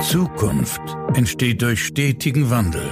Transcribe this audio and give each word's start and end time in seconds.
Zukunft 0.00 0.80
entsteht 1.14 1.60
durch 1.60 1.84
stetigen 1.84 2.48
Wandel. 2.48 2.82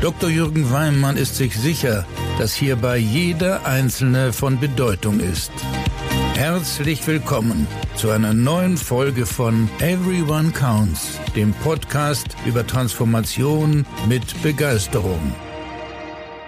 Dr. 0.00 0.30
Jürgen 0.30 0.72
Weimann 0.72 1.18
ist 1.18 1.36
sich 1.36 1.54
sicher, 1.54 2.06
dass 2.38 2.54
hierbei 2.54 2.96
jeder 2.96 3.66
Einzelne 3.66 4.32
von 4.32 4.58
Bedeutung 4.58 5.20
ist. 5.20 5.52
Herzlich 6.34 7.06
willkommen 7.06 7.66
zu 7.94 8.10
einer 8.10 8.32
neuen 8.32 8.78
Folge 8.78 9.26
von 9.26 9.68
Everyone 9.80 10.50
Counts, 10.52 11.20
dem 11.36 11.52
Podcast 11.52 12.26
über 12.46 12.66
Transformation 12.66 13.84
mit 14.08 14.42
Begeisterung. 14.42 15.34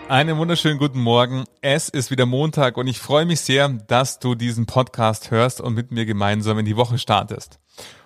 Einen 0.08 0.38
wunderschönen 0.38 0.78
guten 0.78 1.00
Morgen. 1.00 1.44
Es 1.60 1.90
ist 1.90 2.10
wieder 2.10 2.24
Montag 2.24 2.78
und 2.78 2.86
ich 2.86 2.98
freue 2.98 3.26
mich 3.26 3.40
sehr, 3.40 3.68
dass 3.68 4.18
du 4.18 4.34
diesen 4.34 4.64
Podcast 4.64 5.30
hörst 5.30 5.60
und 5.60 5.74
mit 5.74 5.90
mir 5.92 6.06
gemeinsam 6.06 6.58
in 6.58 6.64
die 6.64 6.76
Woche 6.76 6.98
startest. 6.98 7.58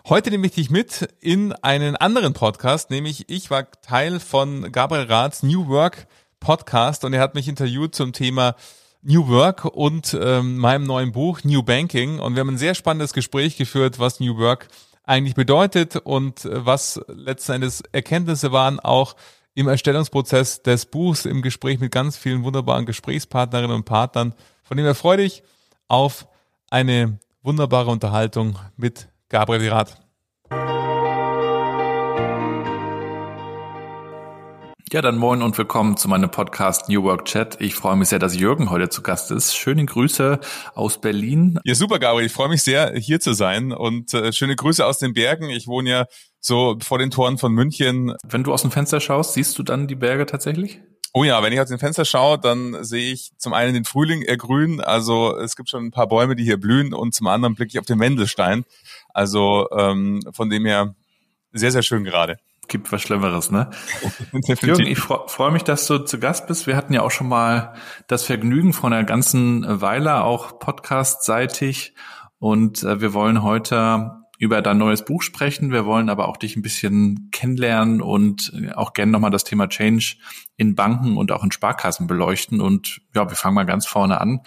Heute 0.08 0.30
nehme 0.30 0.46
ich 0.46 0.54
dich 0.54 0.70
mit 0.70 1.08
in 1.20 1.52
einen 1.52 1.94
anderen 1.94 2.32
Podcast, 2.32 2.90
nämlich 2.90 3.28
ich 3.28 3.50
war 3.50 3.70
Teil 3.82 4.20
von 4.20 4.72
Gabriel 4.72 5.04
Raths 5.04 5.42
New 5.42 5.68
Work 5.68 6.06
Podcast 6.40 7.04
und 7.04 7.12
er 7.12 7.20
hat 7.20 7.34
mich 7.34 7.46
interviewt 7.46 7.94
zum 7.94 8.12
Thema 8.12 8.54
New 9.02 9.28
Work 9.28 9.66
und 9.66 10.16
ähm, 10.18 10.56
meinem 10.56 10.84
neuen 10.84 11.12
Buch 11.12 11.40
New 11.44 11.62
Banking 11.62 12.20
und 12.20 12.34
wir 12.34 12.40
haben 12.40 12.48
ein 12.48 12.58
sehr 12.58 12.74
spannendes 12.74 13.12
Gespräch 13.12 13.56
geführt, 13.56 13.98
was 13.98 14.18
New 14.18 14.38
Work 14.38 14.68
eigentlich 15.04 15.34
bedeutet 15.34 15.96
und 15.96 16.44
äh, 16.44 16.64
was 16.64 17.00
letzten 17.08 17.52
Endes 17.52 17.82
Erkenntnisse 17.92 18.50
waren 18.50 18.80
auch 18.80 19.14
im 19.54 19.68
Erstellungsprozess 19.68 20.62
des 20.62 20.86
Buchs, 20.86 21.24
im 21.24 21.42
Gespräch 21.42 21.80
mit 21.80 21.92
ganz 21.92 22.16
vielen 22.16 22.44
wunderbaren 22.44 22.86
Gesprächspartnerinnen 22.86 23.76
und 23.76 23.84
Partnern. 23.84 24.34
Von 24.62 24.76
dem 24.76 24.86
her 24.86 24.94
freue 24.94 25.18
dich 25.18 25.42
auf 25.88 26.28
eine 26.70 27.18
wunderbare 27.42 27.90
Unterhaltung 27.90 28.58
mit 28.76 29.08
Gabriel 29.30 29.60
Virat. 29.60 29.94
Ja, 34.90 35.02
dann 35.02 35.18
moin 35.18 35.42
und 35.42 35.58
willkommen 35.58 35.98
zu 35.98 36.08
meinem 36.08 36.30
Podcast 36.30 36.88
New 36.88 37.02
Work 37.02 37.26
Chat. 37.26 37.60
Ich 37.60 37.74
freue 37.74 37.96
mich 37.96 38.08
sehr, 38.08 38.18
dass 38.18 38.38
Jürgen 38.38 38.70
heute 38.70 38.88
zu 38.88 39.02
Gast 39.02 39.30
ist. 39.30 39.54
Schöne 39.54 39.84
Grüße 39.84 40.40
aus 40.74 41.02
Berlin. 41.02 41.58
Ja, 41.64 41.74
super, 41.74 41.98
Gabriel. 41.98 42.24
Ich 42.24 42.32
freue 42.32 42.48
mich 42.48 42.62
sehr, 42.62 42.94
hier 42.94 43.20
zu 43.20 43.34
sein 43.34 43.72
und 43.72 44.14
äh, 44.14 44.32
schöne 44.32 44.56
Grüße 44.56 44.86
aus 44.86 44.96
den 44.96 45.12
Bergen. 45.12 45.50
Ich 45.50 45.66
wohne 45.66 45.90
ja 45.90 46.06
so 46.40 46.78
vor 46.82 46.98
den 46.98 47.10
Toren 47.10 47.36
von 47.36 47.52
München. 47.52 48.14
Wenn 48.26 48.44
du 48.44 48.52
aus 48.54 48.62
dem 48.62 48.70
Fenster 48.70 48.98
schaust, 48.98 49.34
siehst 49.34 49.58
du 49.58 49.62
dann 49.62 49.88
die 49.88 49.94
Berge 49.94 50.24
tatsächlich? 50.24 50.80
Oh 51.14 51.24
ja, 51.24 51.42
wenn 51.42 51.52
ich 51.52 51.60
aus 51.60 51.68
dem 51.68 51.78
Fenster 51.78 52.04
schaue, 52.04 52.38
dann 52.38 52.84
sehe 52.84 53.12
ich 53.12 53.32
zum 53.38 53.54
einen 53.54 53.74
den 53.74 53.84
Frühling 53.84 54.22
ergrünen, 54.22 54.80
also 54.80 55.36
es 55.38 55.56
gibt 55.56 55.70
schon 55.70 55.86
ein 55.86 55.90
paar 55.90 56.06
Bäume, 56.06 56.36
die 56.36 56.44
hier 56.44 56.58
blühen 56.58 56.92
und 56.92 57.14
zum 57.14 57.26
anderen 57.26 57.54
blicke 57.54 57.70
ich 57.70 57.78
auf 57.78 57.86
den 57.86 58.00
Wendelstein. 58.00 58.64
Also 59.14 59.68
ähm, 59.70 60.20
von 60.32 60.50
dem 60.50 60.66
her 60.66 60.94
sehr, 61.52 61.72
sehr 61.72 61.82
schön 61.82 62.04
gerade 62.04 62.38
gibt 62.68 62.92
was 62.92 63.02
Schlimmeres, 63.02 63.50
ne? 63.50 63.70
Jürgen, 64.60 64.86
ich 64.86 64.98
freue 64.98 65.50
mich, 65.50 65.64
dass 65.64 65.86
du 65.86 65.98
zu 65.98 66.20
Gast 66.20 66.46
bist. 66.46 66.66
Wir 66.66 66.76
hatten 66.76 66.92
ja 66.92 67.02
auch 67.02 67.10
schon 67.10 67.28
mal 67.28 67.74
das 68.06 68.24
Vergnügen 68.24 68.72
von 68.72 68.92
einer 68.92 69.04
ganzen 69.04 69.64
Weile, 69.80 70.22
auch 70.22 70.58
podcastseitig. 70.58 71.94
Und 72.38 72.82
äh, 72.84 73.00
wir 73.00 73.14
wollen 73.14 73.42
heute 73.42 74.17
über 74.38 74.62
dein 74.62 74.78
neues 74.78 75.04
Buch 75.04 75.22
sprechen. 75.22 75.72
Wir 75.72 75.84
wollen 75.84 76.08
aber 76.08 76.28
auch 76.28 76.36
dich 76.36 76.56
ein 76.56 76.62
bisschen 76.62 77.28
kennenlernen 77.32 78.00
und 78.00 78.52
äh, 78.54 78.72
auch 78.72 78.92
gerne 78.92 79.12
nochmal 79.12 79.32
das 79.32 79.44
Thema 79.44 79.68
Change 79.68 80.16
in 80.56 80.76
Banken 80.76 81.16
und 81.16 81.32
auch 81.32 81.42
in 81.42 81.52
Sparkassen 81.52 82.06
beleuchten. 82.06 82.60
Und 82.60 83.00
ja, 83.14 83.28
wir 83.28 83.36
fangen 83.36 83.56
mal 83.56 83.66
ganz 83.66 83.86
vorne 83.86 84.20
an. 84.20 84.40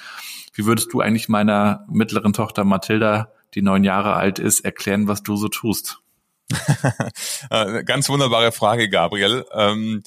Wie 0.54 0.66
würdest 0.66 0.94
du 0.94 1.02
eigentlich 1.02 1.30
meiner 1.30 1.86
mittleren 1.90 2.34
Tochter 2.34 2.64
Mathilda, 2.64 3.32
die 3.54 3.62
neun 3.62 3.84
Jahre 3.84 4.14
alt 4.14 4.40
ist, 4.40 4.62
erklären, 4.62 5.08
was 5.08 5.24
du 5.24 5.36
so 5.36 5.50
tust? 5.50 6.00
Äh, 7.50 7.84
ganz 7.84 8.08
wunderbare 8.08 8.52
Frage, 8.52 8.90
Gabriel. 8.90 9.46
Ähm, 9.54 10.04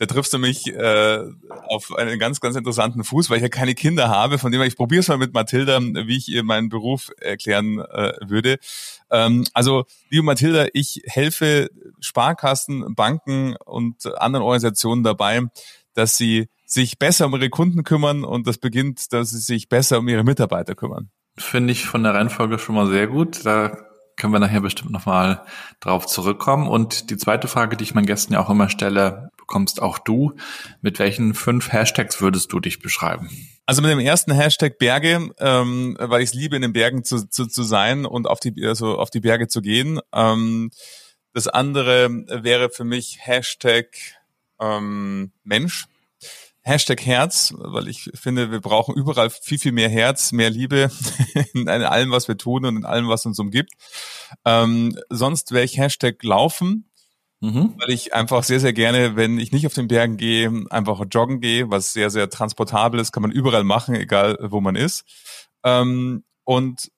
da 0.00 0.06
triffst 0.06 0.32
du 0.32 0.38
mich 0.38 0.66
äh, 0.66 1.24
auf 1.68 1.94
einen 1.94 2.18
ganz, 2.18 2.40
ganz 2.40 2.56
interessanten 2.56 3.04
Fuß, 3.04 3.28
weil 3.28 3.36
ich 3.36 3.42
ja 3.42 3.50
keine 3.50 3.74
Kinder 3.74 4.08
habe. 4.08 4.38
Von 4.38 4.50
dem 4.50 4.58
her, 4.58 4.66
ich 4.66 4.76
probiere 4.76 5.00
es 5.00 5.08
mal 5.08 5.18
mit 5.18 5.34
Mathilda, 5.34 5.78
wie 5.78 6.16
ich 6.16 6.28
ihr 6.28 6.42
meinen 6.42 6.70
Beruf 6.70 7.10
erklären 7.20 7.80
äh, 7.80 8.14
würde. 8.26 8.56
Ähm, 9.10 9.44
also, 9.52 9.84
liebe 10.08 10.24
Mathilda, 10.24 10.68
ich 10.72 11.02
helfe 11.04 11.68
Sparkassen, 12.00 12.94
Banken 12.94 13.56
und 13.66 14.06
anderen 14.16 14.42
Organisationen 14.42 15.02
dabei, 15.02 15.42
dass 15.92 16.16
sie 16.16 16.48
sich 16.64 16.98
besser 16.98 17.26
um 17.26 17.34
ihre 17.34 17.50
Kunden 17.50 17.84
kümmern 17.84 18.24
und 18.24 18.46
das 18.46 18.56
beginnt, 18.56 19.12
dass 19.12 19.32
sie 19.32 19.38
sich 19.38 19.68
besser 19.68 19.98
um 19.98 20.08
ihre 20.08 20.24
Mitarbeiter 20.24 20.74
kümmern. 20.74 21.10
Finde 21.36 21.72
ich 21.72 21.84
von 21.84 22.04
der 22.04 22.14
Reihenfolge 22.14 22.58
schon 22.58 22.74
mal 22.74 22.86
sehr 22.86 23.06
gut. 23.06 23.44
Da 23.44 23.76
können 24.20 24.34
wir 24.34 24.38
nachher 24.38 24.60
bestimmt 24.60 24.92
nochmal 24.92 25.42
drauf 25.80 26.06
zurückkommen. 26.06 26.68
Und 26.68 27.10
die 27.10 27.16
zweite 27.16 27.48
Frage, 27.48 27.76
die 27.76 27.84
ich 27.84 27.94
meinen 27.94 28.06
Gästen 28.06 28.34
ja 28.34 28.40
auch 28.40 28.50
immer 28.50 28.68
stelle, 28.68 29.29
bekommst 29.50 29.82
auch 29.82 29.98
du. 29.98 30.34
Mit 30.80 31.00
welchen 31.00 31.34
fünf 31.34 31.72
Hashtags 31.72 32.20
würdest 32.20 32.52
du 32.52 32.60
dich 32.60 32.78
beschreiben? 32.78 33.28
Also 33.66 33.82
mit 33.82 33.90
dem 33.90 33.98
ersten 33.98 34.32
Hashtag 34.32 34.78
Berge, 34.78 35.30
ähm, 35.40 35.96
weil 35.98 36.22
ich 36.22 36.30
es 36.30 36.34
liebe, 36.34 36.54
in 36.54 36.62
den 36.62 36.72
Bergen 36.72 37.02
zu, 37.02 37.28
zu, 37.28 37.46
zu 37.46 37.64
sein 37.64 38.06
und 38.06 38.28
auf 38.28 38.38
die, 38.38 38.54
also 38.64 38.96
auf 38.96 39.10
die 39.10 39.18
Berge 39.18 39.48
zu 39.48 39.60
gehen. 39.60 39.98
Ähm, 40.14 40.70
das 41.34 41.48
andere 41.48 42.10
wäre 42.28 42.70
für 42.70 42.84
mich 42.84 43.18
Hashtag 43.22 43.88
ähm, 44.60 45.32
Mensch. 45.42 45.86
Hashtag 46.62 47.04
Herz, 47.04 47.52
weil 47.56 47.88
ich 47.88 48.10
finde, 48.14 48.52
wir 48.52 48.60
brauchen 48.60 48.94
überall 48.94 49.30
viel, 49.30 49.58
viel 49.58 49.72
mehr 49.72 49.88
Herz, 49.88 50.30
mehr 50.30 50.50
Liebe 50.50 50.90
in 51.54 51.68
allem, 51.68 52.12
was 52.12 52.28
wir 52.28 52.36
tun 52.36 52.66
und 52.66 52.76
in 52.76 52.84
allem, 52.84 53.08
was 53.08 53.26
uns 53.26 53.38
umgibt. 53.38 53.72
Ähm, 54.44 54.96
sonst 55.08 55.50
wäre 55.52 55.64
ich 55.64 55.78
Hashtag 55.78 56.22
Laufen, 56.22 56.89
mhm. 57.40 57.74
weil 57.78 57.90
ich 57.90 58.14
einfach 58.14 58.44
sehr, 58.44 58.60
sehr 58.60 58.72
gerne, 58.72 59.16
wenn 59.16 59.38
ich 59.38 59.52
nicht 59.52 59.66
auf 59.66 59.74
den 59.74 59.88
Bergen 59.88 60.16
gehe, 60.16 60.66
einfach 60.70 61.02
joggen 61.10 61.40
gehe, 61.40 61.70
was 61.70 61.92
sehr, 61.92 62.10
sehr 62.10 62.30
transportabel 62.30 63.00
ist, 63.00 63.12
kann 63.12 63.22
man 63.22 63.32
überall 63.32 63.64
machen, 63.64 63.94
egal 63.94 64.38
wo 64.40 64.60
man 64.60 64.76
ist. 64.76 65.04
Ähm, 65.64 66.24
und 66.44 66.90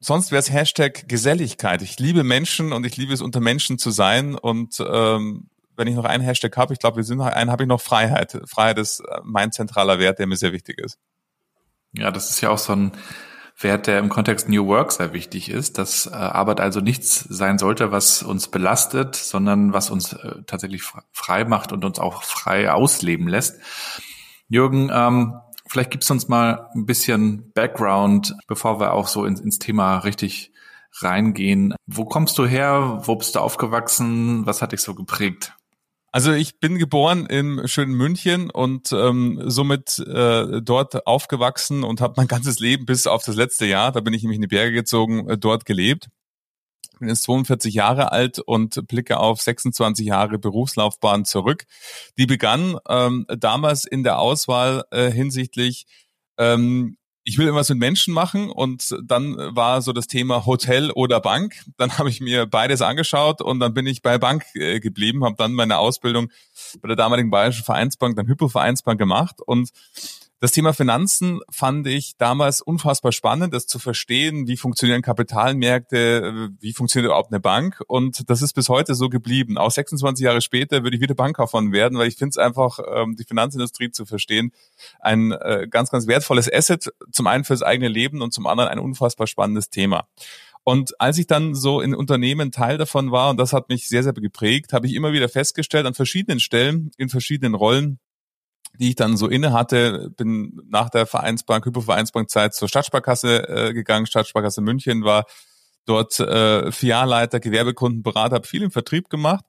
sonst 0.00 0.30
wäre 0.30 0.40
es 0.40 0.52
Hashtag 0.52 1.08
Geselligkeit. 1.08 1.82
Ich 1.82 1.98
liebe 1.98 2.24
Menschen 2.24 2.72
und 2.72 2.84
ich 2.84 2.96
liebe 2.96 3.12
es, 3.12 3.20
unter 3.20 3.40
Menschen 3.40 3.78
zu 3.78 3.90
sein 3.90 4.34
und 4.34 4.80
ähm, 4.80 5.48
wenn 5.78 5.86
ich 5.86 5.94
noch 5.94 6.04
einen 6.04 6.24
Hashtag 6.24 6.56
habe, 6.56 6.72
ich 6.72 6.80
glaube, 6.80 6.96
wir 6.96 7.04
sind 7.04 7.18
noch 7.18 7.26
einen, 7.26 7.52
habe 7.52 7.62
ich 7.62 7.68
noch 7.68 7.80
Freiheit. 7.80 8.40
Freiheit 8.46 8.78
ist 8.78 8.98
äh, 9.00 9.20
mein 9.22 9.52
zentraler 9.52 10.00
Wert, 10.00 10.18
der 10.18 10.26
mir 10.26 10.36
sehr 10.36 10.52
wichtig 10.52 10.80
ist. 10.80 10.98
Ja, 11.92 12.10
das 12.10 12.30
ist 12.30 12.40
ja 12.40 12.50
auch 12.50 12.58
so 12.58 12.72
ein 12.72 12.92
Wert, 13.60 13.86
der 13.88 13.98
im 13.98 14.08
Kontext 14.08 14.48
New 14.48 14.66
Work 14.66 14.92
sehr 14.92 15.12
wichtig 15.12 15.50
ist, 15.50 15.78
dass 15.78 16.06
äh, 16.06 16.10
Arbeit 16.10 16.60
also 16.60 16.80
nichts 16.80 17.20
sein 17.28 17.58
sollte, 17.58 17.90
was 17.90 18.22
uns 18.22 18.48
belastet, 18.48 19.16
sondern 19.16 19.72
was 19.72 19.90
uns 19.90 20.12
äh, 20.12 20.42
tatsächlich 20.46 20.82
frei 21.12 21.44
macht 21.44 21.72
und 21.72 21.84
uns 21.84 21.98
auch 21.98 22.22
frei 22.22 22.70
ausleben 22.70 23.26
lässt. 23.26 23.60
Jürgen, 24.48 24.90
ähm, 24.92 25.34
vielleicht 25.66 25.90
gibst 25.90 26.08
du 26.08 26.14
uns 26.14 26.28
mal 26.28 26.70
ein 26.74 26.86
bisschen 26.86 27.52
Background, 27.52 28.36
bevor 28.46 28.78
wir 28.80 28.92
auch 28.92 29.08
so 29.08 29.24
ins, 29.24 29.40
ins 29.40 29.58
Thema 29.58 29.98
richtig 29.98 30.52
reingehen. 31.00 31.74
Wo 31.86 32.04
kommst 32.04 32.38
du 32.38 32.46
her? 32.46 33.00
Wo 33.02 33.16
bist 33.16 33.34
du 33.34 33.40
aufgewachsen? 33.40 34.46
Was 34.46 34.62
hat 34.62 34.72
dich 34.72 34.80
so 34.80 34.94
geprägt? 34.94 35.57
Also 36.10 36.32
ich 36.32 36.58
bin 36.58 36.78
geboren 36.78 37.26
im 37.26 37.66
schönen 37.68 37.94
München 37.94 38.50
und 38.50 38.92
ähm, 38.92 39.42
somit 39.44 39.98
äh, 39.98 40.62
dort 40.62 41.06
aufgewachsen 41.06 41.84
und 41.84 42.00
habe 42.00 42.14
mein 42.16 42.28
ganzes 42.28 42.60
Leben 42.60 42.86
bis 42.86 43.06
auf 43.06 43.24
das 43.24 43.36
letzte 43.36 43.66
Jahr, 43.66 43.92
da 43.92 44.00
bin 44.00 44.14
ich 44.14 44.22
nämlich 44.22 44.36
in 44.36 44.42
die 44.42 44.48
Berge 44.48 44.72
gezogen, 44.72 45.28
äh, 45.28 45.36
dort 45.36 45.66
gelebt. 45.66 46.08
Bin 46.98 47.08
jetzt 47.08 47.22
42 47.24 47.74
Jahre 47.74 48.10
alt 48.10 48.38
und 48.38 48.88
blicke 48.88 49.18
auf 49.18 49.40
26 49.40 50.06
Jahre 50.06 50.38
Berufslaufbahn 50.38 51.24
zurück. 51.24 51.64
Die 52.16 52.26
begann 52.26 52.78
ähm, 52.88 53.26
damals 53.28 53.84
in 53.84 54.02
der 54.02 54.18
Auswahl 54.18 54.84
äh, 54.90 55.10
hinsichtlich 55.10 55.86
ähm, 56.38 56.97
ich 57.28 57.36
will 57.36 57.44
irgendwas 57.44 57.68
mit 57.68 57.78
Menschen 57.78 58.14
machen 58.14 58.50
und 58.50 58.96
dann 59.04 59.36
war 59.54 59.82
so 59.82 59.92
das 59.92 60.06
Thema 60.06 60.46
Hotel 60.46 60.90
oder 60.90 61.20
Bank. 61.20 61.62
Dann 61.76 61.98
habe 61.98 62.08
ich 62.08 62.22
mir 62.22 62.46
beides 62.46 62.80
angeschaut 62.80 63.42
und 63.42 63.60
dann 63.60 63.74
bin 63.74 63.86
ich 63.86 64.00
bei 64.00 64.16
Bank 64.16 64.46
äh, 64.54 64.80
geblieben, 64.80 65.22
habe 65.24 65.34
dann 65.36 65.52
meine 65.52 65.76
Ausbildung 65.76 66.30
bei 66.80 66.88
der 66.88 66.96
damaligen 66.96 67.28
Bayerischen 67.28 67.64
Vereinsbank, 67.64 68.16
dann 68.16 68.28
Hypo 68.28 68.48
Vereinsbank 68.48 68.98
gemacht 68.98 69.42
und 69.44 69.68
das 70.40 70.52
Thema 70.52 70.72
Finanzen 70.72 71.40
fand 71.50 71.86
ich 71.88 72.16
damals 72.16 72.60
unfassbar 72.60 73.10
spannend, 73.10 73.52
das 73.52 73.66
zu 73.66 73.80
verstehen, 73.80 74.46
wie 74.46 74.56
funktionieren 74.56 75.02
Kapitalmärkte, 75.02 76.50
wie 76.60 76.72
funktioniert 76.72 77.08
überhaupt 77.08 77.32
eine 77.32 77.40
Bank. 77.40 77.82
Und 77.88 78.30
das 78.30 78.40
ist 78.40 78.52
bis 78.52 78.68
heute 78.68 78.94
so 78.94 79.08
geblieben. 79.08 79.58
Auch 79.58 79.72
26 79.72 80.24
Jahre 80.24 80.40
später 80.40 80.84
würde 80.84 80.96
ich 80.96 81.02
wieder 81.02 81.16
Bankkaufmann 81.16 81.72
werden, 81.72 81.98
weil 81.98 82.06
ich 82.06 82.16
finde 82.16 82.30
es 82.30 82.38
einfach, 82.38 82.78
ähm, 82.88 83.16
die 83.16 83.24
Finanzindustrie 83.24 83.90
zu 83.90 84.06
verstehen, 84.06 84.52
ein 85.00 85.32
äh, 85.32 85.66
ganz, 85.68 85.90
ganz 85.90 86.06
wertvolles 86.06 86.52
Asset, 86.52 86.92
zum 87.10 87.26
einen 87.26 87.42
fürs 87.42 87.62
eigene 87.62 87.88
Leben 87.88 88.22
und 88.22 88.32
zum 88.32 88.46
anderen 88.46 88.70
ein 88.70 88.78
unfassbar 88.78 89.26
spannendes 89.26 89.70
Thema. 89.70 90.06
Und 90.62 91.00
als 91.00 91.18
ich 91.18 91.26
dann 91.26 91.54
so 91.54 91.80
in 91.80 91.94
Unternehmen 91.94 92.52
Teil 92.52 92.78
davon 92.78 93.10
war, 93.10 93.30
und 93.30 93.38
das 93.38 93.52
hat 93.52 93.70
mich 93.70 93.88
sehr, 93.88 94.02
sehr 94.02 94.12
geprägt, 94.12 94.72
habe 94.72 94.86
ich 94.86 94.94
immer 94.94 95.12
wieder 95.12 95.28
festgestellt, 95.28 95.86
an 95.86 95.94
verschiedenen 95.94 96.40
Stellen, 96.40 96.90
in 96.96 97.08
verschiedenen 97.08 97.54
Rollen, 97.54 97.98
die 98.78 98.90
ich 98.90 98.96
dann 98.96 99.16
so 99.16 99.28
inne 99.28 99.52
hatte, 99.52 100.10
bin 100.16 100.60
nach 100.68 100.90
der 100.90 101.06
Vereinsbank, 101.06 101.64
Hypovereinsbankzeit 101.66 102.54
zur 102.54 102.68
Stadtsparkasse 102.68 103.48
äh, 103.48 103.72
gegangen. 103.72 104.06
Stadtsparkasse 104.06 104.60
München 104.60 105.04
war 105.04 105.24
dort 105.84 106.20
äh, 106.20 106.70
Filialleiter, 106.70 107.40
Gewerbekundenberater, 107.40 108.36
habe 108.36 108.46
viel 108.46 108.62
im 108.62 108.70
Vertrieb 108.70 109.08
gemacht. 109.08 109.44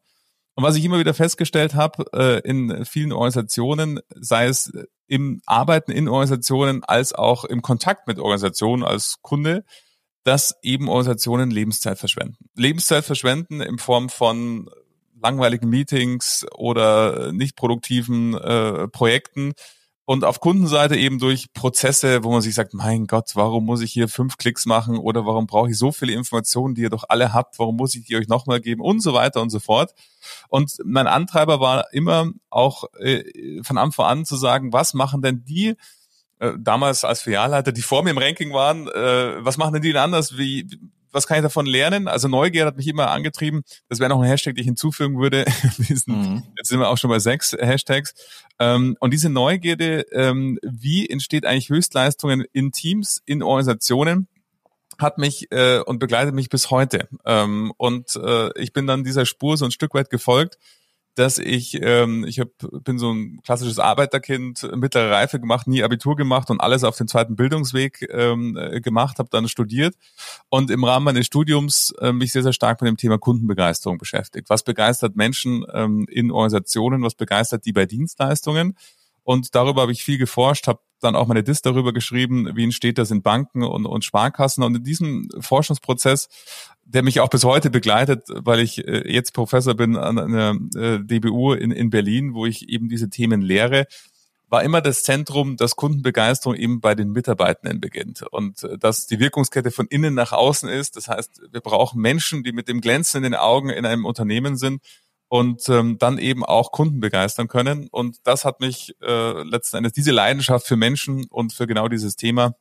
Und 0.56 0.63
was 0.63 0.75
ich 0.75 0.83
immer 0.83 1.00
wieder 1.00 1.13
festgestellt 1.13 1.75
habe 1.75 2.06
äh, 2.13 2.39
in 2.48 2.86
vielen 2.86 3.12
Organisationen, 3.12 4.00
sei 4.16 4.48
es 4.48 4.71
im 5.07 5.42
Arbeiten 5.45 5.92
in 5.92 6.07
Organisationen 6.07 6.83
als 6.83 7.13
auch 7.13 7.45
im 7.45 7.62
Kontakt 7.62 8.07
mit 8.07 8.19
Organisationen 8.19 8.83
als 8.83 9.18
Kunde, 9.21 9.63
dass 10.24 10.56
eben 10.62 10.89
Organisationen 10.89 11.50
Lebenszeit 11.50 11.98
verschwenden. 11.98 12.50
Lebenszeit 12.56 13.06
verschwenden 13.06 13.62
in 13.62 13.77
Form 13.77 14.10
von 14.10 14.69
langweiligen 15.21 15.69
Meetings 15.69 16.45
oder 16.54 17.31
nicht 17.31 17.56
produktiven 17.56 18.36
äh, 18.36 18.88
Projekten, 18.88 19.54
und 20.10 20.25
auf 20.25 20.39
Kundenseite 20.39 20.95
eben 20.95 21.19
durch 21.19 21.54
Prozesse, 21.54 22.24
wo 22.24 22.31
man 22.31 22.42
sich 22.42 22.56
sagt, 22.56 22.74
mein 22.74 23.06
Gott, 23.06 23.30
warum 23.36 23.66
muss 23.68 23.83
ich 23.83 23.94
hier 23.94 24.07
fünf 24.07 24.38
Klicks 24.38 24.66
machen 24.66 24.98
oder 24.98 25.27
warum 25.27 25.45
brauche 25.45 25.69
ich 25.69 25.77
so 25.77 25.92
viele 25.92 26.13
Informationen, 26.13 26.74
die 26.74 26.81
ihr 26.81 26.89
doch 26.89 27.04
alle 27.10 27.31
habt, 27.31 27.60
warum 27.60 27.75
muss 27.75 27.94
ich 27.94 28.06
die 28.07 28.16
euch 28.16 28.27
nochmal 28.27 28.60
geben 28.60 28.81
und 28.81 29.04
so 29.04 29.13
weiter 29.13 29.39
und 29.39 29.51
so 29.51 29.60
fort. 29.60 29.94
Und 30.48 30.71
mein 30.83 31.06
Antreiber 31.06 31.60
war 31.60 31.94
immer 31.94 32.31
auch 32.50 32.86
äh, 32.98 33.62
von 33.62 33.77
Anfang 33.77 34.07
an 34.07 34.25
zu 34.25 34.36
sagen, 34.36 34.74
was 34.74 34.95
machen 34.95 35.21
denn 35.21 35.45
die, 35.45 35.75
äh, 36.39 36.54
damals 36.57 37.04
als 37.04 37.21
Filialleiter, 37.21 37.71
die 37.71 37.83
vor 37.83 38.01
mir 38.01 38.10
im 38.10 38.18
Ranking 38.18 38.51
waren, 38.51 38.88
äh, 38.88 39.45
was 39.45 39.57
machen 39.57 39.74
denn 39.74 39.83
die 39.83 39.94
denn 39.94 40.01
anders? 40.01 40.39
Wie, 40.39 40.66
was 41.11 41.27
kann 41.27 41.38
ich 41.38 41.44
davon 41.44 41.65
lernen? 41.65 42.07
Also 42.07 42.27
Neugier 42.27 42.65
hat 42.65 42.77
mich 42.77 42.88
immer 42.88 43.11
angetrieben. 43.11 43.63
Das 43.88 44.00
wäre 44.00 44.09
noch 44.09 44.21
ein 44.21 44.27
Hashtag, 44.27 44.56
den 44.56 44.61
ich 44.61 44.67
hinzufügen 44.67 45.19
würde. 45.19 45.45
sind, 45.77 46.07
mhm. 46.07 46.44
Jetzt 46.57 46.69
sind 46.69 46.79
wir 46.79 46.89
auch 46.89 46.97
schon 46.97 47.09
bei 47.09 47.19
sechs 47.19 47.53
Hashtags. 47.53 48.13
Ähm, 48.59 48.95
und 49.00 49.13
diese 49.13 49.29
Neugierde, 49.29 50.06
ähm, 50.11 50.59
wie 50.61 51.09
entsteht 51.09 51.45
eigentlich 51.45 51.69
Höchstleistungen 51.69 52.45
in 52.53 52.71
Teams, 52.71 53.21
in 53.25 53.44
Organisationen? 53.44 54.27
hat 54.97 55.17
mich 55.17 55.50
äh, 55.51 55.79
und 55.79 56.00
begleitet 56.00 56.35
mich 56.35 56.50
bis 56.50 56.71
heute. 56.71 57.07
Ähm, 57.25 57.71
und 57.77 58.17
äh, 58.17 58.50
ich 58.61 58.73
bin 58.73 58.85
dann 58.85 59.06
dieser 59.06 59.25
Spur 59.25 59.56
so 59.56 59.63
ein 59.63 59.71
Stück 59.71 59.94
weit 59.94 60.09
gefolgt 60.09 60.57
dass 61.19 61.38
ich, 61.38 61.77
ähm, 61.81 62.24
ich 62.25 62.39
hab, 62.39 62.48
bin 62.86 62.98
so 62.98 63.12
ein 63.12 63.42
klassisches 63.44 63.77
Arbeiterkind, 63.77 64.69
mittlere 64.75 65.12
Reife 65.12 65.39
gemacht, 65.39 65.68
nie 65.68 65.83
Abitur 65.83 66.16
gemacht 66.16 66.50
und 66.50 66.62
alles 66.62 66.86
auf 66.86 66.95
dem 66.95 67.10
zweiten 67.10 67.36
Bildungsweg 67.36 68.07
ähm, 68.10 68.57
äh, 68.57 68.80
gemacht, 68.80 69.19
habe 69.19 69.30
dann 69.30 69.50
studiert 69.50 69.95
und 70.48 70.71
im 70.71 70.83
Rahmen 70.83 71.04
meines 71.04 71.25
Studiums 71.25 71.94
äh, 72.00 72.13
mich 72.13 72.31
sehr, 72.31 72.44
sehr 72.44 72.54
stark 72.54 72.81
mit 72.81 72.88
dem 72.88 72.95
Thema 72.95 73.18
Kundenbegeisterung 73.18 73.98
beschäftigt. 73.98 74.50
Was 74.50 74.63
begeistert 74.63 75.18
Menschen 75.18 75.66
ähm, 75.74 76.06
in 76.10 76.31
Organisationen, 76.31 77.04
was 77.04 77.16
begeistert 77.16 77.66
die 77.66 77.74
bei 77.74 77.86
Dienstleistungen? 77.86 78.77
Und 79.24 79.54
darüber 79.56 79.81
habe 79.83 79.92
ich 79.92 80.04
viel 80.04 80.18
geforscht, 80.18 80.68
habe 80.68 80.80
dann 81.01 81.16
auch 81.16 81.27
meine 81.27 81.44
Dis 81.44 81.62
darüber 81.62 81.94
geschrieben, 81.94 82.50
wie 82.56 82.63
entsteht 82.63 82.98
das 82.98 83.12
in 83.12 83.21
Banken 83.21 83.63
und, 83.63 83.86
und 83.86 84.04
Sparkassen. 84.04 84.63
Und 84.63 84.75
in 84.75 84.83
diesem 84.83 85.30
Forschungsprozess, 85.39 86.30
der 86.89 87.03
mich 87.03 87.19
auch 87.19 87.30
bis 87.30 87.44
heute 87.44 87.69
begleitet, 87.69 88.27
weil 88.30 88.59
ich 88.59 88.88
äh, 88.88 89.12
jetzt 89.12 89.33
Professor 89.33 89.75
bin 89.75 89.95
an 89.95 90.18
einer 90.18 90.57
äh, 90.75 91.00
DBU 91.00 91.53
in, 91.53 91.71
in 91.71 91.89
Berlin, 91.89 92.33
wo 92.33 92.45
ich 92.45 92.68
eben 92.68 92.89
diese 92.89 93.09
Themen 93.09 93.41
lehre, 93.41 93.86
war 94.47 94.63
immer 94.63 94.81
das 94.81 95.03
Zentrum, 95.03 95.56
dass 95.56 95.75
Kundenbegeisterung 95.75 96.56
eben 96.56 96.81
bei 96.81 96.95
den 96.95 97.12
Mitarbeitenden 97.12 97.80
beginnt 97.80 98.24
und 98.31 98.63
äh, 98.63 98.80
dass 98.80 99.06
die 99.06 99.19
Wirkungskette 99.19 99.69
von 99.69 99.86
innen 99.88 100.15
nach 100.15 100.31
außen 100.31 100.68
ist. 100.68 100.95
Das 100.95 101.07
heißt, 101.07 101.41
wir 101.51 101.62
brauchen 101.62 102.01
Menschen, 102.01 102.44
die 102.44 102.51
mit 102.51 102.68
dem 102.68 102.81
Glänzen 102.81 103.18
in 103.18 103.31
den 103.31 103.39
Augen 103.39 103.69
in 103.69 103.85
einem 103.85 104.06
Unternehmen 104.06 104.57
sind 104.57 104.81
und 105.27 105.69
ähm, 105.69 106.00
dann 106.00 106.18
eben 106.18 106.44
auch 106.44 106.71
Kunden 106.71 107.00
begeistern 107.00 107.47
können. 107.47 107.88
Und 107.92 108.18
das 108.24 108.45
hat 108.45 108.62
mich 108.62 108.95
äh, 109.03 109.44
letzten 109.44 109.77
Endes, 109.77 109.94
diese 109.94 110.12
Leidenschaft 110.12 110.65
für 110.65 110.75
Menschen 110.75 111.27
und 111.30 111.53
für 111.53 111.68
genau 111.68 111.88
dieses 111.88 112.15
Thema 112.15 112.56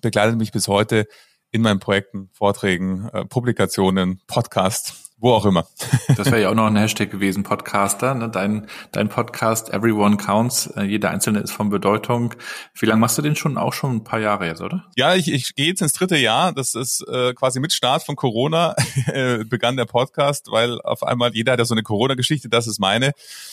begleitet 0.00 0.38
mich 0.38 0.50
bis 0.50 0.66
heute 0.66 1.06
in 1.54 1.62
meinen 1.62 1.78
Projekten, 1.78 2.30
Vorträgen, 2.32 3.08
äh, 3.12 3.24
Publikationen, 3.24 4.20
Podcasts 4.26 5.04
wo 5.24 5.32
auch 5.32 5.46
immer. 5.46 5.66
das 6.16 6.26
wäre 6.26 6.42
ja 6.42 6.50
auch 6.50 6.54
noch 6.54 6.66
ein 6.66 6.76
Hashtag 6.76 7.10
gewesen, 7.10 7.44
Podcaster. 7.44 8.14
Ne? 8.14 8.28
Dein, 8.28 8.66
dein 8.92 9.08
Podcast, 9.08 9.72
Everyone 9.72 10.18
Counts, 10.18 10.66
äh, 10.76 10.82
jeder 10.82 11.10
Einzelne 11.10 11.38
ist 11.38 11.50
von 11.52 11.70
Bedeutung. 11.70 12.34
Wie 12.78 12.84
lange 12.84 13.00
machst 13.00 13.16
du 13.16 13.22
den 13.22 13.34
schon? 13.34 13.56
Auch 13.56 13.72
schon 13.72 13.96
ein 13.96 14.04
paar 14.04 14.20
Jahre 14.20 14.46
jetzt, 14.46 14.60
oder? 14.60 14.84
Ja, 14.96 15.14
ich, 15.14 15.32
ich 15.32 15.54
gehe 15.54 15.68
jetzt 15.68 15.80
ins 15.80 15.94
dritte 15.94 16.18
Jahr. 16.18 16.52
Das 16.52 16.74
ist 16.74 17.00
äh, 17.08 17.32
quasi 17.32 17.58
mit 17.58 17.72
Start 17.72 18.02
von 18.02 18.16
Corona 18.16 18.74
äh, 19.06 19.44
begann 19.44 19.78
der 19.78 19.86
Podcast, 19.86 20.48
weil 20.50 20.78
auf 20.82 21.02
einmal 21.02 21.30
jeder 21.32 21.52
hat 21.52 21.58
ja 21.58 21.64
so 21.64 21.74
eine 21.74 21.82
Corona-Geschichte, 21.82 22.50
das 22.50 22.66
ist 22.66 22.78
meine, 22.78 23.12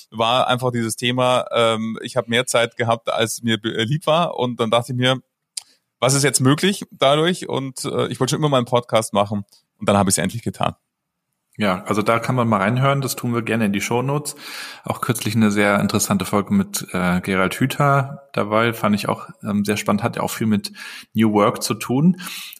war 0.09 0.47
einfach 0.47 0.71
dieses 0.71 0.97
Thema, 0.97 1.45
ähm, 1.55 1.97
ich 2.01 2.17
habe 2.17 2.29
mehr 2.29 2.47
Zeit 2.47 2.75
gehabt, 2.75 3.09
als 3.09 3.43
mir 3.43 3.57
lieb 3.61 4.07
war. 4.07 4.35
Und 4.37 4.59
dann 4.59 4.71
dachte 4.71 4.91
ich 4.91 4.97
mir, 4.97 5.21
was 6.01 6.15
ist 6.15 6.23
jetzt 6.23 6.41
möglich 6.41 6.83
dadurch? 6.91 7.47
Und 7.47 7.85
äh, 7.85 8.07
ich 8.07 8.19
wollte 8.19 8.31
schon 8.31 8.39
immer 8.39 8.49
mal 8.49 8.57
einen 8.57 8.65
Podcast 8.65 9.13
machen 9.13 9.45
und 9.77 9.87
dann 9.87 9.95
habe 9.95 10.09
ich 10.09 10.15
es 10.15 10.17
endlich 10.17 10.43
getan. 10.43 10.75
Ja, 11.57 11.83
also 11.83 12.01
da 12.01 12.17
kann 12.19 12.35
man 12.35 12.47
mal 12.47 12.61
reinhören, 12.61 13.01
das 13.01 13.15
tun 13.15 13.33
wir 13.33 13.41
gerne 13.41 13.65
in 13.65 13.73
die 13.73 13.81
Shownotes. 13.81 14.35
Auch 14.83 15.01
kürzlich 15.01 15.35
eine 15.35 15.51
sehr 15.51 15.79
interessante 15.79 16.25
Folge 16.25 16.53
mit 16.53 16.87
äh, 16.93 17.19
Gerald 17.21 17.53
Hüther 17.53 18.29
dabei, 18.33 18.73
fand 18.73 18.95
ich 18.95 19.09
auch 19.09 19.27
ähm, 19.43 19.63
sehr 19.63 19.77
spannend, 19.77 20.01
hat 20.01 20.15
ja 20.15 20.23
auch 20.23 20.31
viel 20.31 20.47
mit 20.47 20.71
New 21.13 21.33
Work 21.33 21.61
zu 21.61 21.73
tun. 21.73 22.19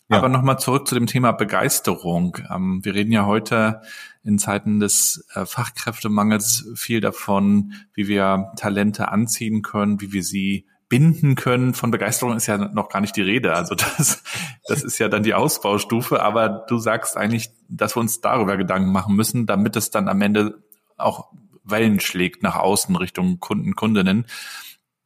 Ja. 0.10 0.18
Aber 0.18 0.28
nochmal 0.28 0.60
zurück 0.60 0.88
zu 0.88 0.96
dem 0.96 1.08
Thema 1.08 1.32
Begeisterung. 1.32 2.38
Ähm, 2.54 2.82
wir 2.84 2.94
reden 2.94 3.14
ja 3.14 3.26
heute 3.26 3.82
in 4.24 4.38
Zeiten 4.38 4.82
des 4.82 5.26
äh, 5.34 5.46
Fachkräftemangels 5.46 6.68
viel 6.76 7.00
davon, 7.00 7.74
wie 7.94 8.08
wir 8.08 8.52
Talente 8.58 9.08
anziehen 9.08 9.62
können, 9.62 10.02
wie 10.02 10.12
wir 10.12 10.24
sie 10.24 10.68
binden 10.92 11.36
können. 11.36 11.74
Von 11.74 11.90
Begeisterung 11.90 12.36
ist 12.36 12.48
ja 12.48 12.58
noch 12.58 12.90
gar 12.90 13.00
nicht 13.00 13.16
die 13.16 13.22
Rede. 13.22 13.54
Also 13.56 13.76
das, 13.76 14.22
das 14.68 14.84
ist 14.84 15.00
ja 15.00 15.08
dann 15.08 15.24
die 15.24 15.34
Ausbaustufe. 15.34 16.22
Aber 16.22 16.66
du 16.68 16.78
sagst 16.78 17.16
eigentlich, 17.16 17.50
dass 17.70 17.96
wir 17.96 18.02
uns 18.02 18.20
darüber 18.20 18.58
Gedanken 18.58 18.92
machen 18.92 19.16
müssen, 19.16 19.46
damit 19.46 19.78
es 19.78 19.90
dann 19.90 20.10
am 20.10 20.22
Ende 20.22 20.62
auch 20.98 21.32
Wellen 21.64 22.02
schlägt 22.02 22.44
nach 22.44 22.58
außen 22.58 22.94
Richtung 22.98 23.40
Kunden, 23.40 23.74
Kundinnen. 23.74 24.26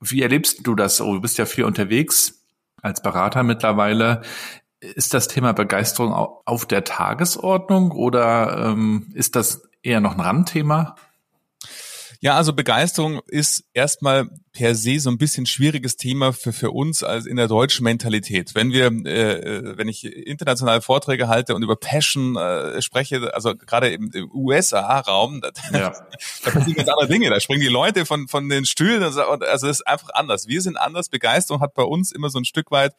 Wie 0.02 0.24
erlebst 0.24 0.66
du 0.66 0.74
das? 0.74 1.00
Oh, 1.02 1.14
du 1.14 1.22
bist 1.22 1.38
ja 1.38 1.46
viel 1.46 1.66
unterwegs 1.66 2.44
als 2.82 3.04
Berater 3.04 3.44
mittlerweile. 3.44 4.24
Ist 4.80 5.14
das 5.14 5.28
Thema 5.28 5.54
Begeisterung 5.54 6.14
auf 6.14 6.66
der 6.66 6.84
Tagesordnung 6.84 7.92
oder 7.92 8.72
ähm, 8.72 9.12
ist 9.14 9.36
das 9.36 9.70
eher 9.84 10.02
noch 10.02 10.14
ein 10.14 10.20
Randthema? 10.20 10.96
Ja, 12.26 12.38
also 12.38 12.54
Begeisterung 12.54 13.22
ist 13.28 13.66
erstmal 13.76 14.28
per 14.52 14.74
se 14.74 15.00
so 15.00 15.12
ein 15.12 15.20
bisschen 15.20 15.46
schwieriges 15.46 15.96
Thema 15.96 16.34
für, 16.34 16.54
für 16.54 16.72
uns 16.72 17.04
als 17.04 17.28
in 17.28 17.36
der 17.36 17.48
deutschen 17.48 17.84
Mentalität. 17.84 18.56
Wenn 18.56 18.72
wir, 18.72 18.88
äh, 19.06 19.34
äh 19.34 19.78
wenn 19.78 19.88
ich 19.88 20.06
internationale 20.06 20.82
Vorträge 20.82 21.28
halte 21.28 21.54
und 21.54 21.62
über 21.62 21.76
Passion 21.76 22.36
äh, 22.36 22.82
spreche, 22.82 23.32
also 23.36 23.56
gerade 23.56 23.90
im, 23.90 24.10
im 24.12 24.32
USA-Raum, 24.34 25.42
da, 25.42 25.50
ja. 25.72 25.94
da 26.44 26.50
passieren 26.50 26.78
ganz 26.78 26.90
andere 26.90 27.08
Dinge. 27.08 27.30
Da 27.30 27.40
springen 27.40 27.62
die 27.62 27.68
Leute 27.68 28.08
von, 28.08 28.28
von 28.28 28.50
den 28.50 28.66
Stühlen. 28.66 29.04
Also, 29.04 29.22
also 29.22 29.68
es 29.68 29.82
ist 29.82 29.88
einfach 29.88 30.10
anders. 30.16 30.48
Wir 30.48 30.64
sind 30.64 30.78
anders. 30.78 31.10
Begeisterung 31.10 31.62
hat 31.62 31.76
bei 31.76 31.84
uns 31.84 32.12
immer 32.12 32.32
so 32.32 32.40
ein 32.40 32.46
Stück 32.46 32.72
weit 32.72 32.96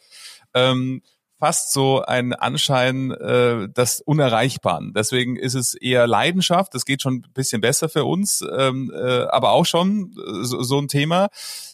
ähm, 0.54 1.02
fast 1.38 1.72
so 1.72 2.02
ein 2.02 2.32
Anschein 2.32 3.10
äh, 3.10 3.68
des 3.68 4.00
Unerreichbaren. 4.00 4.92
Deswegen 4.94 5.36
ist 5.36 5.54
es 5.54 5.74
eher 5.74 6.06
Leidenschaft. 6.06 6.74
Das 6.74 6.84
geht 6.84 7.02
schon 7.02 7.16
ein 7.16 7.32
bisschen 7.34 7.60
besser 7.60 7.88
für 7.88 8.04
uns, 8.04 8.42
ähm, 8.58 8.92
äh, 8.94 9.24
aber 9.24 9.50
auch 9.50 9.66
schon 9.66 10.14
äh, 10.16 10.44
so, 10.44 10.62
so 10.62 10.78
ein 10.78 10.88
Thema. 10.88 11.28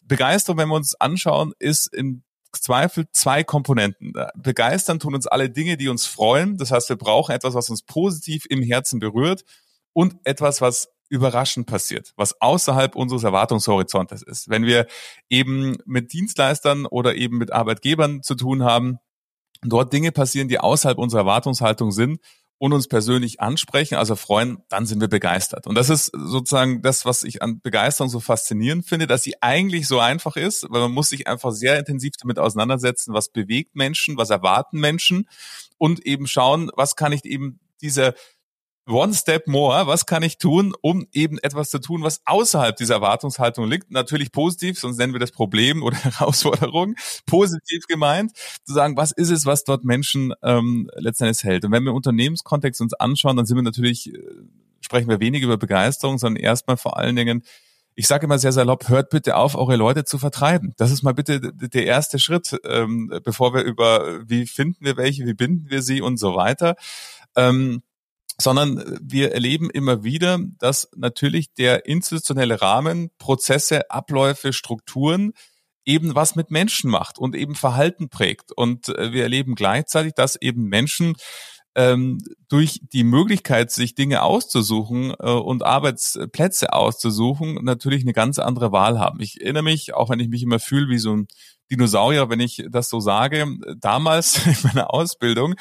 Begeisterung, 0.05 0.59
wenn 0.59 0.69
wir 0.69 0.77
uns 0.77 0.95
anschauen, 0.95 1.53
ist 1.59 1.87
im 1.95 2.23
Zweifel 2.53 3.07
zwei 3.13 3.45
Komponenten. 3.45 4.13
Begeistern 4.35 4.99
tun 4.99 5.15
uns 5.15 5.27
alle 5.27 5.49
Dinge, 5.49 5.77
die 5.77 5.89
uns 5.89 6.07
freuen. 6.07 6.59
Das 6.59 6.71
heißt, 6.71 6.89
wir 6.91 6.97
brauchen 6.97 7.35
etwas, 7.35 7.55
was 7.55 7.71
uns 7.71 7.83
positiv 7.83 8.45
im 8.51 8.63
Herzen 8.63 9.01
berührt 9.01 9.45
und 9.95 10.17
etwas, 10.25 10.61
was 10.61 10.89
überraschend 11.09 11.67
passiert, 11.67 12.13
was 12.17 12.41
außerhalb 12.41 12.97
unseres 12.97 13.25
Erwartungshorizontes 13.25 14.23
ist. 14.23 14.49
Wenn 14.49 14.65
wir 14.65 14.87
eben 15.29 15.77
mit 15.85 16.13
Dienstleistern 16.13 16.87
oder 16.87 17.15
eben 17.15 17.37
mit 17.39 17.53
Arbeitgebern 17.53 18.23
zu 18.23 18.35
tun 18.35 18.65
haben, 18.65 18.99
dort 19.63 19.93
Dinge 19.93 20.13
passieren, 20.13 20.49
die 20.49 20.59
außerhalb 20.59 20.99
unserer 20.99 21.21
Erwartungshaltung 21.21 21.93
sind 21.93 22.21
und 22.59 22.73
uns 22.73 22.87
persönlich 22.87 23.41
ansprechen, 23.41 23.97
also 23.97 24.15
freuen, 24.15 24.59
dann 24.69 24.87
sind 24.87 25.01
wir 25.01 25.09
begeistert. 25.09 25.67
Und 25.67 25.75
das 25.75 25.91
ist 25.91 26.13
sozusagen 26.15 26.81
das, 26.81 27.05
was 27.05 27.25
ich 27.25 27.43
an 27.43 27.61
Begeisterung 27.61 28.09
so 28.09 28.21
faszinierend 28.21 28.87
finde, 28.87 29.09
dass 29.09 29.25
sie 29.25 29.35
eigentlich 29.43 29.89
so 29.89 29.99
einfach 29.99 30.37
ist, 30.37 30.67
weil 30.71 30.83
man 30.83 30.93
muss 30.93 31.09
sich 31.09 31.27
einfach 31.27 31.51
sehr 31.51 31.77
intensiv 31.79 32.13
damit 32.21 32.39
auseinandersetzen, 32.39 33.15
was 33.15 33.31
bewegt 33.31 33.75
Menschen, 33.75 34.17
was 34.17 34.31
erwarten 34.31 34.79
Menschen 34.79 35.29
und 35.77 36.07
eben 36.07 36.29
schauen, 36.29 36.71
was 36.77 36.95
kann 36.95 37.11
ich 37.11 37.25
eben 37.25 37.59
dieser 37.81 38.15
One 38.87 39.15
Step 39.15 39.47
More, 39.47 39.87
was 39.87 40.07
kann 40.07 40.25
ich 40.25 40.39
tun, 40.39 40.75
um 40.81 41.07
eben 41.13 41.39
etwas 41.39 41.71
zu 41.71 41.79
tun, 41.79 42.03
was 42.03 42.21
außerhalb 42.25 42.77
dieser 42.77 42.95
Erwartungshaltung 42.95 43.69
liegt? 43.69 43.91
Natürlich 43.93 44.33
positiv, 44.33 44.79
sonst 44.79 44.97
nennen 44.97 45.13
wir 45.13 45.21
das 45.21 45.31
Problem 45.31 45.83
oder 45.83 45.97
Herausforderung. 46.03 46.97
Positiv 47.27 47.87
gemeint, 47.87 48.33
zu 48.65 48.73
sagen, 48.73 48.97
was 48.97 49.13
ist 49.13 49.31
es, 49.31 49.47
was 49.47 49.63
dort 49.65 49.85
Menschen 49.85 50.35
ähm, 50.43 50.91
letztendlich 50.97 51.45
hält? 51.45 51.65
Und 51.65 51.71
wenn 51.71 51.85
wir 51.85 51.95
Unternehmenskontext 51.95 52.81
uns 52.81 52.95
anschauen, 52.95 53.37
dann 53.37 53.47
sind 53.47 53.57
wir 53.57 53.63
natürlich, 53.63 54.13
äh, 54.13 54.19
sprechen 54.81 55.09
wir 55.09 55.21
wenig 55.21 55.43
über 55.43 55.59
Begeisterung, 55.59 56.19
sondern 56.19 56.43
erstmal 56.43 56.77
vor 56.77 56.97
allen 56.97 57.17
Dingen 57.17 57.45
ich 57.95 58.07
sage 58.07 58.25
immer 58.25 58.39
sehr 58.39 58.53
salopp, 58.53 58.89
hört 58.89 59.11
bitte 59.11 59.37
auf, 59.37 59.55
eure 59.55 59.77
Leute 59.77 60.05
zu 60.05 60.17
vertreiben. 60.19 60.73
Das 60.79 60.91
ist 60.91 61.03
mal 61.03 61.13
bitte 61.13 61.53
der 61.53 61.85
erste 61.85 62.19
Schritt, 62.19 62.59
ähm, 62.65 63.13
bevor 63.23 63.53
wir 63.53 63.63
über, 63.65 64.27
wie 64.27 64.47
finden 64.47 64.85
wir 64.85 64.97
welche, 64.97 65.27
wie 65.27 65.35
binden 65.35 65.69
wir 65.69 65.83
sie 65.83 66.01
und 66.01 66.17
so 66.17 66.35
weiter. 66.35 66.77
Ähm, 67.37 67.83
sondern 68.43 68.99
wir 69.01 69.33
erleben 69.33 69.71
immer 69.71 70.05
wieder, 70.05 70.39
dass 70.59 70.89
natürlich 70.97 71.53
der 71.55 71.87
institutionelle 71.87 72.61
Rahmen, 72.61 73.11
Prozesse, 73.19 73.91
Abläufe, 73.91 74.53
Strukturen 74.53 75.33
eben 75.85 76.15
was 76.15 76.37
mit 76.37 76.51
Menschen 76.51 76.91
macht 76.91 77.19
und 77.19 77.35
eben 77.35 77.55
Verhalten 77.55 78.09
prägt. 78.09 78.53
Und 78.53 78.89
äh, 78.89 79.13
wir 79.13 79.23
erleben 79.23 79.55
gleichzeitig, 79.55 80.15
dass 80.15 80.37
eben 80.37 80.65
Menschen 80.65 81.17
ähm, 81.75 82.19
durch 82.49 82.81
die 82.93 83.05
Möglichkeit, 83.05 83.71
sich 83.71 83.95
Dinge 83.95 84.23
auszusuchen 84.23 85.15
äh, 85.19 85.31
und 85.31 85.63
Arbeitsplätze 85.63 86.73
auszusuchen, 86.73 87.55
natürlich 87.63 88.03
eine 88.03 88.13
ganz 88.13 88.39
andere 88.39 88.73
Wahl 88.73 88.99
haben. 88.99 89.21
Ich 89.21 89.41
erinnere 89.41 89.63
mich, 89.63 89.95
auch 89.95 90.11
wenn 90.11 90.21
ich 90.21 90.29
mich 90.29 90.43
immer 90.43 90.59
fühle 90.59 90.89
wie 90.89 90.99
so 90.99 91.17
ein 91.17 91.29
Dinosaurier, 91.73 92.29
wenn 92.29 92.41
ich 92.41 92.65
das 92.69 92.91
so 92.91 93.01
sage, 93.01 93.47
damals 93.79 94.47
in 94.47 94.57
meiner 94.63 94.93
Ausbildung 94.93 95.55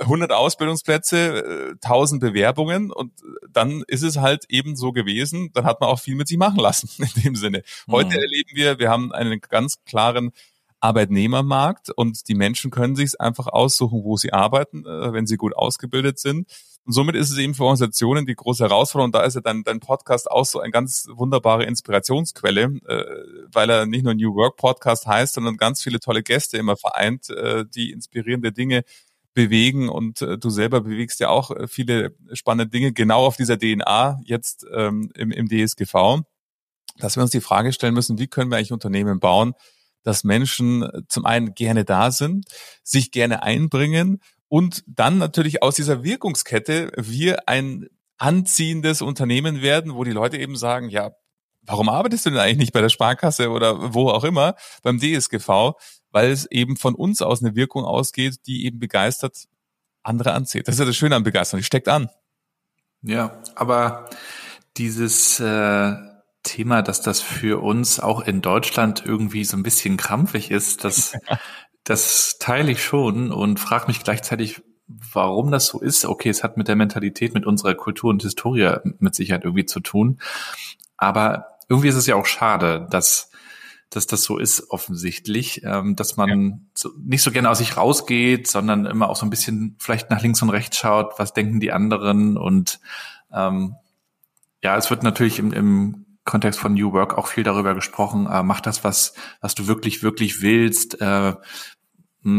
100 0.00 0.30
äh, 0.30 0.34
Ausbildungsplätze, 0.34 1.76
1000 1.80 2.22
äh, 2.22 2.26
Bewerbungen 2.26 2.90
und 2.90 3.12
dann 3.48 3.84
ist 3.86 4.02
es 4.02 4.16
halt 4.16 4.44
eben 4.48 4.74
so 4.74 4.90
gewesen, 4.90 5.50
dann 5.54 5.64
hat 5.64 5.80
man 5.80 5.88
auch 5.88 6.00
viel 6.00 6.16
mit 6.16 6.26
sich 6.26 6.36
machen 6.36 6.58
lassen 6.58 6.90
in 6.98 7.22
dem 7.22 7.36
Sinne. 7.36 7.62
Heute 7.88 8.16
mhm. 8.16 8.22
erleben 8.22 8.50
wir, 8.54 8.78
wir 8.80 8.90
haben 8.90 9.12
einen 9.12 9.40
ganz 9.40 9.84
klaren 9.84 10.32
Arbeitnehmermarkt 10.80 11.90
und 11.90 12.28
die 12.28 12.34
Menschen 12.34 12.72
können 12.72 12.96
sich 12.96 13.20
einfach 13.20 13.46
aussuchen, 13.46 14.02
wo 14.02 14.16
sie 14.16 14.32
arbeiten, 14.32 14.84
äh, 14.84 15.12
wenn 15.12 15.28
sie 15.28 15.36
gut 15.36 15.54
ausgebildet 15.56 16.18
sind. 16.18 16.48
Und 16.84 16.92
somit 16.92 17.14
ist 17.14 17.30
es 17.30 17.38
eben 17.38 17.54
für 17.54 17.62
Organisationen 17.62 18.26
die 18.26 18.34
große 18.34 18.64
Herausforderung. 18.64 19.08
Und 19.08 19.14
da 19.14 19.22
ist 19.22 19.34
ja 19.34 19.40
dann 19.40 19.62
dein 19.62 19.80
Podcast 19.80 20.30
auch 20.30 20.44
so 20.44 20.60
eine 20.60 20.72
ganz 20.72 21.06
wunderbare 21.10 21.64
Inspirationsquelle, 21.64 22.62
äh, 22.86 23.04
weil 23.52 23.70
er 23.70 23.86
nicht 23.86 24.04
nur 24.04 24.14
New 24.14 24.34
Work 24.34 24.56
Podcast 24.56 25.06
heißt, 25.06 25.34
sondern 25.34 25.56
ganz 25.56 25.82
viele 25.82 26.00
tolle 26.00 26.22
Gäste 26.22 26.58
immer 26.58 26.76
vereint, 26.76 27.30
äh, 27.30 27.64
die 27.66 27.92
inspirierende 27.92 28.52
Dinge 28.52 28.84
bewegen 29.34 29.88
und 29.88 30.20
du 30.20 30.50
selber 30.50 30.82
bewegst 30.82 31.18
ja 31.20 31.30
auch 31.30 31.52
viele 31.66 32.14
spannende 32.34 32.70
Dinge 32.70 32.92
genau 32.92 33.24
auf 33.24 33.38
dieser 33.38 33.58
DNA 33.58 34.20
jetzt 34.26 34.66
ähm, 34.74 35.10
im, 35.14 35.30
im 35.30 35.48
DSGV, 35.48 36.20
dass 36.98 37.16
wir 37.16 37.22
uns 37.22 37.30
die 37.30 37.40
Frage 37.40 37.72
stellen 37.72 37.94
müssen, 37.94 38.18
wie 38.18 38.26
können 38.26 38.50
wir 38.50 38.58
eigentlich 38.58 38.72
Unternehmen 38.72 39.20
bauen, 39.20 39.54
dass 40.02 40.24
Menschen 40.24 40.82
äh, 40.82 41.02
zum 41.08 41.24
einen 41.24 41.54
gerne 41.54 41.84
da 41.84 42.10
sind, 42.10 42.46
sich 42.82 43.10
gerne 43.10 43.42
einbringen 43.42 44.20
und 44.52 44.84
dann 44.86 45.16
natürlich 45.16 45.62
aus 45.62 45.76
dieser 45.76 46.04
Wirkungskette 46.04 46.92
wir 46.98 47.48
ein 47.48 47.86
anziehendes 48.18 49.00
Unternehmen 49.00 49.62
werden, 49.62 49.94
wo 49.94 50.04
die 50.04 50.10
Leute 50.10 50.36
eben 50.36 50.56
sagen, 50.56 50.90
ja, 50.90 51.12
warum 51.62 51.88
arbeitest 51.88 52.26
du 52.26 52.30
denn 52.30 52.38
eigentlich 52.38 52.58
nicht 52.58 52.72
bei 52.74 52.82
der 52.82 52.90
Sparkasse 52.90 53.48
oder 53.48 53.94
wo 53.94 54.10
auch 54.10 54.24
immer 54.24 54.54
beim 54.82 54.98
DSGV? 55.00 55.72
Weil 56.10 56.30
es 56.30 56.44
eben 56.50 56.76
von 56.76 56.94
uns 56.94 57.22
aus 57.22 57.42
eine 57.42 57.56
Wirkung 57.56 57.86
ausgeht, 57.86 58.40
die 58.46 58.66
eben 58.66 58.78
begeistert 58.78 59.46
andere 60.02 60.34
anzieht. 60.34 60.68
Das 60.68 60.74
ist 60.74 60.80
ja 60.80 60.84
das 60.84 60.96
Schöne 60.96 61.16
an 61.16 61.22
Begeisterung, 61.22 61.60
die 61.60 61.64
steckt 61.64 61.88
an. 61.88 62.10
Ja, 63.00 63.42
aber 63.54 64.10
dieses 64.76 65.40
äh, 65.40 65.94
Thema, 66.42 66.82
dass 66.82 67.00
das 67.00 67.22
für 67.22 67.62
uns 67.62 68.00
auch 68.00 68.20
in 68.20 68.42
Deutschland 68.42 69.02
irgendwie 69.06 69.44
so 69.44 69.56
ein 69.56 69.62
bisschen 69.62 69.96
krampfig 69.96 70.50
ist, 70.50 70.84
das, 70.84 71.16
das 71.84 72.38
teile 72.38 72.72
ich 72.72 72.82
schon 72.82 73.32
und 73.32 73.58
frage 73.58 73.86
mich 73.88 74.02
gleichzeitig, 74.02 74.62
warum 74.86 75.50
das 75.50 75.66
so 75.66 75.80
ist. 75.80 76.04
Okay, 76.04 76.28
es 76.28 76.44
hat 76.44 76.56
mit 76.56 76.68
der 76.68 76.76
Mentalität, 76.76 77.34
mit 77.34 77.46
unserer 77.46 77.74
Kultur 77.74 78.10
und 78.10 78.22
Historie 78.22 78.76
mit 78.98 79.14
Sicherheit 79.14 79.44
irgendwie 79.44 79.66
zu 79.66 79.80
tun. 79.80 80.20
Aber 80.96 81.58
irgendwie 81.68 81.88
ist 81.88 81.96
es 81.96 82.06
ja 82.06 82.16
auch 82.16 82.26
schade, 82.26 82.86
dass 82.90 83.30
dass 83.94 84.06
das 84.06 84.22
so 84.22 84.38
ist 84.38 84.70
offensichtlich, 84.70 85.64
ähm, 85.64 85.96
dass 85.96 86.16
man 86.16 86.28
ja. 86.48 86.58
so, 86.74 86.90
nicht 86.98 87.22
so 87.22 87.30
gerne 87.30 87.50
aus 87.50 87.58
sich 87.58 87.76
rausgeht, 87.76 88.46
sondern 88.48 88.86
immer 88.86 89.10
auch 89.10 89.16
so 89.16 89.26
ein 89.26 89.30
bisschen 89.30 89.76
vielleicht 89.78 90.08
nach 90.08 90.22
links 90.22 90.40
und 90.40 90.48
rechts 90.48 90.78
schaut, 90.78 91.18
was 91.18 91.34
denken 91.34 91.60
die 91.60 91.72
anderen 91.72 92.38
und 92.38 92.80
ähm, 93.32 93.74
ja, 94.62 94.76
es 94.78 94.88
wird 94.88 95.02
natürlich 95.02 95.38
im, 95.38 95.52
im 95.52 96.06
Kontext 96.24 96.60
von 96.60 96.74
New 96.74 96.92
Work 96.92 97.18
auch 97.18 97.26
viel 97.26 97.44
darüber 97.44 97.74
gesprochen. 97.74 98.26
Äh, 98.26 98.42
mach 98.42 98.60
das, 98.60 98.84
was, 98.84 99.14
was 99.40 99.54
du 99.54 99.66
wirklich, 99.66 100.02
wirklich 100.02 100.42
willst. 100.42 101.00
Äh, 101.00 101.34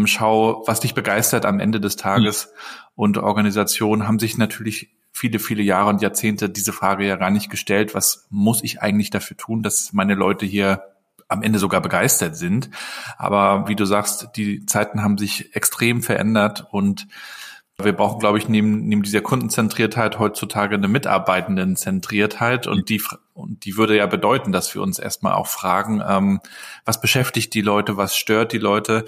schau, 0.05 0.63
was 0.65 0.79
dich 0.79 0.93
begeistert 0.93 1.45
am 1.45 1.59
Ende 1.59 1.81
des 1.81 1.95
Tages. 1.95 2.47
Mhm. 2.47 2.91
Und 2.95 3.17
Organisationen 3.17 4.07
haben 4.07 4.19
sich 4.19 4.37
natürlich 4.37 4.91
viele, 5.11 5.39
viele 5.39 5.63
Jahre 5.63 5.89
und 5.89 6.01
Jahrzehnte 6.01 6.49
diese 6.49 6.73
Frage 6.73 7.05
ja 7.05 7.15
gar 7.15 7.29
nicht 7.29 7.49
gestellt. 7.49 7.93
Was 7.93 8.27
muss 8.29 8.63
ich 8.63 8.81
eigentlich 8.81 9.09
dafür 9.09 9.37
tun, 9.37 9.61
dass 9.63 9.93
meine 9.93 10.15
Leute 10.15 10.45
hier 10.45 10.83
am 11.27 11.43
Ende 11.43 11.59
sogar 11.59 11.81
begeistert 11.81 12.35
sind? 12.35 12.69
Aber 13.17 13.67
wie 13.67 13.75
du 13.75 13.85
sagst, 13.85 14.29
die 14.35 14.65
Zeiten 14.65 15.03
haben 15.03 15.17
sich 15.17 15.55
extrem 15.55 16.01
verändert 16.01 16.67
und 16.71 17.07
wir 17.77 17.93
brauchen, 17.93 18.19
glaube 18.19 18.37
ich, 18.37 18.47
neben, 18.47 18.87
neben 18.87 19.01
dieser 19.01 19.21
Kundenzentriertheit 19.21 20.19
heutzutage 20.19 20.75
eine 20.75 20.87
Mitarbeitendenzentriertheit 20.87 22.67
und 22.67 22.89
die, 22.89 23.01
und 23.33 23.65
die 23.65 23.77
würde 23.77 23.97
ja 23.97 24.05
bedeuten, 24.05 24.51
dass 24.51 24.73
wir 24.73 24.81
uns 24.81 24.99
erstmal 24.99 25.33
auch 25.33 25.47
fragen, 25.47 26.01
ähm, 26.07 26.39
was 26.85 27.01
beschäftigt 27.01 27.53
die 27.53 27.61
Leute, 27.61 27.97
was 27.97 28.15
stört 28.15 28.53
die 28.53 28.59
Leute. 28.59 29.05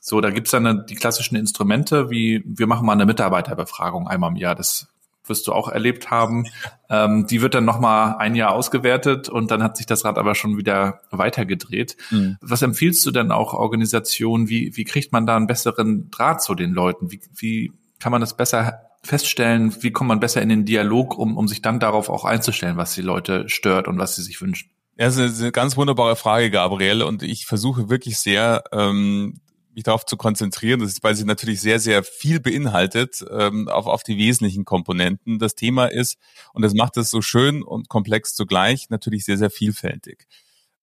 So, 0.00 0.20
da 0.20 0.30
gibt's 0.30 0.50
dann 0.50 0.84
die 0.86 0.94
klassischen 0.94 1.36
Instrumente, 1.36 2.10
wie 2.10 2.42
wir 2.44 2.66
machen 2.66 2.86
mal 2.86 2.92
eine 2.92 3.06
Mitarbeiterbefragung 3.06 4.08
einmal 4.08 4.30
im 4.30 4.36
Jahr. 4.36 4.54
Das 4.54 4.88
wirst 5.26 5.46
du 5.46 5.52
auch 5.52 5.68
erlebt 5.68 6.10
haben. 6.10 6.46
Ähm, 6.90 7.26
die 7.26 7.40
wird 7.40 7.54
dann 7.54 7.64
nochmal 7.64 8.16
ein 8.18 8.34
Jahr 8.34 8.50
ausgewertet 8.50 9.28
und 9.28 9.50
dann 9.50 9.62
hat 9.62 9.76
sich 9.76 9.86
das 9.86 10.04
Rad 10.04 10.18
aber 10.18 10.34
schon 10.34 10.56
wieder 10.56 11.02
weitergedreht. 11.10 11.96
Mhm. 12.10 12.36
Was 12.40 12.62
empfiehlst 12.62 13.06
du 13.06 13.12
denn 13.12 13.30
auch 13.30 13.54
Organisationen? 13.54 14.48
Wie, 14.48 14.76
wie 14.76 14.84
kriegt 14.84 15.12
man 15.12 15.26
da 15.26 15.36
einen 15.36 15.46
besseren 15.46 16.10
Draht 16.10 16.42
zu 16.42 16.54
den 16.54 16.72
Leuten? 16.72 17.12
Wie, 17.12 17.20
wie 17.36 17.72
kann 18.00 18.12
man 18.12 18.20
das 18.20 18.36
besser 18.36 18.80
feststellen? 19.04 19.74
Wie 19.82 19.90
kommt 19.90 20.08
man 20.08 20.20
besser 20.20 20.42
in 20.42 20.48
den 20.48 20.64
Dialog, 20.64 21.18
um, 21.18 21.36
um 21.36 21.48
sich 21.48 21.62
dann 21.62 21.80
darauf 21.80 22.08
auch 22.08 22.24
einzustellen, 22.24 22.76
was 22.76 22.94
die 22.94 23.02
Leute 23.02 23.48
stört 23.48 23.88
und 23.88 23.98
was 23.98 24.16
sie 24.16 24.22
sich 24.22 24.40
wünschen? 24.40 24.70
Ja, 24.98 25.06
das 25.06 25.16
ist 25.16 25.40
eine 25.40 25.52
ganz 25.52 25.76
wunderbare 25.76 26.16
Frage, 26.16 26.50
Gabriel. 26.50 27.02
Und 27.02 27.22
ich 27.22 27.46
versuche 27.46 27.88
wirklich 27.88 28.18
sehr, 28.18 28.62
ähm, 28.72 29.40
mich 29.74 29.84
darauf 29.84 30.04
zu 30.04 30.16
konzentrieren, 30.16 30.80
das 30.80 30.90
ist, 30.90 31.02
weil 31.02 31.14
sie 31.14 31.24
natürlich 31.24 31.60
sehr, 31.60 31.80
sehr 31.80 32.04
viel 32.04 32.40
beinhaltet, 32.40 33.24
ähm, 33.30 33.68
auf, 33.68 33.86
auf 33.86 34.02
die 34.02 34.18
wesentlichen 34.18 34.64
Komponenten. 34.64 35.38
Das 35.38 35.54
Thema 35.54 35.86
ist, 35.86 36.18
und 36.52 36.62
das 36.62 36.74
macht 36.74 36.96
es 36.98 37.10
so 37.10 37.22
schön 37.22 37.62
und 37.62 37.88
komplex 37.88 38.34
zugleich, 38.34 38.90
natürlich 38.90 39.24
sehr, 39.24 39.38
sehr 39.38 39.50
vielfältig. 39.50 40.26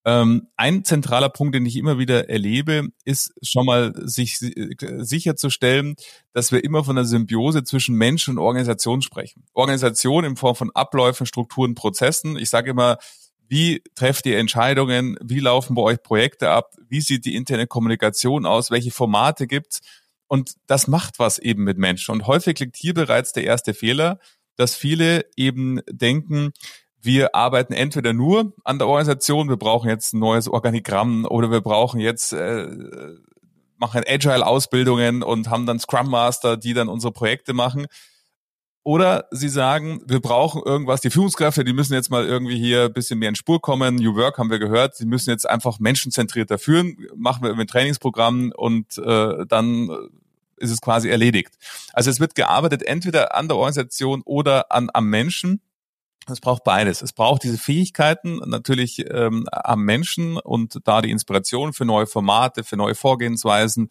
Ähm, 0.05 0.47
ein 0.55 0.85
zentraler 0.85 1.29
Punkt, 1.29 1.55
den 1.55 1.65
ich 1.65 1.75
immer 1.75 1.97
wieder 1.97 2.29
erlebe, 2.29 2.87
ist 3.03 3.33
schon 3.41 3.65
mal 3.65 3.93
sich 3.95 4.37
sicherzustellen, 4.39 5.95
dass 6.33 6.51
wir 6.51 6.63
immer 6.63 6.83
von 6.83 6.97
einer 6.97 7.05
Symbiose 7.05 7.63
zwischen 7.63 7.95
Mensch 7.95 8.29
und 8.29 8.37
Organisation 8.37 9.01
sprechen. 9.01 9.43
Organisation 9.53 10.23
in 10.23 10.35
Form 10.37 10.55
von 10.55 10.71
Abläufen, 10.73 11.25
Strukturen, 11.25 11.75
Prozessen. 11.75 12.37
Ich 12.37 12.49
sage 12.49 12.71
immer, 12.71 12.97
wie 13.49 13.81
trefft 13.95 14.25
ihr 14.25 14.37
Entscheidungen? 14.37 15.17
Wie 15.21 15.39
laufen 15.39 15.75
bei 15.75 15.81
euch 15.81 16.01
Projekte 16.01 16.49
ab? 16.49 16.75
Wie 16.87 17.01
sieht 17.01 17.25
die 17.25 17.35
interne 17.35 17.67
Kommunikation 17.67 18.45
aus? 18.45 18.71
Welche 18.71 18.91
Formate 18.91 19.47
gibt's? 19.47 19.81
Und 20.27 20.53
das 20.67 20.87
macht 20.87 21.17
was 21.17 21.39
eben 21.39 21.63
mit 21.63 21.77
Menschen. 21.77 22.11
Und 22.11 22.27
häufig 22.27 22.59
liegt 22.59 22.77
hier 22.77 22.93
bereits 22.93 23.33
der 23.33 23.43
erste 23.45 23.73
Fehler, 23.73 24.19
dass 24.55 24.75
viele 24.75 25.25
eben 25.35 25.81
denken, 25.89 26.51
wir 27.01 27.35
arbeiten 27.35 27.73
entweder 27.73 28.13
nur 28.13 28.53
an 28.63 28.77
der 28.77 28.87
Organisation, 28.87 29.49
wir 29.49 29.57
brauchen 29.57 29.89
jetzt 29.89 30.13
ein 30.13 30.19
neues 30.19 30.47
Organigramm 30.47 31.25
oder 31.25 31.51
wir 31.51 31.61
brauchen 31.61 31.99
jetzt 31.99 32.33
äh, 32.33 32.67
machen 33.77 34.03
Agile-Ausbildungen 34.05 35.23
und 35.23 35.49
haben 35.49 35.65
dann 35.65 35.79
Scrum 35.79 36.09
Master, 36.09 36.57
die 36.57 36.73
dann 36.73 36.89
unsere 36.89 37.13
Projekte 37.13 37.53
machen. 37.53 37.87
Oder 38.83 39.27
sie 39.31 39.49
sagen, 39.49 40.01
wir 40.05 40.19
brauchen 40.19 40.61
irgendwas, 40.65 41.01
die 41.01 41.09
Führungskräfte, 41.09 41.63
die 41.63 41.73
müssen 41.73 41.93
jetzt 41.93 42.09
mal 42.09 42.25
irgendwie 42.25 42.57
hier 42.57 42.85
ein 42.85 42.93
bisschen 42.93 43.19
mehr 43.19 43.29
in 43.29 43.35
Spur 43.35 43.61
kommen. 43.61 43.95
New 43.95 44.15
Work 44.15 44.37
haben 44.37 44.49
wir 44.49 44.59
gehört, 44.59 44.95
sie 44.95 45.05
müssen 45.05 45.29
jetzt 45.29 45.49
einfach 45.49 45.79
menschenzentrierter 45.79 46.57
führen, 46.57 46.97
machen 47.15 47.43
wir 47.43 47.53
ein 47.53 47.67
Trainingsprogramm 47.67 48.51
und 48.55 48.97
äh, 48.97 49.45
dann 49.47 49.89
ist 50.57 50.71
es 50.71 50.81
quasi 50.81 51.09
erledigt. 51.09 51.57
Also 51.93 52.09
es 52.09 52.19
wird 52.19 52.35
gearbeitet 52.35 52.83
entweder 52.83 53.35
an 53.35 53.47
der 53.47 53.57
Organisation 53.57 54.21
oder 54.25 54.71
an, 54.71 54.89
am 54.93 55.09
Menschen. 55.09 55.61
Es 56.29 56.41
braucht 56.41 56.63
beides. 56.63 57.01
Es 57.01 57.13
braucht 57.13 57.43
diese 57.43 57.57
Fähigkeiten 57.57 58.37
natürlich 58.45 59.05
ähm, 59.09 59.45
am 59.51 59.83
Menschen 59.83 60.37
und 60.37 60.79
da 60.83 61.01
die 61.01 61.11
Inspiration 61.11 61.73
für 61.73 61.85
neue 61.85 62.07
Formate, 62.07 62.63
für 62.63 62.77
neue 62.77 62.95
Vorgehensweisen, 62.95 63.89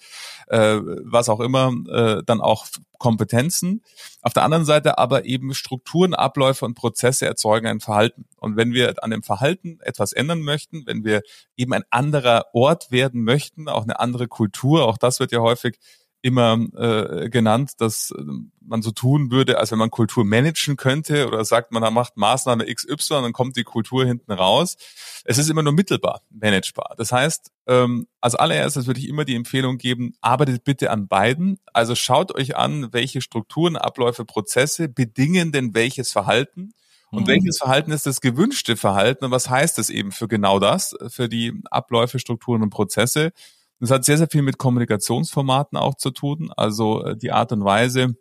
äh, 0.48 0.78
was 1.04 1.28
auch 1.28 1.40
immer, 1.40 1.72
äh, 1.88 2.22
dann 2.24 2.40
auch 2.40 2.66
Kompetenzen. 2.98 3.82
Auf 4.22 4.32
der 4.32 4.42
anderen 4.42 4.64
Seite 4.64 4.98
aber 4.98 5.24
eben 5.24 5.54
Strukturen, 5.54 6.14
Abläufe 6.14 6.64
und 6.64 6.74
Prozesse 6.74 7.26
erzeugen 7.26 7.66
ein 7.66 7.80
Verhalten. 7.80 8.26
Und 8.36 8.56
wenn 8.56 8.72
wir 8.72 9.02
an 9.02 9.10
dem 9.10 9.22
Verhalten 9.22 9.78
etwas 9.82 10.12
ändern 10.12 10.42
möchten, 10.42 10.84
wenn 10.86 11.04
wir 11.04 11.22
eben 11.56 11.72
ein 11.72 11.84
anderer 11.90 12.46
Ort 12.52 12.90
werden 12.90 13.22
möchten, 13.22 13.68
auch 13.68 13.84
eine 13.84 14.00
andere 14.00 14.28
Kultur, 14.28 14.86
auch 14.86 14.98
das 14.98 15.20
wird 15.20 15.32
ja 15.32 15.40
häufig 15.40 15.78
immer 16.20 16.58
äh, 16.76 17.30
genannt, 17.30 17.72
dass 17.78 18.10
äh, 18.10 18.22
man 18.60 18.82
so 18.82 18.90
tun 18.90 19.30
würde, 19.30 19.58
als 19.58 19.70
wenn 19.70 19.78
man 19.78 19.90
Kultur 19.90 20.24
managen 20.24 20.76
könnte 20.76 21.28
oder 21.28 21.44
sagt 21.44 21.72
man, 21.72 21.82
da 21.82 21.90
macht 21.90 22.16
Maßnahme 22.16 22.66
XY, 22.66 23.22
dann 23.22 23.32
kommt 23.32 23.56
die 23.56 23.64
Kultur 23.64 24.04
hinten 24.04 24.32
raus. 24.32 24.76
Es 25.24 25.38
ist 25.38 25.48
immer 25.48 25.62
nur 25.62 25.72
mittelbar 25.72 26.22
managebar. 26.30 26.94
Das 26.96 27.12
heißt, 27.12 27.52
ähm, 27.66 28.08
als 28.20 28.34
allererstes 28.34 28.86
würde 28.86 29.00
ich 29.00 29.08
immer 29.08 29.24
die 29.24 29.36
Empfehlung 29.36 29.78
geben, 29.78 30.14
arbeitet 30.20 30.64
bitte 30.64 30.90
an 30.90 31.06
beiden. 31.06 31.60
Also 31.72 31.94
schaut 31.94 32.34
euch 32.34 32.56
an, 32.56 32.92
welche 32.92 33.20
Strukturen, 33.20 33.76
Abläufe, 33.76 34.24
Prozesse 34.24 34.88
bedingen 34.88 35.52
denn 35.52 35.74
welches 35.74 36.10
Verhalten. 36.10 36.72
Und 37.10 37.22
mhm. 37.22 37.28
welches 37.28 37.58
Verhalten 37.58 37.90
ist 37.90 38.06
das 38.06 38.20
gewünschte 38.20 38.76
Verhalten 38.76 39.24
und 39.24 39.30
was 39.30 39.48
heißt 39.48 39.78
das 39.78 39.88
eben 39.88 40.12
für 40.12 40.28
genau 40.28 40.58
das, 40.58 40.94
für 41.08 41.28
die 41.28 41.54
Abläufe, 41.70 42.18
Strukturen 42.18 42.62
und 42.62 42.68
Prozesse? 42.68 43.32
Das 43.80 43.90
hat 43.90 44.04
sehr, 44.04 44.18
sehr 44.18 44.28
viel 44.28 44.42
mit 44.42 44.58
Kommunikationsformaten 44.58 45.78
auch 45.78 45.94
zu 45.94 46.10
tun. 46.10 46.50
Also 46.56 47.04
äh, 47.04 47.16
die 47.16 47.32
Art 47.32 47.52
und 47.52 47.64
Weise, 47.64 48.14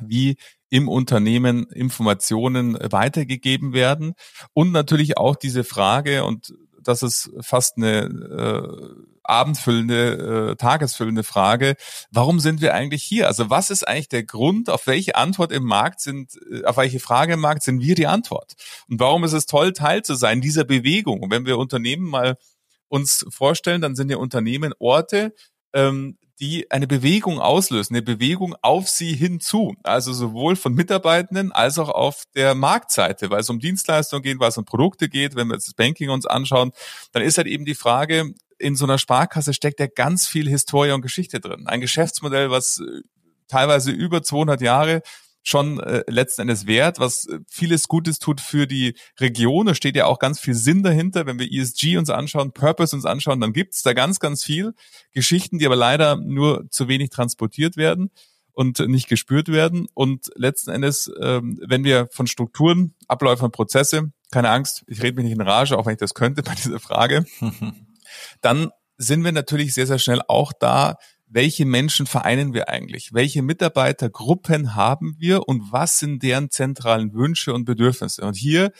wie 0.00 0.36
im 0.70 0.88
Unternehmen 0.88 1.66
Informationen 1.66 2.78
weitergegeben 2.80 3.72
werden. 3.72 4.14
Und 4.52 4.72
natürlich 4.72 5.16
auch 5.16 5.36
diese 5.36 5.64
Frage, 5.64 6.24
und 6.24 6.54
das 6.80 7.02
ist 7.02 7.30
fast 7.40 7.76
eine 7.76 8.04
äh, 8.04 9.18
abendfüllende, 9.22 10.52
äh, 10.52 10.56
tagesfüllende 10.56 11.22
Frage, 11.22 11.76
warum 12.10 12.40
sind 12.40 12.60
wir 12.60 12.74
eigentlich 12.74 13.02
hier? 13.02 13.26
Also 13.26 13.50
was 13.50 13.70
ist 13.70 13.86
eigentlich 13.86 14.08
der 14.08 14.24
Grund, 14.24 14.70
auf 14.70 14.86
welche 14.86 15.16
Antwort 15.16 15.52
im 15.52 15.64
Markt 15.64 16.00
sind, 16.00 16.38
äh, 16.50 16.64
auf 16.64 16.76
welche 16.76 17.00
Frage 17.00 17.34
im 17.34 17.40
Markt 17.40 17.62
sind 17.62 17.80
wir 17.80 17.94
die 17.94 18.06
Antwort? 18.06 18.54
Und 18.88 19.00
warum 19.00 19.24
ist 19.24 19.34
es 19.34 19.46
toll, 19.46 19.72
Teil 19.72 20.02
zu 20.02 20.14
sein 20.14 20.40
dieser 20.40 20.64
Bewegung? 20.64 21.22
Und 21.22 21.30
wenn 21.30 21.46
wir 21.46 21.58
Unternehmen 21.58 22.08
mal 22.08 22.36
uns 22.88 23.26
vorstellen, 23.30 23.80
dann 23.80 23.96
sind 23.96 24.10
ja 24.10 24.16
Unternehmen 24.16 24.72
Orte, 24.78 25.34
ähm, 25.72 26.18
die 26.40 26.70
eine 26.70 26.86
Bewegung 26.86 27.40
auslösen, 27.40 27.96
eine 27.96 28.02
Bewegung 28.02 28.54
auf 28.62 28.88
sie 28.88 29.12
hinzu. 29.12 29.74
Also 29.82 30.12
sowohl 30.12 30.54
von 30.54 30.72
Mitarbeitenden 30.72 31.50
als 31.50 31.78
auch 31.78 31.88
auf 31.88 32.22
der 32.34 32.54
Marktseite, 32.54 33.30
weil 33.30 33.40
es 33.40 33.50
um 33.50 33.58
Dienstleistungen 33.58 34.22
geht, 34.22 34.38
weil 34.38 34.50
es 34.50 34.58
um 34.58 34.64
Produkte 34.64 35.08
geht. 35.08 35.34
Wenn 35.34 35.48
wir 35.48 35.54
jetzt 35.54 35.66
das 35.66 35.74
Banking 35.74 36.10
uns 36.10 36.26
anschauen, 36.26 36.70
dann 37.12 37.22
ist 37.22 37.38
halt 37.38 37.48
eben 37.48 37.64
die 37.64 37.74
Frage, 37.74 38.34
in 38.58 38.76
so 38.76 38.84
einer 38.84 38.98
Sparkasse 38.98 39.52
steckt 39.52 39.80
ja 39.80 39.86
ganz 39.86 40.26
viel 40.26 40.48
Historie 40.48 40.92
und 40.92 41.02
Geschichte 41.02 41.40
drin. 41.40 41.66
Ein 41.66 41.80
Geschäftsmodell, 41.80 42.50
was 42.50 42.78
äh, 42.78 43.02
teilweise 43.48 43.90
über 43.90 44.22
200 44.22 44.60
Jahre 44.60 45.02
schon 45.42 45.80
äh, 45.80 46.02
letzten 46.08 46.42
Endes 46.42 46.66
wert, 46.66 46.98
was 46.98 47.26
äh, 47.26 47.38
vieles 47.48 47.88
Gutes 47.88 48.18
tut 48.18 48.40
für 48.40 48.66
die 48.66 48.94
Region. 49.18 49.66
Da 49.66 49.74
steht 49.74 49.96
ja 49.96 50.06
auch 50.06 50.18
ganz 50.18 50.40
viel 50.40 50.54
Sinn 50.54 50.82
dahinter. 50.82 51.26
Wenn 51.26 51.38
wir 51.38 51.50
ESG 51.50 51.96
uns 51.96 52.10
anschauen, 52.10 52.52
Purpose 52.52 52.94
uns 52.94 53.04
anschauen, 53.04 53.40
dann 53.40 53.52
gibt's 53.52 53.82
da 53.82 53.92
ganz, 53.92 54.20
ganz 54.20 54.44
viel 54.44 54.74
Geschichten, 55.12 55.58
die 55.58 55.66
aber 55.66 55.76
leider 55.76 56.16
nur 56.16 56.68
zu 56.70 56.88
wenig 56.88 57.10
transportiert 57.10 57.76
werden 57.76 58.10
und 58.52 58.80
nicht 58.80 59.08
gespürt 59.08 59.48
werden. 59.48 59.86
Und 59.94 60.30
letzten 60.34 60.70
Endes, 60.70 61.10
ähm, 61.20 61.60
wenn 61.64 61.84
wir 61.84 62.08
von 62.10 62.26
Strukturen, 62.26 62.94
Abläufe 63.06 63.44
und 63.44 63.52
Prozesse, 63.52 64.10
keine 64.30 64.50
Angst, 64.50 64.84
ich 64.88 65.02
rede 65.02 65.16
mich 65.16 65.24
nicht 65.24 65.34
in 65.34 65.40
Rage, 65.40 65.78
auch 65.78 65.86
wenn 65.86 65.92
ich 65.92 65.98
das 65.98 66.14
könnte 66.14 66.42
bei 66.42 66.54
dieser 66.54 66.80
Frage, 66.80 67.24
dann 68.40 68.70
sind 68.96 69.24
wir 69.24 69.32
natürlich 69.32 69.74
sehr, 69.74 69.86
sehr 69.86 70.00
schnell 70.00 70.20
auch 70.26 70.52
da, 70.58 70.96
welche 71.30 71.66
Menschen 71.66 72.06
vereinen 72.06 72.54
wir 72.54 72.68
eigentlich? 72.68 73.12
Welche 73.12 73.42
Mitarbeitergruppen 73.42 74.74
haben 74.74 75.16
wir 75.18 75.46
und 75.46 75.72
was 75.72 75.98
sind 75.98 76.22
deren 76.22 76.50
zentralen 76.50 77.12
Wünsche 77.12 77.52
und 77.52 77.64
Bedürfnisse? 77.64 78.22
Und 78.22 78.34
hier 78.34 78.72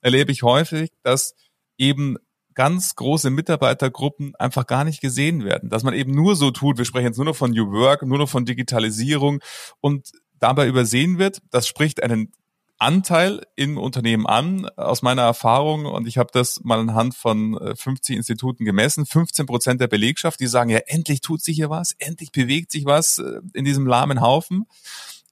erlebe 0.00 0.32
ich 0.32 0.42
häufig, 0.42 0.90
dass 1.02 1.34
eben 1.78 2.16
ganz 2.54 2.94
große 2.94 3.30
Mitarbeitergruppen 3.30 4.34
einfach 4.36 4.66
gar 4.66 4.84
nicht 4.84 5.00
gesehen 5.00 5.44
werden, 5.44 5.68
dass 5.68 5.82
man 5.82 5.94
eben 5.94 6.12
nur 6.12 6.36
so 6.36 6.50
tut, 6.50 6.78
wir 6.78 6.86
sprechen 6.86 7.06
jetzt 7.06 7.18
nur 7.18 7.26
noch 7.26 7.36
von 7.36 7.50
New 7.50 7.70
Work, 7.70 8.02
nur 8.02 8.18
noch 8.18 8.30
von 8.30 8.46
Digitalisierung 8.46 9.40
und 9.80 10.10
dabei 10.38 10.66
übersehen 10.66 11.18
wird, 11.18 11.40
das 11.50 11.68
spricht 11.68 12.02
einen 12.02 12.32
Anteil 12.78 13.46
im 13.56 13.78
Unternehmen 13.78 14.26
an, 14.26 14.66
aus 14.76 15.02
meiner 15.02 15.22
Erfahrung, 15.22 15.86
und 15.86 16.06
ich 16.06 16.18
habe 16.18 16.30
das 16.32 16.60
mal 16.62 16.78
anhand 16.78 17.14
von 17.14 17.58
50 17.76 18.14
äh, 18.14 18.18
Instituten 18.18 18.64
gemessen, 18.64 19.06
15 19.06 19.46
Prozent 19.46 19.80
der 19.80 19.88
Belegschaft, 19.88 20.40
die 20.40 20.46
sagen, 20.46 20.70
ja, 20.70 20.80
endlich 20.86 21.20
tut 21.20 21.42
sich 21.42 21.56
hier 21.56 21.70
was, 21.70 21.92
endlich 21.98 22.32
bewegt 22.32 22.70
sich 22.70 22.84
was 22.84 23.18
äh, 23.18 23.40
in 23.54 23.64
diesem 23.64 23.86
lahmen 23.86 24.20
Haufen. 24.20 24.66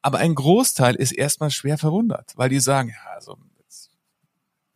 Aber 0.01 0.19
ein 0.19 0.35
Großteil 0.35 0.95
ist 0.95 1.13
erstmal 1.13 1.51
schwer 1.51 1.79
verwundert, 1.79 2.33
weil 2.37 2.49
die 2.49 2.61
sagen, 2.61 2.91
ja, 2.91 3.13
also 3.15 3.39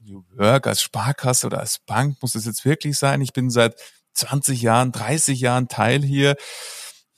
New 0.08 0.24
Work 0.36 0.66
als 0.66 0.82
Sparkasse 0.82 1.46
oder 1.46 1.60
als 1.60 1.78
Bank 1.80 2.16
muss 2.22 2.34
es 2.34 2.46
jetzt 2.46 2.64
wirklich 2.64 2.98
sein. 2.98 3.20
Ich 3.20 3.32
bin 3.32 3.50
seit 3.50 3.76
20 4.14 4.62
Jahren, 4.62 4.92
30 4.92 5.40
Jahren 5.40 5.68
Teil 5.68 6.02
hier 6.02 6.36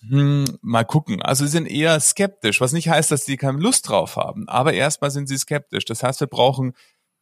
hm, 0.08 0.58
mal 0.62 0.84
gucken. 0.84 1.20
Also 1.22 1.44
sie 1.44 1.52
sind 1.52 1.66
eher 1.66 1.98
skeptisch, 2.00 2.60
was 2.60 2.72
nicht 2.72 2.88
heißt, 2.88 3.10
dass 3.10 3.24
sie 3.24 3.36
keine 3.36 3.58
Lust 3.58 3.88
drauf 3.88 4.16
haben. 4.16 4.48
Aber 4.48 4.72
erstmal 4.72 5.10
sind 5.10 5.28
sie 5.28 5.36
skeptisch. 5.36 5.84
Das 5.84 6.02
heißt, 6.02 6.20
wir 6.20 6.26
brauchen 6.26 6.72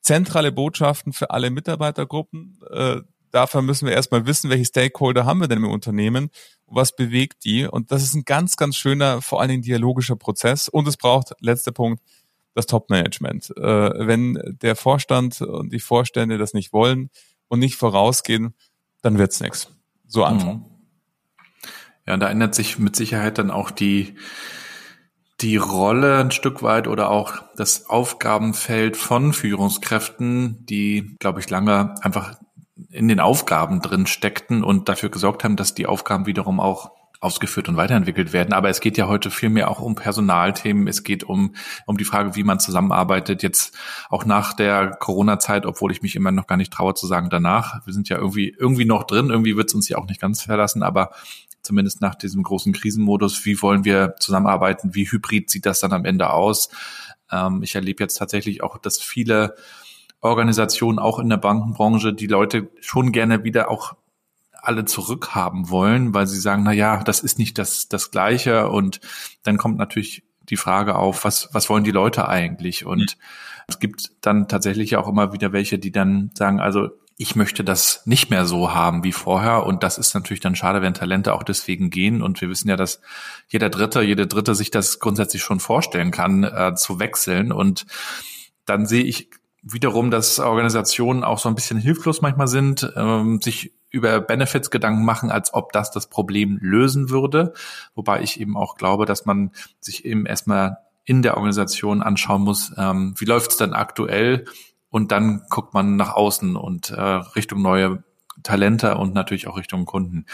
zentrale 0.00 0.52
Botschaften 0.52 1.12
für 1.12 1.30
alle 1.30 1.50
Mitarbeitergruppen. 1.50 2.58
Äh, 2.70 3.00
dafür 3.30 3.62
müssen 3.62 3.86
wir 3.86 3.94
erstmal 3.94 4.26
wissen, 4.26 4.48
welche 4.48 4.64
Stakeholder 4.64 5.26
haben 5.26 5.40
wir 5.40 5.48
denn 5.48 5.58
im 5.58 5.70
Unternehmen, 5.70 6.30
was 6.66 6.94
bewegt 6.94 7.44
die. 7.44 7.66
Und 7.66 7.90
das 7.90 8.04
ist 8.04 8.14
ein 8.14 8.24
ganz, 8.24 8.56
ganz 8.56 8.76
schöner, 8.76 9.22
vor 9.22 9.40
allen 9.40 9.50
Dingen 9.50 9.62
dialogischer 9.62 10.16
Prozess. 10.16 10.68
Und 10.68 10.86
es 10.86 10.96
braucht, 10.96 11.32
letzter 11.40 11.72
Punkt, 11.72 12.02
das 12.54 12.66
Top-Management. 12.66 13.56
Äh, 13.56 14.06
wenn 14.06 14.56
der 14.62 14.76
Vorstand 14.76 15.40
und 15.40 15.72
die 15.72 15.80
Vorstände 15.80 16.38
das 16.38 16.54
nicht 16.54 16.72
wollen 16.72 17.10
und 17.48 17.58
nicht 17.58 17.76
vorausgehen, 17.76 18.54
dann 19.02 19.18
wird's 19.18 19.40
nichts. 19.40 19.72
So 20.06 20.22
einfach. 20.22 20.54
Mhm. 20.54 20.77
Ja, 22.08 22.16
da 22.16 22.30
ändert 22.30 22.54
sich 22.54 22.78
mit 22.78 22.96
Sicherheit 22.96 23.36
dann 23.36 23.50
auch 23.50 23.70
die, 23.70 24.14
die 25.42 25.58
Rolle 25.58 26.16
ein 26.16 26.30
Stück 26.30 26.62
weit 26.62 26.88
oder 26.88 27.10
auch 27.10 27.34
das 27.54 27.90
Aufgabenfeld 27.90 28.96
von 28.96 29.34
Führungskräften, 29.34 30.64
die, 30.64 31.16
glaube 31.18 31.40
ich, 31.40 31.50
lange 31.50 31.96
einfach 32.00 32.36
in 32.90 33.08
den 33.08 33.20
Aufgaben 33.20 33.82
drin 33.82 34.06
steckten 34.06 34.64
und 34.64 34.88
dafür 34.88 35.10
gesorgt 35.10 35.44
haben, 35.44 35.56
dass 35.56 35.74
die 35.74 35.84
Aufgaben 35.84 36.24
wiederum 36.24 36.60
auch 36.60 36.92
ausgeführt 37.20 37.68
und 37.68 37.76
weiterentwickelt 37.76 38.32
werden. 38.32 38.54
Aber 38.54 38.70
es 38.70 38.80
geht 38.80 38.96
ja 38.96 39.08
heute 39.08 39.30
viel 39.30 39.50
mehr 39.50 39.70
auch 39.70 39.80
um 39.80 39.94
Personalthemen. 39.94 40.86
Es 40.86 41.02
geht 41.02 41.24
um, 41.24 41.54
um 41.84 41.98
die 41.98 42.04
Frage, 42.04 42.36
wie 42.36 42.44
man 42.44 42.60
zusammenarbeitet. 42.60 43.42
Jetzt 43.42 43.76
auch 44.08 44.24
nach 44.24 44.54
der 44.54 44.90
Corona-Zeit, 44.92 45.66
obwohl 45.66 45.92
ich 45.92 46.00
mich 46.00 46.16
immer 46.16 46.30
noch 46.30 46.46
gar 46.46 46.56
nicht 46.56 46.72
traue 46.72 46.94
zu 46.94 47.06
sagen 47.06 47.28
danach. 47.28 47.84
Wir 47.84 47.92
sind 47.92 48.08
ja 48.08 48.16
irgendwie, 48.16 48.54
irgendwie 48.56 48.84
noch 48.84 49.04
drin. 49.04 49.30
Irgendwie 49.30 49.56
wird 49.56 49.68
es 49.68 49.74
uns 49.74 49.88
ja 49.88 49.98
auch 49.98 50.06
nicht 50.06 50.20
ganz 50.20 50.42
verlassen. 50.42 50.82
Aber 50.82 51.10
zumindest 51.68 52.00
nach 52.00 52.14
diesem 52.14 52.42
großen 52.42 52.72
Krisenmodus, 52.72 53.44
wie 53.44 53.60
wollen 53.60 53.84
wir 53.84 54.14
zusammenarbeiten, 54.18 54.94
wie 54.94 55.10
hybrid 55.10 55.50
sieht 55.50 55.66
das 55.66 55.80
dann 55.80 55.92
am 55.92 56.06
Ende 56.06 56.30
aus. 56.30 56.70
Ähm, 57.30 57.62
ich 57.62 57.74
erlebe 57.74 58.02
jetzt 58.02 58.16
tatsächlich 58.16 58.62
auch, 58.62 58.78
dass 58.78 58.98
viele 58.98 59.54
Organisationen, 60.22 60.98
auch 60.98 61.18
in 61.18 61.28
der 61.28 61.36
Bankenbranche, 61.36 62.14
die 62.14 62.26
Leute 62.26 62.70
schon 62.80 63.12
gerne 63.12 63.44
wieder 63.44 63.70
auch 63.70 63.96
alle 64.54 64.86
zurückhaben 64.86 65.68
wollen, 65.68 66.14
weil 66.14 66.26
sie 66.26 66.40
sagen, 66.40 66.62
na 66.62 66.72
ja, 66.72 67.04
das 67.04 67.20
ist 67.20 67.38
nicht 67.38 67.58
das, 67.58 67.88
das 67.88 68.10
Gleiche. 68.10 68.70
Und 68.70 69.00
dann 69.42 69.58
kommt 69.58 69.76
natürlich 69.76 70.24
die 70.48 70.56
Frage 70.56 70.96
auf, 70.96 71.24
was, 71.24 71.50
was 71.52 71.68
wollen 71.68 71.84
die 71.84 71.90
Leute 71.90 72.28
eigentlich? 72.28 72.86
Und 72.86 73.18
mhm. 73.18 73.22
es 73.68 73.78
gibt 73.78 74.12
dann 74.22 74.48
tatsächlich 74.48 74.96
auch 74.96 75.06
immer 75.06 75.34
wieder 75.34 75.52
welche, 75.52 75.78
die 75.78 75.92
dann 75.92 76.30
sagen, 76.32 76.60
also 76.60 76.88
ich 77.20 77.34
möchte 77.34 77.64
das 77.64 78.02
nicht 78.06 78.30
mehr 78.30 78.46
so 78.46 78.72
haben 78.72 79.02
wie 79.02 79.12
vorher. 79.12 79.66
Und 79.66 79.82
das 79.82 79.98
ist 79.98 80.14
natürlich 80.14 80.38
dann 80.38 80.54
schade, 80.54 80.82
wenn 80.82 80.94
Talente 80.94 81.34
auch 81.34 81.42
deswegen 81.42 81.90
gehen. 81.90 82.22
Und 82.22 82.40
wir 82.40 82.48
wissen 82.48 82.68
ja, 82.68 82.76
dass 82.76 83.00
jeder 83.48 83.70
Dritte, 83.70 84.02
jede 84.02 84.28
Dritte 84.28 84.54
sich 84.54 84.70
das 84.70 85.00
grundsätzlich 85.00 85.42
schon 85.42 85.58
vorstellen 85.58 86.12
kann, 86.12 86.44
äh, 86.44 86.74
zu 86.76 87.00
wechseln. 87.00 87.50
Und 87.50 87.86
dann 88.66 88.86
sehe 88.86 89.02
ich 89.02 89.30
wiederum, 89.62 90.12
dass 90.12 90.38
Organisationen 90.38 91.24
auch 91.24 91.38
so 91.38 91.48
ein 91.48 91.56
bisschen 91.56 91.80
hilflos 91.80 92.22
manchmal 92.22 92.46
sind, 92.46 92.88
ähm, 92.94 93.40
sich 93.40 93.72
über 93.90 94.20
Benefits 94.20 94.70
Gedanken 94.70 95.04
machen, 95.04 95.32
als 95.32 95.52
ob 95.52 95.72
das 95.72 95.90
das 95.90 96.06
Problem 96.06 96.56
lösen 96.60 97.10
würde. 97.10 97.52
Wobei 97.96 98.22
ich 98.22 98.38
eben 98.40 98.56
auch 98.56 98.76
glaube, 98.76 99.06
dass 99.06 99.26
man 99.26 99.50
sich 99.80 100.04
eben 100.04 100.24
erstmal 100.24 100.78
in 101.04 101.22
der 101.22 101.36
Organisation 101.36 102.00
anschauen 102.00 102.42
muss, 102.42 102.72
ähm, 102.76 103.14
wie 103.18 103.24
läuft 103.24 103.50
es 103.50 103.56
denn 103.56 103.72
aktuell 103.72 104.44
und 104.90 105.12
dann 105.12 105.42
guckt 105.50 105.74
man 105.74 105.96
nach 105.96 106.14
außen 106.14 106.56
und 106.56 106.90
äh, 106.90 107.00
Richtung 107.00 107.62
neue 107.62 108.02
Talente 108.42 108.96
und 108.96 109.14
natürlich 109.14 109.48
auch 109.48 109.56
Richtung 109.56 109.84
Kunden. 109.84 110.26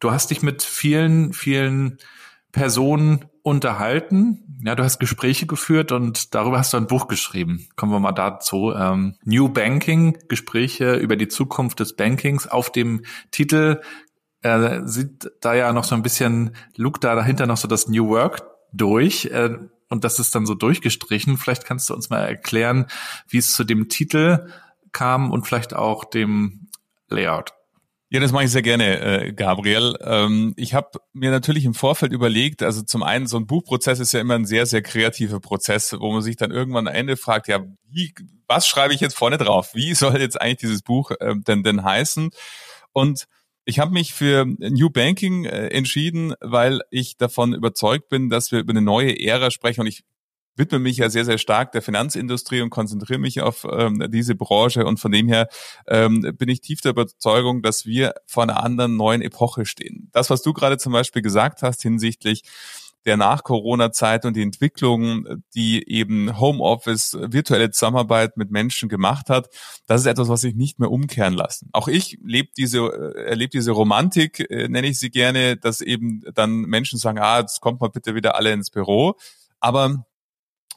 Du 0.00 0.10
hast 0.10 0.30
dich 0.30 0.42
mit 0.42 0.62
vielen, 0.62 1.32
vielen 1.32 1.98
Personen 2.50 3.24
unterhalten. 3.42 4.60
Ja, 4.64 4.74
du 4.74 4.84
hast 4.84 5.00
Gespräche 5.00 5.46
geführt 5.46 5.90
und 5.90 6.34
darüber 6.34 6.58
hast 6.58 6.72
du 6.72 6.76
ein 6.76 6.86
Buch 6.86 7.08
geschrieben. 7.08 7.66
Kommen 7.76 7.92
wir 7.92 8.00
mal 8.00 8.12
dazu. 8.12 8.72
Ähm, 8.72 9.16
New 9.24 9.48
Banking, 9.48 10.18
Gespräche 10.28 10.94
über 10.94 11.16
die 11.16 11.28
Zukunft 11.28 11.80
des 11.80 11.96
Bankings. 11.96 12.46
Auf 12.46 12.70
dem 12.70 13.02
Titel 13.30 13.80
äh, 14.42 14.80
sieht 14.84 15.30
da 15.40 15.54
ja 15.54 15.72
noch 15.72 15.84
so 15.84 15.94
ein 15.94 16.02
bisschen, 16.02 16.54
lugt 16.76 17.04
da 17.04 17.14
dahinter 17.14 17.46
noch 17.46 17.56
so 17.56 17.68
das 17.68 17.88
New 17.88 18.08
Work 18.08 18.42
durch. 18.72 19.26
Äh, 19.26 19.58
und 19.92 20.04
das 20.04 20.18
ist 20.18 20.34
dann 20.34 20.46
so 20.46 20.54
durchgestrichen. 20.54 21.38
Vielleicht 21.38 21.64
kannst 21.64 21.88
du 21.88 21.94
uns 21.94 22.10
mal 22.10 22.24
erklären, 22.24 22.86
wie 23.28 23.38
es 23.38 23.52
zu 23.52 23.62
dem 23.62 23.88
Titel 23.88 24.48
kam 24.90 25.30
und 25.30 25.46
vielleicht 25.46 25.74
auch 25.74 26.04
dem 26.04 26.68
Layout. 27.08 27.52
Ja, 28.08 28.20
das 28.20 28.32
mache 28.32 28.44
ich 28.44 28.50
sehr 28.50 28.60
gerne, 28.60 29.00
äh, 29.00 29.32
Gabriel. 29.32 29.96
Ähm, 30.02 30.52
ich 30.56 30.74
habe 30.74 30.98
mir 31.14 31.30
natürlich 31.30 31.64
im 31.64 31.72
Vorfeld 31.72 32.12
überlegt, 32.12 32.62
also 32.62 32.82
zum 32.82 33.02
einen, 33.02 33.26
so 33.26 33.38
ein 33.38 33.46
Buchprozess 33.46 34.00
ist 34.00 34.12
ja 34.12 34.20
immer 34.20 34.34
ein 34.34 34.44
sehr, 34.44 34.66
sehr 34.66 34.82
kreativer 34.82 35.40
Prozess, 35.40 35.94
wo 35.98 36.12
man 36.12 36.20
sich 36.20 36.36
dann 36.36 36.50
irgendwann 36.50 36.88
am 36.88 36.94
Ende 36.94 37.16
fragt, 37.16 37.48
ja, 37.48 37.60
wie, 37.88 38.14
was 38.46 38.66
schreibe 38.66 38.92
ich 38.92 39.00
jetzt 39.00 39.16
vorne 39.16 39.38
drauf? 39.38 39.74
Wie 39.74 39.94
soll 39.94 40.20
jetzt 40.20 40.38
eigentlich 40.38 40.58
dieses 40.58 40.82
Buch 40.82 41.10
äh, 41.20 41.34
denn, 41.36 41.62
denn 41.62 41.84
heißen? 41.84 42.30
Und 42.92 43.26
ich 43.64 43.78
habe 43.78 43.92
mich 43.92 44.12
für 44.12 44.44
New 44.44 44.90
Banking 44.90 45.44
äh, 45.44 45.68
entschieden, 45.68 46.34
weil 46.40 46.80
ich 46.90 47.16
davon 47.16 47.54
überzeugt 47.54 48.08
bin, 48.08 48.28
dass 48.28 48.52
wir 48.52 48.60
über 48.60 48.72
eine 48.72 48.82
neue 48.82 49.18
Ära 49.20 49.50
sprechen 49.50 49.82
und 49.82 49.86
ich 49.86 50.04
widme 50.56 50.78
mich 50.78 50.98
ja 50.98 51.08
sehr, 51.08 51.24
sehr 51.24 51.38
stark 51.38 51.72
der 51.72 51.82
Finanzindustrie 51.82 52.60
und 52.60 52.70
konzentriere 52.70 53.18
mich 53.18 53.40
auf 53.40 53.66
ähm, 53.70 54.06
diese 54.10 54.34
Branche. 54.34 54.84
Und 54.84 55.00
von 55.00 55.12
dem 55.12 55.28
her 55.28 55.48
ähm, 55.88 56.20
bin 56.36 56.48
ich 56.48 56.60
tief 56.60 56.80
der 56.80 56.90
Überzeugung, 56.90 57.62
dass 57.62 57.86
wir 57.86 58.14
vor 58.26 58.42
einer 58.42 58.62
anderen 58.62 58.96
neuen 58.96 59.22
Epoche 59.22 59.64
stehen. 59.64 60.10
Das, 60.12 60.28
was 60.30 60.42
du 60.42 60.52
gerade 60.52 60.78
zum 60.78 60.92
Beispiel 60.92 61.22
gesagt 61.22 61.62
hast 61.62 61.82
hinsichtlich 61.82 62.42
der 63.04 63.16
Nach-Corona-Zeit 63.16 64.24
und 64.24 64.36
die 64.36 64.42
Entwicklungen, 64.42 65.44
die 65.54 65.88
eben 65.88 66.38
Homeoffice, 66.38 67.16
virtuelle 67.20 67.70
Zusammenarbeit 67.70 68.36
mit 68.36 68.50
Menschen 68.50 68.88
gemacht 68.88 69.28
hat, 69.28 69.48
das 69.86 70.02
ist 70.02 70.06
etwas, 70.06 70.28
was 70.28 70.42
sich 70.42 70.54
nicht 70.54 70.78
mehr 70.78 70.90
umkehren 70.90 71.34
lassen. 71.34 71.68
Auch 71.72 71.88
ich 71.88 72.18
lebe 72.24 72.50
diese, 72.56 72.78
äh, 72.78 73.24
erlebe 73.24 73.50
diese 73.50 73.72
Romantik, 73.72 74.40
äh, 74.50 74.68
nenne 74.68 74.86
ich 74.86 74.98
sie 74.98 75.10
gerne, 75.10 75.56
dass 75.56 75.80
eben 75.80 76.22
dann 76.34 76.62
Menschen 76.62 76.98
sagen, 76.98 77.18
ah, 77.18 77.40
jetzt 77.40 77.60
kommt 77.60 77.80
mal 77.80 77.90
bitte 77.90 78.14
wieder 78.14 78.36
alle 78.36 78.52
ins 78.52 78.70
Büro. 78.70 79.16
Aber 79.60 80.04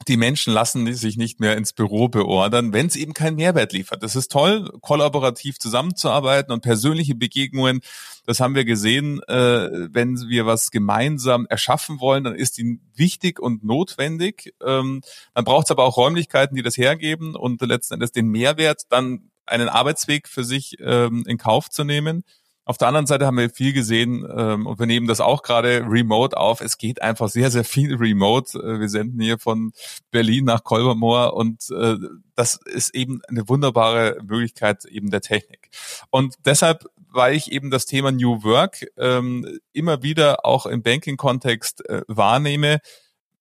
die 0.08 0.18
Menschen 0.18 0.54
lassen 0.54 0.94
sich 0.94 1.18
nicht 1.18 1.40
mehr 1.40 1.58
ins 1.58 1.74
Büro 1.74 2.10
beordern, 2.10 2.74
wenn 2.74 2.88
es 2.88 2.96
eben 2.96 3.14
keinen 3.14 3.38
Mehrwert 3.38 3.74
liefert. 3.74 4.04
Das 4.04 4.16
ist 4.16 4.32
toll, 4.32 4.70
kollaborativ 4.82 5.58
zusammenzuarbeiten 5.58 6.52
und 6.52 6.62
persönliche 6.62 7.16
Begegnungen. 7.16 7.82
Das 8.26 8.40
haben 8.40 8.56
wir 8.56 8.66
gesehen. 8.66 9.22
Äh, 9.28 9.70
wenn 9.94 10.18
wir 10.28 10.46
was 10.46 10.72
gemeinsam 10.72 11.46
erschaffen 11.48 12.00
wollen, 12.00 12.24
dann 12.24 12.36
ist 12.36 12.58
die 12.58 12.80
wichtig 12.94 13.40
und 13.40 13.64
notwendig. 13.64 14.54
Ähm, 14.66 15.02
dann 15.34 15.46
braucht 15.46 15.68
es 15.68 15.72
aber 15.72 15.84
auch 15.84 15.98
Räumlichkeiten, 15.98 16.56
die 16.56 16.64
das 16.64 16.78
hergeben 16.78 17.36
und 17.36 17.62
letzten 17.62 17.96
Endes 17.96 18.12
den 18.12 18.28
Mehrwert, 18.28 18.84
dann 18.90 19.32
einen 19.46 19.70
Arbeitsweg 19.70 20.28
für 20.28 20.44
sich 20.44 20.78
ähm, 20.80 21.24
in 21.28 21.38
Kauf 21.38 21.70
zu 21.70 21.84
nehmen. 21.84 22.24
Auf 22.66 22.78
der 22.80 22.88
anderen 22.88 23.06
Seite 23.06 23.28
haben 23.28 23.38
wir 23.38 23.52
viel 23.52 23.74
gesehen 23.74 24.28
ähm, 24.36 24.66
und 24.66 24.80
wir 24.80 24.88
nehmen 24.88 25.08
das 25.08 25.22
auch 25.22 25.44
gerade 25.44 25.86
remote 25.88 26.36
auf. 26.36 26.62
Es 26.62 26.80
geht 26.80 27.00
einfach 27.00 27.30
sehr, 27.30 27.52
sehr 27.52 27.64
viel 27.64 27.96
remote. 27.96 28.58
Äh, 28.58 28.80
wir 28.80 28.90
senden 28.90 29.22
hier 29.22 29.38
von 29.38 29.72
Berlin 30.10 30.46
nach 30.46 30.64
Kolbermoor 30.64 31.36
und 31.36 31.70
äh, 31.70 31.98
das 32.36 32.60
ist 32.66 32.96
eben 32.96 33.22
eine 33.28 33.48
wunderbare 33.48 34.18
Möglichkeit 34.24 34.84
eben 34.86 35.12
der 35.12 35.22
Technik. 35.22 35.70
Und 36.10 36.36
deshalb, 36.44 36.86
weil 37.08 37.36
ich 37.36 37.52
eben 37.52 37.70
das 37.70 37.86
Thema 37.86 38.12
New 38.12 38.44
Work 38.44 38.88
ähm, 38.98 39.60
immer 39.72 40.02
wieder 40.02 40.44
auch 40.44 40.66
im 40.66 40.82
Banking-Kontext 40.82 41.88
äh, 41.88 42.02
wahrnehme, 42.08 42.80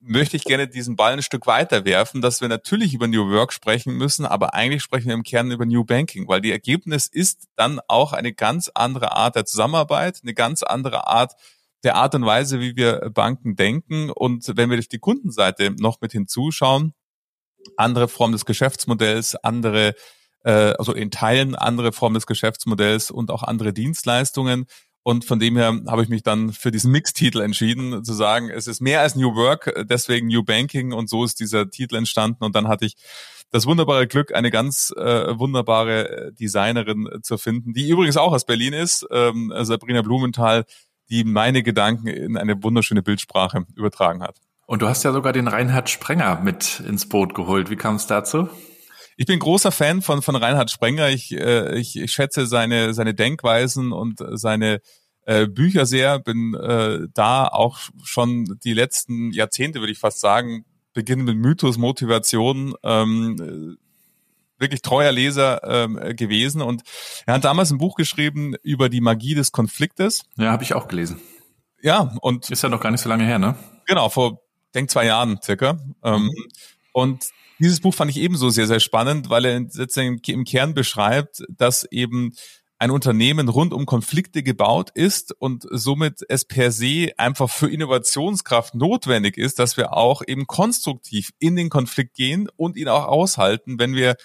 möchte 0.06 0.36
ich 0.36 0.44
gerne 0.44 0.68
diesen 0.68 0.96
Ball 0.96 1.14
ein 1.14 1.22
Stück 1.22 1.46
weiter 1.46 1.84
werfen, 1.84 2.20
dass 2.20 2.40
wir 2.40 2.48
natürlich 2.48 2.94
über 2.94 3.08
New 3.08 3.30
Work 3.30 3.52
sprechen 3.52 3.94
müssen, 3.94 4.26
aber 4.26 4.54
eigentlich 4.54 4.82
sprechen 4.82 5.06
wir 5.06 5.14
im 5.14 5.22
Kern 5.22 5.50
über 5.50 5.66
New 5.66 5.84
Banking, 5.84 6.28
weil 6.28 6.40
die 6.40 6.52
Ergebnis 6.52 7.06
ist 7.06 7.48
dann 7.56 7.80
auch 7.88 8.12
eine 8.12 8.32
ganz 8.32 8.70
andere 8.74 9.12
Art 9.12 9.36
der 9.36 9.46
Zusammenarbeit, 9.46 10.20
eine 10.22 10.34
ganz 10.34 10.62
andere 10.62 11.06
Art 11.06 11.32
der 11.84 11.96
Art 11.96 12.14
und 12.14 12.24
Weise, 12.24 12.60
wie 12.60 12.76
wir 12.76 13.10
Banken 13.10 13.56
denken. 13.56 14.10
Und 14.10 14.56
wenn 14.56 14.70
wir 14.70 14.76
durch 14.76 14.88
die 14.88 14.98
Kundenseite 14.98 15.74
noch 15.78 16.00
mit 16.00 16.12
hinzuschauen, 16.12 16.94
andere 17.76 18.08
Form 18.08 18.32
des 18.32 18.44
Geschäftsmodells, 18.44 19.36
andere, 19.36 19.94
äh, 20.44 20.74
also 20.78 20.92
in 20.92 21.10
Teilen 21.10 21.54
andere 21.54 21.92
Form 21.92 22.14
des 22.14 22.26
Geschäftsmodells 22.26 23.10
und 23.10 23.30
auch 23.30 23.42
andere 23.42 23.72
Dienstleistungen, 23.72 24.66
und 25.04 25.26
von 25.26 25.38
dem 25.38 25.56
her 25.56 25.82
habe 25.86 26.02
ich 26.02 26.08
mich 26.08 26.22
dann 26.22 26.52
für 26.52 26.70
diesen 26.70 26.90
Mix-Titel 26.90 27.42
entschieden, 27.42 28.02
zu 28.02 28.14
sagen, 28.14 28.48
es 28.48 28.66
ist 28.66 28.80
mehr 28.80 29.02
als 29.02 29.14
New 29.14 29.34
Work, 29.34 29.84
deswegen 29.88 30.28
New 30.28 30.42
Banking 30.42 30.94
und 30.94 31.10
so 31.10 31.24
ist 31.24 31.38
dieser 31.40 31.68
Titel 31.68 31.96
entstanden. 31.96 32.42
Und 32.42 32.56
dann 32.56 32.68
hatte 32.68 32.86
ich 32.86 32.96
das 33.50 33.66
wunderbare 33.66 34.06
Glück, 34.06 34.34
eine 34.34 34.50
ganz 34.50 34.94
äh, 34.96 35.38
wunderbare 35.38 36.32
Designerin 36.40 37.06
zu 37.22 37.36
finden, 37.36 37.74
die 37.74 37.86
übrigens 37.86 38.16
auch 38.16 38.32
aus 38.32 38.46
Berlin 38.46 38.72
ist, 38.72 39.06
ähm, 39.10 39.52
Sabrina 39.60 40.00
Blumenthal, 40.00 40.64
die 41.10 41.22
meine 41.24 41.62
Gedanken 41.62 42.06
in 42.06 42.38
eine 42.38 42.62
wunderschöne 42.62 43.02
Bildsprache 43.02 43.66
übertragen 43.76 44.22
hat. 44.22 44.38
Und 44.66 44.80
du 44.80 44.88
hast 44.88 45.02
ja 45.04 45.12
sogar 45.12 45.34
den 45.34 45.48
Reinhard 45.48 45.90
Sprenger 45.90 46.40
mit 46.42 46.80
ins 46.80 47.06
Boot 47.06 47.34
geholt. 47.34 47.68
Wie 47.68 47.76
kam 47.76 47.96
es 47.96 48.06
dazu? 48.06 48.48
Ich 49.16 49.26
bin 49.26 49.38
großer 49.38 49.70
Fan 49.70 50.02
von, 50.02 50.22
von 50.22 50.36
Reinhard 50.36 50.70
Sprenger. 50.70 51.08
Ich, 51.10 51.32
äh, 51.32 51.78
ich, 51.78 51.96
ich 51.96 52.12
schätze 52.12 52.46
seine, 52.46 52.94
seine 52.94 53.14
Denkweisen 53.14 53.92
und 53.92 54.20
seine 54.32 54.80
äh, 55.26 55.46
Bücher 55.46 55.86
sehr. 55.86 56.18
Bin 56.18 56.54
äh, 56.54 57.06
da 57.14 57.46
auch 57.46 57.78
schon 58.02 58.58
die 58.64 58.74
letzten 58.74 59.30
Jahrzehnte, 59.32 59.80
würde 59.80 59.92
ich 59.92 59.98
fast 59.98 60.20
sagen, 60.20 60.64
beginnen 60.92 61.24
mit 61.24 61.36
Mythos, 61.36 61.76
Motivation, 61.78 62.74
ähm, 62.82 63.76
wirklich 64.58 64.82
treuer 64.82 65.12
Leser 65.12 65.62
ähm, 65.64 66.16
gewesen. 66.16 66.62
Und 66.62 66.82
er 67.26 67.34
hat 67.34 67.44
damals 67.44 67.70
ein 67.70 67.78
Buch 67.78 67.96
geschrieben 67.96 68.54
über 68.62 68.88
die 68.88 69.00
Magie 69.00 69.34
des 69.34 69.52
Konfliktes. 69.52 70.22
Ja, 70.36 70.52
habe 70.52 70.62
ich 70.62 70.74
auch 70.74 70.88
gelesen. 70.88 71.20
Ja, 71.82 72.16
und 72.22 72.50
ist 72.50 72.62
ja 72.62 72.68
noch 72.68 72.80
gar 72.80 72.90
nicht 72.90 73.00
so 73.00 73.08
lange 73.08 73.24
her, 73.24 73.38
ne? 73.38 73.56
Genau, 73.86 74.08
vor 74.08 74.40
denk 74.74 74.90
zwei 74.90 75.06
Jahren 75.06 75.38
circa. 75.42 75.78
Ähm, 76.02 76.24
mhm. 76.24 76.30
Und 76.92 77.24
dieses 77.58 77.80
Buch 77.80 77.94
fand 77.94 78.10
ich 78.10 78.18
ebenso 78.18 78.50
sehr, 78.50 78.66
sehr 78.66 78.80
spannend, 78.80 79.30
weil 79.30 79.44
er 79.44 79.56
im 79.56 80.44
Kern 80.44 80.74
beschreibt, 80.74 81.44
dass 81.48 81.84
eben 81.90 82.34
ein 82.78 82.90
Unternehmen 82.90 83.48
rund 83.48 83.72
um 83.72 83.86
Konflikte 83.86 84.42
gebaut 84.42 84.90
ist 84.94 85.32
und 85.32 85.64
somit 85.70 86.20
es 86.28 86.44
per 86.44 86.72
se 86.72 87.12
einfach 87.16 87.48
für 87.48 87.70
Innovationskraft 87.70 88.74
notwendig 88.74 89.38
ist, 89.38 89.58
dass 89.58 89.76
wir 89.76 89.94
auch 89.94 90.22
eben 90.26 90.46
konstruktiv 90.46 91.30
in 91.38 91.56
den 91.56 91.70
Konflikt 91.70 92.14
gehen 92.14 92.48
und 92.56 92.76
ihn 92.76 92.88
auch 92.88 93.06
aushalten, 93.06 93.78
wenn 93.78 93.94
wir 93.94 94.16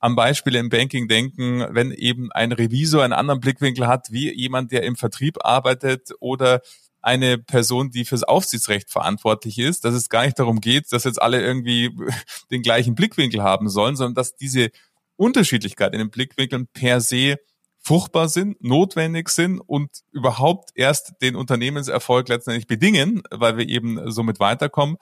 am 0.00 0.16
Beispiel 0.16 0.56
im 0.56 0.68
Banking 0.68 1.06
denken, 1.06 1.64
wenn 1.70 1.92
eben 1.92 2.32
ein 2.32 2.50
Revisor 2.50 3.04
einen 3.04 3.12
anderen 3.12 3.40
Blickwinkel 3.40 3.86
hat, 3.86 4.10
wie 4.10 4.34
jemand, 4.34 4.72
der 4.72 4.82
im 4.82 4.96
Vertrieb 4.96 5.44
arbeitet 5.44 6.10
oder 6.18 6.60
eine 7.02 7.38
Person, 7.38 7.90
die 7.90 8.04
fürs 8.04 8.22
Aufsichtsrecht 8.22 8.90
verantwortlich 8.90 9.58
ist, 9.58 9.84
dass 9.84 9.94
es 9.94 10.08
gar 10.08 10.24
nicht 10.24 10.38
darum 10.38 10.60
geht, 10.60 10.92
dass 10.92 11.04
jetzt 11.04 11.20
alle 11.20 11.42
irgendwie 11.42 11.90
den 12.50 12.62
gleichen 12.62 12.94
Blickwinkel 12.94 13.42
haben 13.42 13.68
sollen, 13.68 13.96
sondern 13.96 14.14
dass 14.14 14.36
diese 14.36 14.70
Unterschiedlichkeit 15.16 15.92
in 15.92 15.98
den 15.98 16.10
Blickwinkeln 16.10 16.68
per 16.72 17.00
se 17.00 17.36
fruchtbar 17.84 18.28
sind, 18.28 18.62
notwendig 18.62 19.28
sind 19.28 19.58
und 19.58 19.90
überhaupt 20.12 20.70
erst 20.76 21.14
den 21.20 21.34
Unternehmenserfolg 21.34 22.28
letztendlich 22.28 22.68
bedingen, 22.68 23.22
weil 23.30 23.56
wir 23.56 23.68
eben 23.68 24.10
somit 24.10 24.38
weiterkommen. 24.38 24.96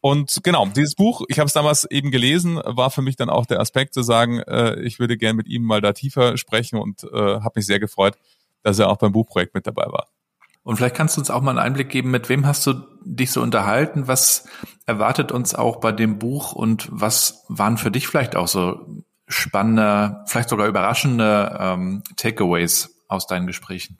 Und 0.00 0.40
genau, 0.42 0.66
dieses 0.66 0.94
Buch, 0.94 1.22
ich 1.28 1.38
habe 1.38 1.46
es 1.46 1.52
damals 1.52 1.84
eben 1.90 2.10
gelesen, 2.10 2.58
war 2.64 2.90
für 2.90 3.02
mich 3.02 3.16
dann 3.16 3.28
auch 3.28 3.44
der 3.44 3.60
Aspekt 3.60 3.92
zu 3.92 4.02
sagen, 4.02 4.40
äh, 4.40 4.80
ich 4.80 4.98
würde 4.98 5.18
gerne 5.18 5.34
mit 5.34 5.46
ihm 5.46 5.62
mal 5.62 5.82
da 5.82 5.92
tiefer 5.92 6.38
sprechen 6.38 6.78
und 6.78 7.04
äh, 7.04 7.40
habe 7.40 7.52
mich 7.56 7.66
sehr 7.66 7.80
gefreut, 7.80 8.16
dass 8.62 8.78
er 8.78 8.88
auch 8.88 8.96
beim 8.96 9.12
Buchprojekt 9.12 9.54
mit 9.54 9.66
dabei 9.66 9.86
war. 9.86 10.08
Und 10.64 10.76
vielleicht 10.76 10.94
kannst 10.94 11.16
du 11.16 11.20
uns 11.20 11.30
auch 11.30 11.42
mal 11.42 11.50
einen 11.50 11.58
Einblick 11.58 11.88
geben, 11.88 12.10
mit 12.10 12.28
wem 12.28 12.46
hast 12.46 12.66
du 12.66 12.74
dich 13.04 13.32
so 13.32 13.42
unterhalten? 13.42 14.06
Was 14.06 14.46
erwartet 14.86 15.32
uns 15.32 15.54
auch 15.54 15.80
bei 15.80 15.92
dem 15.92 16.18
Buch 16.18 16.52
und 16.52 16.88
was 16.90 17.44
waren 17.48 17.78
für 17.78 17.90
dich 17.90 18.06
vielleicht 18.06 18.36
auch 18.36 18.48
so 18.48 19.04
spannende, 19.26 20.22
vielleicht 20.26 20.48
sogar 20.48 20.68
überraschende 20.68 21.56
ähm, 21.58 22.02
Takeaways 22.16 23.02
aus 23.08 23.26
deinen 23.26 23.46
Gesprächen? 23.46 23.98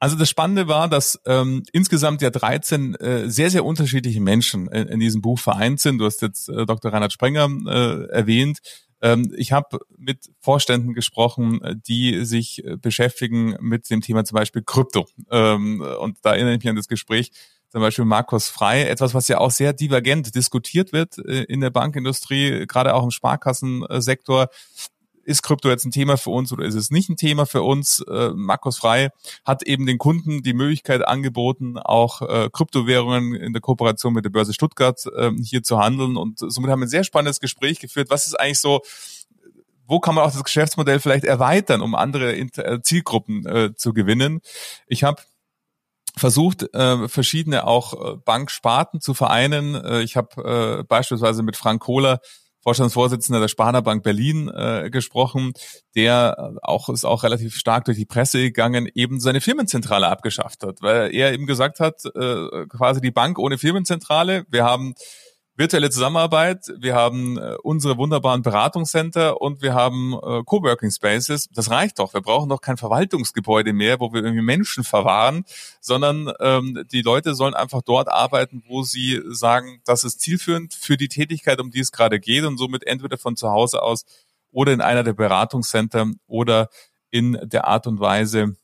Also 0.00 0.16
das 0.16 0.30
Spannende 0.30 0.68
war, 0.68 0.88
dass 0.88 1.20
ähm, 1.26 1.64
insgesamt 1.72 2.22
ja 2.22 2.30
13 2.30 2.94
äh, 2.94 3.28
sehr, 3.28 3.50
sehr 3.50 3.64
unterschiedliche 3.64 4.20
Menschen 4.20 4.68
in, 4.68 4.86
in 4.86 5.00
diesem 5.00 5.20
Buch 5.20 5.40
vereint 5.40 5.80
sind. 5.80 5.98
Du 5.98 6.04
hast 6.04 6.22
jetzt 6.22 6.48
äh, 6.48 6.66
Dr. 6.66 6.92
Reinhard 6.92 7.12
Sprenger 7.12 7.48
äh, 7.66 8.04
erwähnt. 8.10 8.60
Ähm, 9.00 9.32
ich 9.36 9.52
habe 9.52 9.78
mit 9.96 10.30
Vorständen 10.40 10.94
gesprochen, 10.94 11.60
die 11.86 12.24
sich 12.24 12.64
äh, 12.64 12.76
beschäftigen 12.76 13.56
mit 13.60 13.88
dem 13.90 14.00
Thema 14.00 14.24
zum 14.24 14.36
Beispiel 14.36 14.62
Krypto. 14.62 15.06
Ähm, 15.30 15.80
und 16.00 16.18
da 16.22 16.34
erinnere 16.34 16.54
ich 16.54 16.60
mich 16.60 16.68
an 16.68 16.76
das 16.76 16.88
Gespräch 16.88 17.30
zum 17.68 17.82
Beispiel 17.82 18.06
Markus 18.06 18.48
Frei, 18.48 18.84
etwas, 18.84 19.14
was 19.14 19.28
ja 19.28 19.38
auch 19.38 19.50
sehr 19.50 19.72
divergent 19.72 20.34
diskutiert 20.34 20.92
wird 20.92 21.18
äh, 21.18 21.44
in 21.44 21.60
der 21.60 21.70
Bankindustrie, 21.70 22.66
gerade 22.66 22.94
auch 22.94 23.04
im 23.04 23.10
Sparkassensektor 23.10 24.48
ist 25.28 25.42
Krypto 25.42 25.68
jetzt 25.68 25.84
ein 25.84 25.90
Thema 25.90 26.16
für 26.16 26.30
uns 26.30 26.52
oder 26.52 26.64
ist 26.64 26.74
es 26.74 26.90
nicht 26.90 27.10
ein 27.10 27.18
Thema 27.18 27.44
für 27.44 27.62
uns? 27.62 28.00
Äh, 28.00 28.30
Markus 28.34 28.78
Frei 28.78 29.10
hat 29.44 29.62
eben 29.62 29.84
den 29.84 29.98
Kunden 29.98 30.42
die 30.42 30.54
Möglichkeit 30.54 31.06
angeboten, 31.06 31.76
auch 31.76 32.22
äh, 32.22 32.48
Kryptowährungen 32.50 33.34
in 33.34 33.52
der 33.52 33.60
Kooperation 33.60 34.14
mit 34.14 34.24
der 34.24 34.30
Börse 34.30 34.54
Stuttgart 34.54 35.04
äh, 35.14 35.30
hier 35.42 35.62
zu 35.62 35.78
handeln. 35.78 36.16
Und 36.16 36.38
somit 36.38 36.70
haben 36.70 36.80
wir 36.80 36.86
ein 36.86 36.90
sehr 36.90 37.04
spannendes 37.04 37.40
Gespräch 37.40 37.78
geführt. 37.78 38.08
Was 38.08 38.26
ist 38.26 38.40
eigentlich 38.40 38.58
so, 38.58 38.80
wo 39.86 40.00
kann 40.00 40.14
man 40.14 40.24
auch 40.24 40.32
das 40.32 40.42
Geschäftsmodell 40.42 40.98
vielleicht 40.98 41.24
erweitern, 41.24 41.82
um 41.82 41.94
andere 41.94 42.34
äh, 42.34 42.80
Zielgruppen 42.80 43.44
äh, 43.46 43.74
zu 43.74 43.92
gewinnen? 43.92 44.40
Ich 44.86 45.04
habe 45.04 45.20
versucht, 46.16 46.74
äh, 46.74 47.06
verschiedene 47.06 47.66
auch 47.66 47.92
äh, 47.92 48.16
Banksparten 48.16 49.02
zu 49.02 49.12
vereinen. 49.12 49.74
Äh, 49.74 50.00
ich 50.00 50.16
habe 50.16 50.80
äh, 50.80 50.84
beispielsweise 50.84 51.42
mit 51.42 51.56
Frank 51.56 51.82
Kohler 51.82 52.20
Vorstandsvorsitzender 52.62 53.40
der 53.40 53.48
Sparda 53.48 53.80
Bank 53.80 54.02
Berlin 54.02 54.48
äh, 54.48 54.90
gesprochen, 54.90 55.52
der 55.94 56.54
auch 56.62 56.88
ist 56.88 57.04
auch 57.04 57.22
relativ 57.22 57.54
stark 57.56 57.84
durch 57.84 57.96
die 57.96 58.04
Presse 58.04 58.40
gegangen, 58.40 58.88
eben 58.94 59.20
seine 59.20 59.40
Firmenzentrale 59.40 60.08
abgeschafft 60.08 60.64
hat, 60.64 60.82
weil 60.82 61.14
er 61.14 61.32
eben 61.32 61.46
gesagt 61.46 61.80
hat, 61.80 62.04
äh, 62.14 62.66
quasi 62.68 63.00
die 63.00 63.10
Bank 63.10 63.38
ohne 63.38 63.58
Firmenzentrale. 63.58 64.44
Wir 64.48 64.64
haben 64.64 64.94
virtuelle 65.58 65.90
Zusammenarbeit, 65.90 66.72
wir 66.78 66.94
haben 66.94 67.36
äh, 67.36 67.56
unsere 67.64 67.98
wunderbaren 67.98 68.42
Beratungscenter 68.42 69.40
und 69.40 69.60
wir 69.60 69.74
haben 69.74 70.14
äh, 70.14 70.44
Coworking 70.44 70.92
Spaces. 70.92 71.48
Das 71.52 71.68
reicht 71.68 71.98
doch. 71.98 72.14
Wir 72.14 72.20
brauchen 72.20 72.48
doch 72.48 72.60
kein 72.60 72.76
Verwaltungsgebäude 72.76 73.72
mehr, 73.72 73.98
wo 73.98 74.12
wir 74.12 74.22
irgendwie 74.22 74.44
Menschen 74.44 74.84
verwahren, 74.84 75.44
sondern 75.80 76.32
ähm, 76.38 76.84
die 76.92 77.02
Leute 77.02 77.34
sollen 77.34 77.54
einfach 77.54 77.82
dort 77.82 78.08
arbeiten, 78.08 78.62
wo 78.68 78.84
sie 78.84 79.20
sagen, 79.30 79.82
das 79.84 80.04
ist 80.04 80.20
zielführend 80.20 80.74
für 80.74 80.96
die 80.96 81.08
Tätigkeit, 81.08 81.58
um 81.58 81.72
die 81.72 81.80
es 81.80 81.90
gerade 81.90 82.20
geht 82.20 82.44
und 82.44 82.56
somit 82.56 82.86
entweder 82.86 83.18
von 83.18 83.34
zu 83.34 83.50
Hause 83.50 83.82
aus 83.82 84.04
oder 84.52 84.72
in 84.72 84.80
einer 84.80 85.02
der 85.02 85.12
Beratungscenter 85.12 86.12
oder 86.28 86.68
in 87.10 87.36
der 87.42 87.66
Art 87.66 87.88
und 87.88 87.98
Weise 87.98 88.56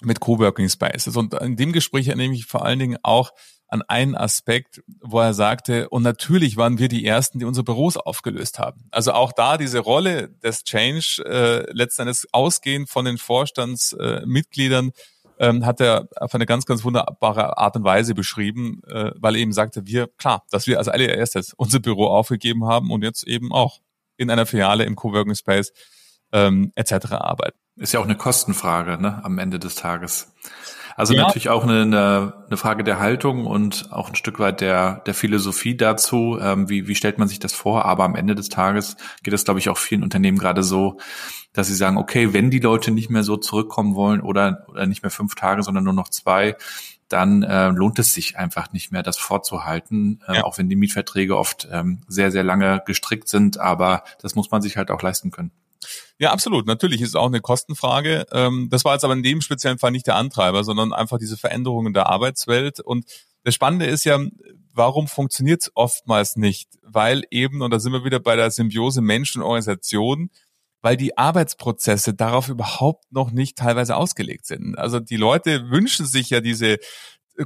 mit 0.00 0.18
Coworking 0.18 0.68
Spaces. 0.68 1.16
Und 1.16 1.34
in 1.34 1.56
dem 1.56 1.72
Gespräch 1.72 2.08
erinnere 2.08 2.32
ich 2.32 2.46
vor 2.46 2.64
allen 2.64 2.80
Dingen 2.80 2.98
auch 3.04 3.30
an 3.68 3.82
einen 3.82 4.14
Aspekt, 4.14 4.82
wo 5.00 5.20
er 5.20 5.34
sagte, 5.34 5.88
und 5.90 6.02
natürlich 6.02 6.56
waren 6.56 6.78
wir 6.78 6.88
die 6.88 7.04
Ersten, 7.06 7.38
die 7.38 7.44
unsere 7.44 7.64
Büros 7.64 7.96
aufgelöst 7.96 8.58
haben. 8.58 8.88
Also 8.90 9.12
auch 9.12 9.32
da 9.32 9.58
diese 9.58 9.78
Rolle 9.78 10.30
des 10.42 10.64
Change, 10.64 11.22
äh, 11.26 11.70
letzten 11.72 12.02
Endes 12.02 12.26
ausgehend 12.32 12.88
von 12.88 13.04
den 13.04 13.18
Vorstandsmitgliedern, 13.18 14.88
äh, 14.88 14.92
ähm, 15.38 15.64
hat 15.64 15.80
er 15.80 16.08
auf 16.16 16.34
eine 16.34 16.46
ganz, 16.46 16.66
ganz 16.66 16.84
wunderbare 16.84 17.58
Art 17.58 17.76
und 17.76 17.84
Weise 17.84 18.14
beschrieben, 18.14 18.82
äh, 18.88 19.12
weil 19.16 19.36
er 19.36 19.40
eben 19.40 19.52
sagte, 19.52 19.86
wir, 19.86 20.08
klar, 20.18 20.44
dass 20.50 20.66
wir 20.66 20.78
als 20.78 20.88
allererstes 20.88 21.54
unser 21.54 21.78
Büro 21.78 22.06
aufgegeben 22.06 22.64
haben 22.64 22.90
und 22.90 23.02
jetzt 23.02 23.24
eben 23.24 23.52
auch 23.52 23.80
in 24.16 24.30
einer 24.30 24.46
Filiale 24.46 24.84
im 24.84 24.96
Coworking 24.96 25.34
Space 25.34 25.72
ähm, 26.32 26.72
etc. 26.74 27.12
arbeiten. 27.12 27.56
Ist 27.76 27.92
ja 27.92 28.00
auch 28.00 28.04
eine 28.04 28.16
Kostenfrage 28.16 29.00
ne, 29.00 29.24
am 29.24 29.38
Ende 29.38 29.58
des 29.58 29.76
Tages. 29.76 30.32
Also 30.98 31.14
ja. 31.14 31.22
natürlich 31.22 31.48
auch 31.48 31.62
eine, 31.62 32.34
eine 32.48 32.56
Frage 32.56 32.82
der 32.82 32.98
Haltung 32.98 33.46
und 33.46 33.92
auch 33.92 34.08
ein 34.08 34.16
Stück 34.16 34.40
weit 34.40 34.60
der, 34.60 34.96
der 35.06 35.14
Philosophie 35.14 35.76
dazu. 35.76 36.40
Ähm, 36.42 36.68
wie, 36.68 36.88
wie 36.88 36.96
stellt 36.96 37.18
man 37.18 37.28
sich 37.28 37.38
das 37.38 37.52
vor? 37.52 37.84
Aber 37.84 38.02
am 38.02 38.16
Ende 38.16 38.34
des 38.34 38.48
Tages 38.48 38.96
geht 39.22 39.32
es, 39.32 39.44
glaube 39.44 39.60
ich, 39.60 39.68
auch 39.68 39.78
vielen 39.78 40.02
Unternehmen 40.02 40.38
gerade 40.38 40.64
so, 40.64 40.98
dass 41.52 41.68
sie 41.68 41.76
sagen, 41.76 41.98
okay, 41.98 42.32
wenn 42.32 42.50
die 42.50 42.58
Leute 42.58 42.90
nicht 42.90 43.10
mehr 43.10 43.22
so 43.22 43.36
zurückkommen 43.36 43.94
wollen 43.94 44.20
oder, 44.20 44.64
oder 44.66 44.86
nicht 44.86 45.04
mehr 45.04 45.12
fünf 45.12 45.36
Tage, 45.36 45.62
sondern 45.62 45.84
nur 45.84 45.92
noch 45.92 46.08
zwei, 46.08 46.56
dann 47.08 47.44
äh, 47.44 47.68
lohnt 47.68 48.00
es 48.00 48.12
sich 48.12 48.36
einfach 48.36 48.72
nicht 48.72 48.90
mehr, 48.90 49.04
das 49.04 49.18
vorzuhalten, 49.18 50.20
äh, 50.26 50.38
ja. 50.38 50.44
auch 50.44 50.58
wenn 50.58 50.68
die 50.68 50.74
Mietverträge 50.74 51.36
oft 51.36 51.68
ähm, 51.70 52.00
sehr, 52.08 52.32
sehr 52.32 52.42
lange 52.42 52.82
gestrickt 52.86 53.28
sind. 53.28 53.60
Aber 53.60 54.02
das 54.20 54.34
muss 54.34 54.50
man 54.50 54.62
sich 54.62 54.76
halt 54.76 54.90
auch 54.90 55.00
leisten 55.00 55.30
können. 55.30 55.52
Ja, 56.18 56.32
absolut. 56.32 56.66
Natürlich 56.66 57.00
ist 57.00 57.10
es 57.10 57.14
auch 57.14 57.26
eine 57.26 57.40
Kostenfrage. 57.40 58.26
Ähm, 58.32 58.68
das 58.70 58.84
war 58.84 58.94
jetzt 58.94 59.04
aber 59.04 59.14
in 59.14 59.22
dem 59.22 59.40
speziellen 59.40 59.78
Fall 59.78 59.90
nicht 59.90 60.06
der 60.06 60.16
Antreiber, 60.16 60.64
sondern 60.64 60.92
einfach 60.92 61.18
diese 61.18 61.36
Veränderungen 61.36 61.92
der 61.92 62.08
Arbeitswelt. 62.08 62.80
Und 62.80 63.06
das 63.44 63.54
Spannende 63.54 63.86
ist 63.86 64.04
ja, 64.04 64.18
warum 64.74 65.08
funktioniert 65.08 65.62
es 65.62 65.72
oftmals 65.74 66.36
nicht? 66.36 66.70
Weil 66.82 67.22
eben, 67.30 67.62
und 67.62 67.70
da 67.72 67.80
sind 67.80 67.92
wir 67.92 68.04
wieder 68.04 68.20
bei 68.20 68.36
der 68.36 68.50
Symbiose 68.50 69.00
Menschen-Organisation, 69.00 70.30
weil 70.80 70.96
die 70.96 71.18
Arbeitsprozesse 71.18 72.14
darauf 72.14 72.48
überhaupt 72.48 73.10
noch 73.12 73.30
nicht 73.30 73.58
teilweise 73.58 73.96
ausgelegt 73.96 74.46
sind. 74.46 74.78
Also 74.78 75.00
die 75.00 75.16
Leute 75.16 75.70
wünschen 75.70 76.06
sich 76.06 76.30
ja 76.30 76.40
diese, 76.40 76.78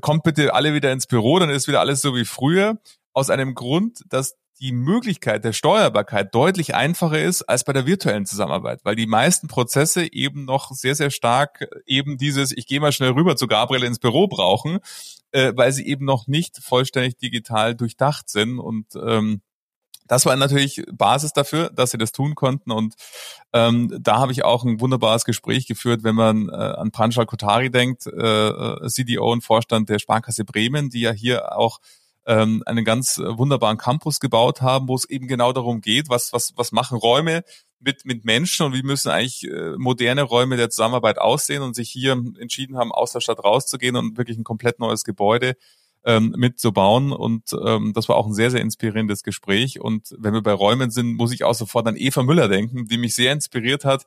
kommt 0.01 0.23
bitte 0.23 0.55
alle 0.55 0.75
wieder 0.75 0.93
ins 0.93 1.07
Büro, 1.07 1.39
dann 1.39 1.51
ist 1.51 1.69
wieder 1.69 1.81
alles 1.81 2.03
so 2.03 2.15
wie 2.15 2.25
früher. 2.25 2.79
Aus 3.15 3.29
einem 3.29 3.55
Grund, 3.55 4.01
dass 4.09 4.37
die 4.63 4.73
Möglichkeit 4.73 5.45
der 5.45 5.53
Steuerbarkeit 5.53 6.33
deutlich 6.33 6.77
einfacher 6.77 7.21
ist 7.21 7.43
als 7.43 7.65
bei 7.65 7.73
der 7.73 7.85
virtuellen 7.85 8.27
Zusammenarbeit, 8.27 8.81
weil 8.85 8.95
die 8.95 9.09
meisten 9.09 9.49
Prozesse 9.49 10.13
eben 10.13 10.45
noch 10.45 10.71
sehr, 10.71 10.95
sehr 10.95 11.11
stark 11.11 11.69
eben 11.85 12.17
dieses, 12.17 12.53
ich 12.53 12.69
gehe 12.69 12.79
mal 12.79 12.93
schnell 12.93 13.11
rüber 13.11 13.35
zu 13.35 13.49
Gabriel 13.49 13.83
ins 13.83 13.99
Büro 13.99 14.29
brauchen, 14.29 14.79
äh, 15.33 15.53
weil 15.57 15.73
sie 15.73 15.85
eben 15.89 16.05
noch 16.05 16.29
nicht 16.29 16.59
vollständig 16.63 17.17
digital 17.17 17.75
durchdacht 17.75 18.31
sind 18.31 18.61
und 18.61 18.87
ähm, 18.95 19.43
das 20.07 20.27
war 20.27 20.37
natürlich 20.37 20.85
Basis 20.93 21.33
dafür, 21.33 21.71
dass 21.71 21.93
sie 21.93 21.99
das 21.99 22.13
tun 22.13 22.35
konnten. 22.35 22.71
Und 22.71 22.95
ähm, 23.53 23.97
da 24.01 24.19
habe 24.19 24.33
ich 24.33 24.45
auch 24.45 24.65
ein 24.65 24.81
wunderbares 24.81 25.25
Gespräch 25.25 25.67
geführt, 25.67 26.03
wenn 26.03 26.17
man 26.17 26.49
äh, 26.49 26.53
an 26.53 26.91
Pranjal 26.91 27.25
Kotari 27.25 27.71
denkt, 27.71 28.07
äh, 28.07 28.49
äh 28.49 28.89
CDO 28.89 29.33
und 29.33 29.43
Vorstand 29.43 29.89
der 29.89 30.01
Sparkasse 30.01 30.45
Bremen, 30.45 30.91
die 30.91 31.01
ja 31.01 31.13
hier 31.13 31.57
auch 31.57 31.79
ähm, 32.27 32.63
einen 32.67 32.85
ganz 32.85 33.19
äh, 33.19 33.39
wunderbaren 33.39 33.79
Campus 33.79 34.21
gebaut 34.21 34.61
haben, 34.61 34.89
wo 34.89 34.95
es 34.95 35.09
eben 35.09 35.27
genau 35.27 35.53
darum 35.53 35.81
geht, 35.81 36.09
was, 36.09 36.33
was, 36.33 36.53
was 36.57 36.73
machen 36.73 36.99
Räume 36.99 37.43
mit, 37.81 38.05
mit 38.05 38.25
Menschen 38.25 38.67
und 38.67 38.75
wie 38.75 38.83
müssen 38.83 39.11
eigentlich 39.11 39.45
äh, 39.45 39.77
moderne 39.77 40.23
Räume 40.23 40.57
der 40.57 40.71
Zusammenarbeit 40.71 41.19
aussehen 41.19 41.63
und 41.63 41.75
sich 41.75 41.91
hier 41.91 42.13
entschieden 42.13 42.77
haben, 42.77 42.93
aus 42.93 43.13
der 43.13 43.21
Stadt 43.21 43.43
rauszugehen 43.43 43.97
und 43.97 44.17
wirklich 44.17 44.39
ein 44.39 44.45
komplett 44.45 44.79
neues 44.79 45.05
Gebäude 45.05 45.57
ähm, 46.05 46.35
mitzubauen. 46.37 47.13
Und 47.13 47.53
ähm, 47.65 47.93
das 47.93 48.09
war 48.09 48.17
auch 48.17 48.27
ein 48.27 48.35
sehr, 48.35 48.51
sehr 48.51 48.61
inspirierendes 48.61 49.23
Gespräch. 49.23 49.81
Und 49.81 50.15
wenn 50.19 50.35
wir 50.35 50.43
bei 50.43 50.53
Räumen 50.53 50.91
sind, 50.91 51.15
muss 51.15 51.33
ich 51.33 51.45
auch 51.45 51.55
sofort 51.55 51.87
an 51.87 51.97
Eva 51.97 52.23
Müller 52.23 52.49
denken, 52.49 52.87
die 52.87 52.99
mich 52.99 53.15
sehr 53.15 53.33
inspiriert 53.33 53.85
hat, 53.85 54.05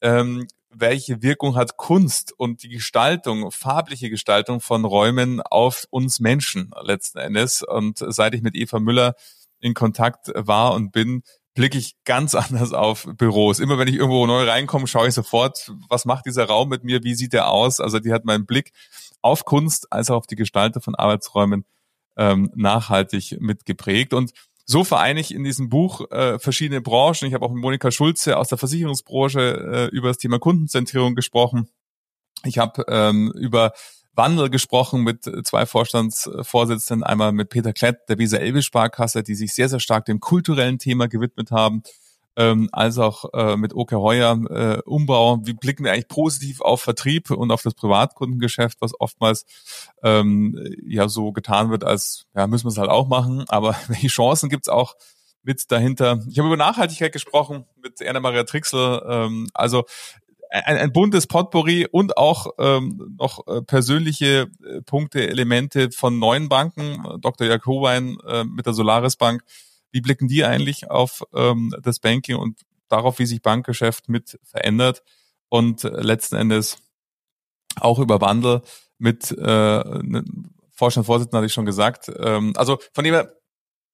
ähm, 0.00 0.46
welche 0.74 1.22
Wirkung 1.22 1.56
hat 1.56 1.76
Kunst 1.76 2.32
und 2.36 2.62
die 2.62 2.68
Gestaltung, 2.68 3.50
farbliche 3.50 4.10
Gestaltung 4.10 4.60
von 4.60 4.84
Räumen 4.84 5.40
auf 5.40 5.86
uns 5.90 6.20
Menschen 6.20 6.70
letzten 6.82 7.18
Endes. 7.18 7.62
Und 7.62 7.98
seit 7.98 8.34
ich 8.34 8.42
mit 8.42 8.54
Eva 8.54 8.80
Müller 8.80 9.14
in 9.60 9.74
Kontakt 9.74 10.32
war 10.34 10.72
und 10.72 10.92
bin, 10.92 11.22
blicke 11.54 11.78
ich 11.78 11.96
ganz 12.04 12.34
anders 12.34 12.72
auf 12.72 13.06
Büros. 13.16 13.58
Immer 13.58 13.78
wenn 13.78 13.88
ich 13.88 13.96
irgendwo 13.96 14.26
neu 14.26 14.44
reinkomme, 14.44 14.86
schaue 14.86 15.08
ich 15.08 15.14
sofort, 15.14 15.72
was 15.88 16.04
macht 16.04 16.26
dieser 16.26 16.46
Raum 16.46 16.68
mit 16.68 16.84
mir, 16.84 17.02
wie 17.02 17.14
sieht 17.14 17.32
der 17.32 17.48
aus? 17.48 17.80
Also 17.80 17.98
die 17.98 18.12
hat 18.12 18.24
meinen 18.24 18.46
Blick 18.46 18.72
auf 19.20 19.44
Kunst 19.44 19.92
als 19.92 20.10
auch 20.10 20.16
auf 20.16 20.26
die 20.26 20.36
Gestaltung 20.36 20.82
von 20.82 20.94
Arbeitsräumen 20.94 21.64
ähm, 22.16 22.50
nachhaltig 22.54 23.40
mitgeprägt. 23.40 24.12
Und 24.12 24.32
so 24.72 24.84
vereine 24.84 25.20
ich 25.20 25.32
in 25.34 25.44
diesem 25.44 25.68
Buch 25.68 26.10
äh, 26.10 26.38
verschiedene 26.38 26.80
Branchen. 26.80 27.28
Ich 27.28 27.34
habe 27.34 27.44
auch 27.44 27.52
mit 27.52 27.62
Monika 27.62 27.90
Schulze 27.90 28.36
aus 28.38 28.48
der 28.48 28.58
Versicherungsbranche 28.58 29.90
äh, 29.92 29.96
über 29.96 30.08
das 30.08 30.18
Thema 30.18 30.38
Kundenzentrierung 30.38 31.14
gesprochen. 31.14 31.68
Ich 32.44 32.58
habe 32.58 32.84
ähm, 32.88 33.30
über 33.36 33.72
Wandel 34.14 34.50
gesprochen 34.50 35.04
mit 35.04 35.24
zwei 35.44 35.64
Vorstandsvorsitzenden, 35.64 37.04
einmal 37.04 37.32
mit 37.32 37.50
Peter 37.50 37.72
Klett 37.72 37.98
der 38.08 38.18
Weser 38.18 38.40
Elbe 38.40 38.62
Sparkasse, 38.62 39.22
die 39.22 39.34
sich 39.34 39.54
sehr, 39.54 39.68
sehr 39.68 39.80
stark 39.80 40.06
dem 40.06 40.20
kulturellen 40.20 40.78
Thema 40.78 41.06
gewidmet 41.06 41.50
haben 41.50 41.82
ähm, 42.36 42.68
als 42.72 42.98
auch 42.98 43.26
äh, 43.34 43.56
mit 43.56 43.74
Oke 43.74 44.00
Heuer 44.00 44.38
äh, 44.50 44.82
Umbau. 44.84 45.40
Wie 45.44 45.52
blicken 45.52 45.84
wir 45.84 45.92
eigentlich 45.92 46.08
positiv 46.08 46.60
auf 46.60 46.82
Vertrieb 46.82 47.30
und 47.30 47.50
auf 47.50 47.62
das 47.62 47.74
Privatkundengeschäft, 47.74 48.78
was 48.80 48.98
oftmals 48.98 49.44
ähm, 50.02 50.58
ja 50.86 51.08
so 51.08 51.32
getan 51.32 51.70
wird, 51.70 51.84
als 51.84 52.26
ja 52.34 52.46
müssen 52.46 52.64
wir 52.64 52.70
es 52.70 52.78
halt 52.78 52.90
auch 52.90 53.08
machen. 53.08 53.44
Aber 53.48 53.76
welche 53.88 54.08
Chancen 54.08 54.48
gibt's 54.48 54.68
auch 54.68 54.94
mit 55.42 55.70
dahinter? 55.70 56.20
Ich 56.28 56.38
habe 56.38 56.48
über 56.48 56.56
Nachhaltigkeit 56.56 57.12
gesprochen 57.12 57.66
mit 57.82 58.00
Erna 58.00 58.20
Maria 58.20 58.44
Trixel. 58.44 59.02
Ähm, 59.06 59.48
also 59.52 59.84
ein, 60.52 60.76
ein 60.76 60.92
buntes 60.92 61.26
Potpourri 61.26 61.86
und 61.90 62.16
auch 62.16 62.48
ähm, 62.58 63.16
noch 63.18 63.46
äh, 63.46 63.62
persönliche 63.62 64.50
äh, 64.64 64.82
Punkte, 64.82 65.26
Elemente 65.28 65.90
von 65.90 66.18
neuen 66.18 66.48
Banken. 66.48 67.02
Dr. 67.20 67.46
Jörg 67.46 67.64
Howein 67.66 68.18
äh, 68.26 68.44
mit 68.44 68.66
der 68.66 68.74
Solaris 68.74 69.16
Bank 69.16 69.42
wie 69.92 70.00
blicken 70.00 70.28
die 70.28 70.44
eigentlich 70.44 70.90
auf 70.90 71.22
ähm, 71.34 71.74
das 71.82 72.00
Banking 72.00 72.36
und 72.36 72.60
darauf, 72.88 73.18
wie 73.18 73.26
sich 73.26 73.42
Bankgeschäft 73.42 74.08
mit 74.08 74.38
verändert 74.42 75.02
und 75.48 75.82
letzten 75.84 76.36
Endes 76.36 76.78
auch 77.76 77.98
über 77.98 78.20
Wandel 78.20 78.62
mit 78.98 79.30
äh, 79.30 79.34
ne, 79.42 80.24
Vorstandsvorsitzenden 80.72 81.38
hatte 81.38 81.46
ich 81.46 81.52
schon 81.52 81.66
gesagt. 81.66 82.10
Ähm, 82.18 82.52
also 82.56 82.78
von 82.92 83.04
dem 83.04 83.14
her, 83.14 83.34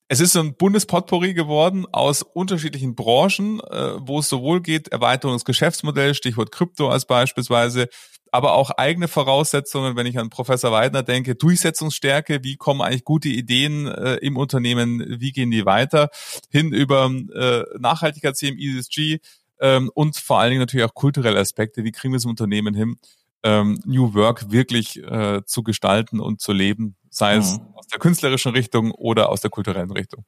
es 0.08 0.20
ist 0.20 0.32
so 0.32 0.40
ein 0.40 0.54
Bundespotpourri 0.54 1.34
geworden 1.34 1.86
aus 1.92 2.22
unterschiedlichen 2.22 2.94
Branchen, 2.94 3.60
äh, 3.60 3.92
wo 3.98 4.20
es 4.20 4.28
sowohl 4.28 4.62
geht, 4.62 4.88
Erweiterung 4.88 5.36
des 5.36 5.44
Geschäftsmodells, 5.44 6.16
Stichwort 6.16 6.50
Krypto 6.50 6.88
als 6.88 7.04
beispielsweise, 7.04 7.88
aber 8.32 8.54
auch 8.54 8.70
eigene 8.70 9.08
Voraussetzungen, 9.08 9.96
wenn 9.96 10.06
ich 10.06 10.18
an 10.18 10.30
Professor 10.30 10.72
Weidner 10.72 11.02
denke, 11.02 11.34
Durchsetzungsstärke, 11.34 12.42
wie 12.42 12.56
kommen 12.56 12.80
eigentlich 12.80 13.04
gute 13.04 13.28
Ideen 13.28 13.86
äh, 13.86 14.14
im 14.16 14.38
Unternehmen, 14.38 15.20
wie 15.20 15.32
gehen 15.32 15.50
die 15.50 15.66
weiter, 15.66 16.08
hin 16.50 16.72
über 16.72 17.10
äh, 17.10 17.64
Nachhaltigkeitsthemen, 17.78 18.58
ESG 18.58 19.18
ähm, 19.60 19.90
und 19.92 20.16
vor 20.16 20.40
allen 20.40 20.50
Dingen 20.50 20.60
natürlich 20.60 20.86
auch 20.86 20.94
kulturelle 20.94 21.38
Aspekte, 21.38 21.84
wie 21.84 21.92
kriegen 21.92 22.12
wir 22.12 22.18
es 22.18 22.24
im 22.24 22.30
Unternehmen 22.30 22.74
hin, 22.74 22.96
ähm, 23.42 23.78
New 23.84 24.14
Work 24.14 24.50
wirklich 24.50 25.02
äh, 25.02 25.42
zu 25.44 25.62
gestalten 25.62 26.20
und 26.20 26.40
zu 26.40 26.52
leben, 26.52 26.96
sei 27.10 27.36
mhm. 27.36 27.40
es 27.40 27.60
aus 27.74 27.86
der 27.86 27.98
künstlerischen 27.98 28.52
Richtung 28.52 28.90
oder 28.92 29.30
aus 29.30 29.40
der 29.40 29.50
kulturellen 29.50 29.90
Richtung. 29.90 30.24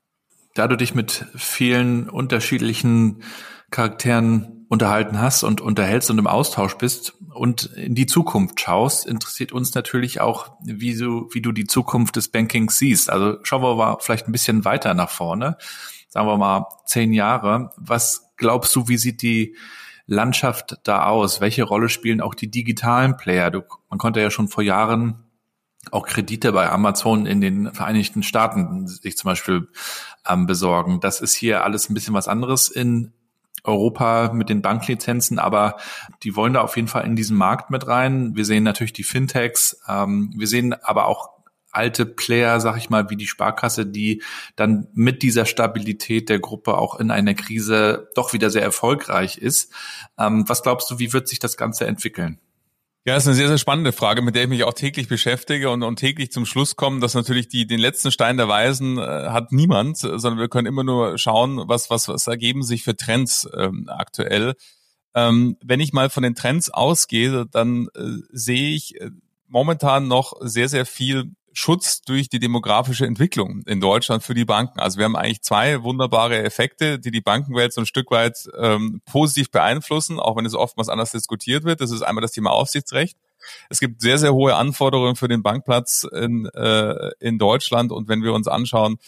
Da 0.54 0.66
du 0.66 0.76
dich 0.76 0.94
mit 0.94 1.26
vielen 1.36 2.08
unterschiedlichen 2.08 3.22
Charakteren 3.70 4.66
unterhalten 4.68 5.20
hast 5.20 5.42
und 5.42 5.60
unterhältst 5.60 6.10
und 6.10 6.18
im 6.18 6.26
Austausch 6.26 6.76
bist 6.76 7.14
und 7.32 7.66
in 7.76 7.94
die 7.94 8.06
Zukunft 8.06 8.60
schaust, 8.60 9.06
interessiert 9.06 9.52
uns 9.52 9.74
natürlich 9.74 10.20
auch, 10.20 10.56
wie 10.62 10.96
du, 10.96 11.28
wie 11.32 11.40
du 11.40 11.52
die 11.52 11.66
Zukunft 11.66 12.16
des 12.16 12.28
Bankings 12.28 12.78
siehst. 12.78 13.10
Also 13.10 13.38
schauen 13.42 13.62
wir 13.62 13.74
mal 13.74 13.96
vielleicht 14.00 14.28
ein 14.28 14.32
bisschen 14.32 14.64
weiter 14.64 14.94
nach 14.94 15.10
vorne. 15.10 15.56
sagen 16.08 16.26
wir 16.26 16.36
mal, 16.36 16.66
zehn 16.84 17.12
Jahre. 17.12 17.72
Was 17.76 18.32
glaubst 18.36 18.74
du, 18.74 18.88
wie 18.88 18.96
sieht 18.96 19.22
die 19.22 19.56
Landschaft 20.06 20.78
da 20.84 21.06
aus? 21.06 21.40
Welche 21.40 21.62
Rolle 21.62 21.88
spielen 21.88 22.20
auch 22.20 22.34
die 22.34 22.50
digitalen 22.50 23.16
Player? 23.16 23.50
Du, 23.50 23.62
man 23.88 23.98
konnte 23.98 24.20
ja 24.20 24.30
schon 24.30 24.48
vor 24.48 24.62
Jahren 24.62 25.29
auch 25.90 26.06
Kredite 26.06 26.52
bei 26.52 26.70
Amazon 26.70 27.26
in 27.26 27.40
den 27.40 27.72
Vereinigten 27.72 28.22
Staaten 28.22 28.86
sich 28.86 29.16
zum 29.16 29.28
Beispiel 29.28 29.68
ähm, 30.28 30.46
besorgen. 30.46 31.00
Das 31.00 31.20
ist 31.20 31.34
hier 31.34 31.64
alles 31.64 31.88
ein 31.88 31.94
bisschen 31.94 32.14
was 32.14 32.28
anderes 32.28 32.68
in 32.68 33.12
Europa 33.64 34.32
mit 34.32 34.48
den 34.48 34.62
Banklizenzen, 34.62 35.38
aber 35.38 35.76
die 36.22 36.36
wollen 36.36 36.54
da 36.54 36.62
auf 36.62 36.76
jeden 36.76 36.88
Fall 36.88 37.04
in 37.04 37.16
diesen 37.16 37.36
Markt 37.36 37.70
mit 37.70 37.86
rein. 37.86 38.36
Wir 38.36 38.44
sehen 38.44 38.64
natürlich 38.64 38.92
die 38.92 39.04
Fintechs, 39.04 39.80
ähm, 39.88 40.32
wir 40.36 40.46
sehen 40.46 40.74
aber 40.74 41.06
auch 41.06 41.30
alte 41.72 42.04
Player, 42.04 42.60
sag 42.60 42.76
ich 42.76 42.90
mal, 42.90 43.10
wie 43.10 43.16
die 43.16 43.26
Sparkasse, 43.26 43.86
die 43.86 44.22
dann 44.56 44.88
mit 44.92 45.22
dieser 45.22 45.46
Stabilität 45.46 46.28
der 46.28 46.40
Gruppe 46.40 46.76
auch 46.76 46.98
in 46.98 47.10
einer 47.10 47.34
Krise 47.34 48.08
doch 48.14 48.32
wieder 48.32 48.50
sehr 48.50 48.62
erfolgreich 48.62 49.38
ist. 49.38 49.72
Ähm, 50.18 50.48
was 50.48 50.62
glaubst 50.62 50.90
du, 50.90 50.98
wie 50.98 51.12
wird 51.12 51.28
sich 51.28 51.38
das 51.38 51.56
Ganze 51.56 51.86
entwickeln? 51.86 52.40
Ja, 53.06 53.14
das 53.14 53.22
ist 53.22 53.28
eine 53.28 53.36
sehr, 53.36 53.48
sehr 53.48 53.58
spannende 53.58 53.92
Frage, 53.92 54.20
mit 54.20 54.34
der 54.34 54.42
ich 54.42 54.48
mich 54.50 54.64
auch 54.64 54.74
täglich 54.74 55.08
beschäftige 55.08 55.70
und, 55.70 55.82
und 55.82 55.96
täglich 55.96 56.30
zum 56.32 56.44
Schluss 56.44 56.76
kommen, 56.76 57.00
dass 57.00 57.14
natürlich 57.14 57.48
die, 57.48 57.66
den 57.66 57.80
letzten 57.80 58.10
Stein 58.10 58.36
der 58.36 58.46
Weisen 58.46 58.98
äh, 58.98 59.00
hat 59.00 59.52
niemand, 59.52 59.96
sondern 59.96 60.38
wir 60.38 60.48
können 60.48 60.66
immer 60.66 60.84
nur 60.84 61.16
schauen, 61.16 61.62
was, 61.66 61.88
was, 61.88 62.08
was 62.08 62.26
ergeben 62.26 62.62
sich 62.62 62.82
für 62.82 62.94
Trends 62.94 63.48
ähm, 63.56 63.88
aktuell. 63.88 64.54
Ähm, 65.14 65.56
wenn 65.64 65.80
ich 65.80 65.94
mal 65.94 66.10
von 66.10 66.22
den 66.22 66.34
Trends 66.34 66.68
ausgehe, 66.68 67.46
dann 67.50 67.88
äh, 67.94 68.18
sehe 68.32 68.74
ich 68.74 69.00
äh, 69.00 69.10
momentan 69.48 70.06
noch 70.06 70.34
sehr, 70.40 70.68
sehr 70.68 70.84
viel 70.84 71.32
Schutz 71.52 72.02
durch 72.02 72.28
die 72.28 72.38
demografische 72.38 73.06
Entwicklung 73.06 73.62
in 73.66 73.80
Deutschland 73.80 74.22
für 74.22 74.34
die 74.34 74.44
Banken. 74.44 74.78
Also 74.80 74.98
wir 74.98 75.04
haben 75.04 75.16
eigentlich 75.16 75.42
zwei 75.42 75.82
wunderbare 75.82 76.42
Effekte, 76.42 76.98
die 76.98 77.10
die 77.10 77.20
Bankenwelt 77.20 77.72
so 77.72 77.80
ein 77.80 77.86
Stück 77.86 78.10
weit 78.10 78.48
ähm, 78.58 79.02
positiv 79.04 79.50
beeinflussen, 79.50 80.20
auch 80.20 80.36
wenn 80.36 80.46
es 80.46 80.54
oftmals 80.54 80.88
anders 80.88 81.12
diskutiert 81.12 81.64
wird. 81.64 81.80
Das 81.80 81.90
ist 81.90 82.02
einmal 82.02 82.22
das 82.22 82.32
Thema 82.32 82.50
Aufsichtsrecht. 82.50 83.16
Es 83.68 83.80
gibt 83.80 84.00
sehr, 84.00 84.18
sehr 84.18 84.34
hohe 84.34 84.54
Anforderungen 84.54 85.16
für 85.16 85.28
den 85.28 85.42
Bankplatz 85.42 86.06
in, 86.12 86.46
äh, 86.46 87.10
in 87.20 87.38
Deutschland. 87.38 87.90
Und 87.90 88.08
wenn 88.08 88.22
wir 88.22 88.32
uns 88.32 88.46
anschauen, 88.46 88.98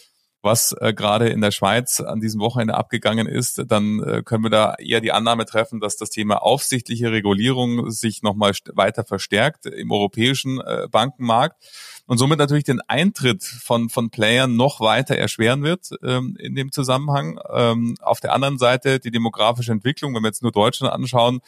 was 0.43 0.75
äh, 0.81 0.93
gerade 0.93 1.29
in 1.29 1.39
der 1.39 1.51
Schweiz 1.51 2.01
an 2.01 2.19
diesem 2.19 2.41
Wochenende 2.41 2.75
abgegangen 2.75 3.27
ist, 3.27 3.63
dann 3.67 4.03
äh, 4.03 4.23
können 4.23 4.43
wir 4.43 4.49
da 4.49 4.75
eher 4.75 4.99
die 4.99 5.13
Annahme 5.13 5.45
treffen, 5.45 5.79
dass 5.79 5.95
das 5.95 6.09
Thema 6.09 6.43
aufsichtliche 6.43 7.11
Regulierung 7.11 7.89
sich 7.89 8.21
nochmal 8.23 8.51
weiter 8.73 9.05
verstärkt 9.05 9.65
im 9.65 9.91
europäischen 9.91 10.59
äh, 10.59 10.87
Bankenmarkt 10.91 11.63
und 12.05 12.17
somit 12.17 12.37
natürlich 12.37 12.65
den 12.65 12.81
Eintritt 12.81 13.43
von, 13.43 13.89
von 13.89 14.09
Playern 14.09 14.55
noch 14.55 14.81
weiter 14.81 15.15
erschweren 15.15 15.63
wird 15.63 15.89
ähm, 16.03 16.35
in 16.37 16.55
dem 16.55 16.71
Zusammenhang. 16.71 17.39
Ähm, 17.51 17.95
auf 18.01 18.19
der 18.19 18.33
anderen 18.33 18.57
Seite 18.57 18.99
die 18.99 19.11
demografische 19.11 19.71
Entwicklung, 19.71 20.13
wenn 20.13 20.23
wir 20.23 20.27
jetzt 20.27 20.43
nur 20.43 20.51
Deutschland 20.51 20.93
anschauen, 20.93 21.39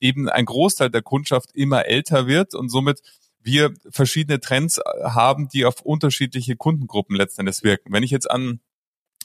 eben 0.00 0.28
ein 0.28 0.44
Großteil 0.44 0.90
der 0.90 1.02
Kundschaft 1.02 1.50
immer 1.54 1.86
älter 1.86 2.26
wird 2.26 2.54
und 2.54 2.68
somit 2.68 3.00
wir 3.40 3.74
verschiedene 3.90 4.38
Trends 4.40 4.80
haben, 5.02 5.48
die 5.48 5.64
auf 5.64 5.80
unterschiedliche 5.80 6.56
Kundengruppen 6.56 7.16
letzten 7.16 7.40
Endes 7.40 7.62
wirken. 7.62 7.92
Wenn 7.92 8.02
ich 8.02 8.10
jetzt 8.10 8.30
an 8.30 8.60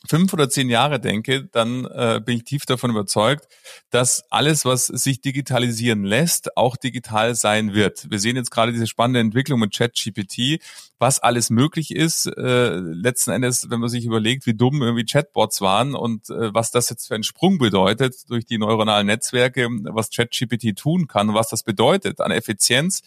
fünf 0.07 0.33
oder 0.33 0.49
zehn 0.49 0.69
Jahre 0.69 0.99
denke, 0.99 1.45
dann 1.45 1.85
äh, 1.85 2.21
bin 2.23 2.37
ich 2.37 2.43
tief 2.43 2.65
davon 2.65 2.91
überzeugt, 2.91 3.47
dass 3.89 4.23
alles, 4.29 4.65
was 4.65 4.87
sich 4.87 5.21
digitalisieren 5.21 6.03
lässt, 6.03 6.57
auch 6.57 6.75
digital 6.75 7.35
sein 7.35 7.73
wird. 7.73 8.09
Wir 8.09 8.19
sehen 8.19 8.35
jetzt 8.35 8.51
gerade 8.51 8.71
diese 8.71 8.87
spannende 8.87 9.19
Entwicklung 9.19 9.59
mit 9.59 9.75
ChatGPT, 9.75 10.61
was 10.99 11.19
alles 11.19 11.49
möglich 11.49 11.91
ist. 11.91 12.25
Äh, 12.25 12.75
letzten 12.77 13.31
Endes, 13.31 13.69
wenn 13.69 13.79
man 13.79 13.89
sich 13.89 14.05
überlegt, 14.05 14.45
wie 14.45 14.53
dumm 14.53 14.81
irgendwie 14.81 15.05
Chatbots 15.05 15.61
waren 15.61 15.95
und 15.95 16.29
äh, 16.29 16.53
was 16.53 16.71
das 16.71 16.89
jetzt 16.89 17.07
für 17.07 17.15
einen 17.15 17.23
Sprung 17.23 17.57
bedeutet 17.57 18.29
durch 18.29 18.45
die 18.45 18.57
neuronalen 18.57 19.07
Netzwerke, 19.07 19.67
was 19.83 20.09
ChatGPT 20.09 20.75
tun 20.75 21.07
kann, 21.07 21.33
was 21.33 21.49
das 21.49 21.63
bedeutet 21.63 22.21
an 22.21 22.31
Effizienz 22.31 23.01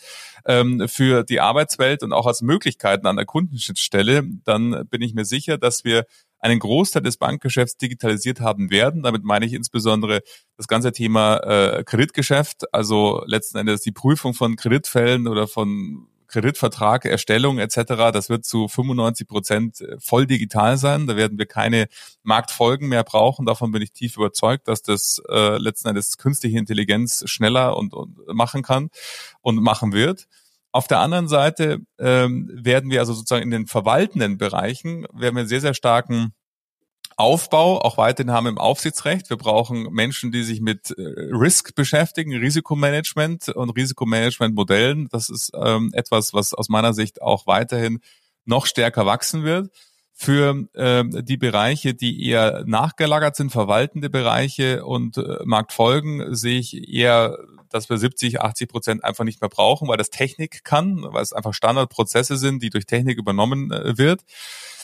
ähm, 0.46 0.88
für 0.88 1.24
die 1.24 1.40
Arbeitswelt 1.40 2.03
und 2.03 2.12
auch 2.12 2.26
als 2.26 2.42
Möglichkeiten 2.42 3.07
an 3.07 3.16
der 3.16 3.26
Kundenschnittstelle, 3.26 4.24
dann 4.44 4.87
bin 4.88 5.03
ich 5.03 5.14
mir 5.14 5.24
sicher, 5.24 5.59
dass 5.59 5.85
wir 5.85 6.07
einen 6.40 6.59
Großteil 6.59 7.03
des 7.03 7.16
Bankgeschäfts 7.16 7.76
digitalisiert 7.76 8.40
haben 8.40 8.70
werden. 8.70 9.03
Damit 9.03 9.24
meine 9.24 9.46
ich 9.46 9.53
insbesondere 9.53 10.22
das 10.57 10.68
ganze 10.68 10.92
Thema 10.92 11.37
äh, 11.38 11.85
Kreditgeschäft, 11.85 12.72
also 12.74 13.22
letzten 13.26 13.59
Endes 13.59 13.83
die 13.83 13.92
Prüfung 13.92 14.35
von 14.35 14.57
Kreditfällen 14.57 15.29
oder 15.29 15.46
von 15.46 16.07
Kreditvertrag, 16.31 17.05
Erstellung 17.05 17.59
etc. 17.59 18.12
Das 18.12 18.31
wird 18.31 18.44
zu 18.44 18.68
95 18.68 19.26
Prozent 19.26 19.81
äh, 19.81 19.96
voll 19.98 20.26
digital 20.26 20.79
sein. 20.79 21.07
Da 21.07 21.16
werden 21.16 21.38
wir 21.38 21.46
keine 21.46 21.88
Marktfolgen 22.22 22.88
mehr 22.88 23.05
brauchen. 23.05 23.46
Davon 23.46 23.72
bin 23.72 23.83
ich 23.83 23.92
tief 23.92 24.16
überzeugt, 24.16 24.68
dass 24.68 24.83
das 24.83 25.20
äh, 25.29 25.59
letzten 25.59 25.88
Endes 25.88 26.16
künstliche 26.16 26.59
Intelligenz 26.59 27.24
schneller 27.26 27.76
und, 27.76 27.92
und 27.92 28.16
machen 28.29 28.62
kann 28.62 28.90
und 29.40 29.57
machen 29.57 29.92
wird. 29.92 30.26
Auf 30.72 30.87
der 30.87 31.00
anderen 31.00 31.28
Seite 31.28 31.80
ähm, 31.98 32.48
werden 32.52 32.90
wir 32.90 33.00
also 33.00 33.12
sozusagen 33.12 33.42
in 33.42 33.50
den 33.50 33.66
verwaltenden 33.66 34.38
Bereichen, 34.38 35.06
werden 35.12 35.37
wir 35.37 35.46
sehr, 35.46 35.61
sehr 35.61 35.74
starken 35.74 36.33
Aufbau 37.16 37.80
auch 37.83 37.98
weiterhin 37.98 38.33
haben 38.33 38.46
im 38.46 38.56
Aufsichtsrecht. 38.56 39.28
Wir 39.28 39.37
brauchen 39.37 39.92
Menschen, 39.92 40.33
die 40.33 40.42
sich 40.42 40.61
mit 40.61 40.90
äh, 40.92 41.02
Risk 41.02 41.74
beschäftigen, 41.74 42.35
Risikomanagement 42.35 43.50
und 43.50 43.70
Risikomanagementmodellen. 43.70 45.09
Das 45.11 45.28
ist 45.28 45.50
ähm, 45.54 45.90
etwas, 45.92 46.33
was 46.33 46.54
aus 46.54 46.70
meiner 46.70 46.94
Sicht 46.94 47.20
auch 47.20 47.46
weiterhin 47.46 48.00
noch 48.46 48.64
stärker 48.64 49.04
wachsen 49.04 49.44
wird. 49.44 49.70
Für 50.22 50.68
ähm, 50.74 51.24
die 51.24 51.38
Bereiche, 51.38 51.94
die 51.94 52.28
eher 52.28 52.64
nachgelagert 52.66 53.37
sind, 53.37 53.52
verwaltende 53.52 54.11
Bereiche 54.11 54.85
und 54.85 55.16
äh, 55.16 55.38
Marktfolgen, 55.46 56.35
sehe 56.35 56.59
ich 56.59 56.92
eher 56.92 57.38
dass 57.70 57.88
wir 57.88 57.96
70, 57.96 58.40
80 58.40 58.68
Prozent 58.68 59.04
einfach 59.04 59.24
nicht 59.24 59.40
mehr 59.40 59.48
brauchen, 59.48 59.88
weil 59.88 59.96
das 59.96 60.11
Technik 60.11 60.64
kann, 60.64 61.04
weil 61.04 61.22
es 61.22 61.33
einfach 61.33 61.54
Standardprozesse 61.54 62.37
sind, 62.37 62.62
die 62.62 62.68
durch 62.68 62.85
Technik 62.85 63.16
übernommen 63.16 63.70
äh, 63.70 63.96
wird. 63.96 64.22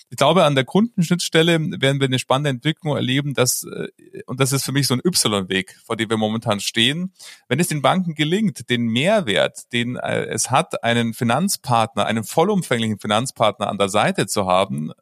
Ich 0.09 0.16
glaube, 0.16 0.45
an 0.45 0.55
der 0.55 0.64
Kundenschnittstelle 0.64 1.59
werden 1.59 2.01
wir 2.01 2.07
eine 2.07 2.21
spannende 2.21 2.51
Entwicklung 2.51 2.95
erleben, 2.95 3.35
dass, 3.35 3.64
äh, 3.64 3.88
und 4.27 4.38
das 4.38 4.53
ist 4.53 4.64
für 4.64 4.73
mich 4.73 4.87
so 4.87 4.95
ein 4.95 5.01
Y-Weg, 5.05 5.79
vor 5.85 5.97
dem 5.97 6.09
wir 6.11 6.16
momentan 6.16 6.61
stehen. 6.61 7.12
Wenn 7.49 7.59
es 7.59 7.69
den 7.69 7.83
Banken 7.83 8.14
gelingt, 8.14 8.71
den 8.71 8.87
Mehrwert, 8.87 9.73
den 9.73 9.97
äh, 9.97 10.27
es 10.27 10.51
hat, 10.51 10.85
einen 10.85 11.12
Finanzpartner, 11.12 12.07
einen 12.07 12.25
vollumfänglichen 12.25 13.01
Finanzpartner 13.01 13.69
an 13.69 13.79
der 13.79 13.88
Seite 13.88 14.27
zu 14.27 14.47
haben, 14.47 14.92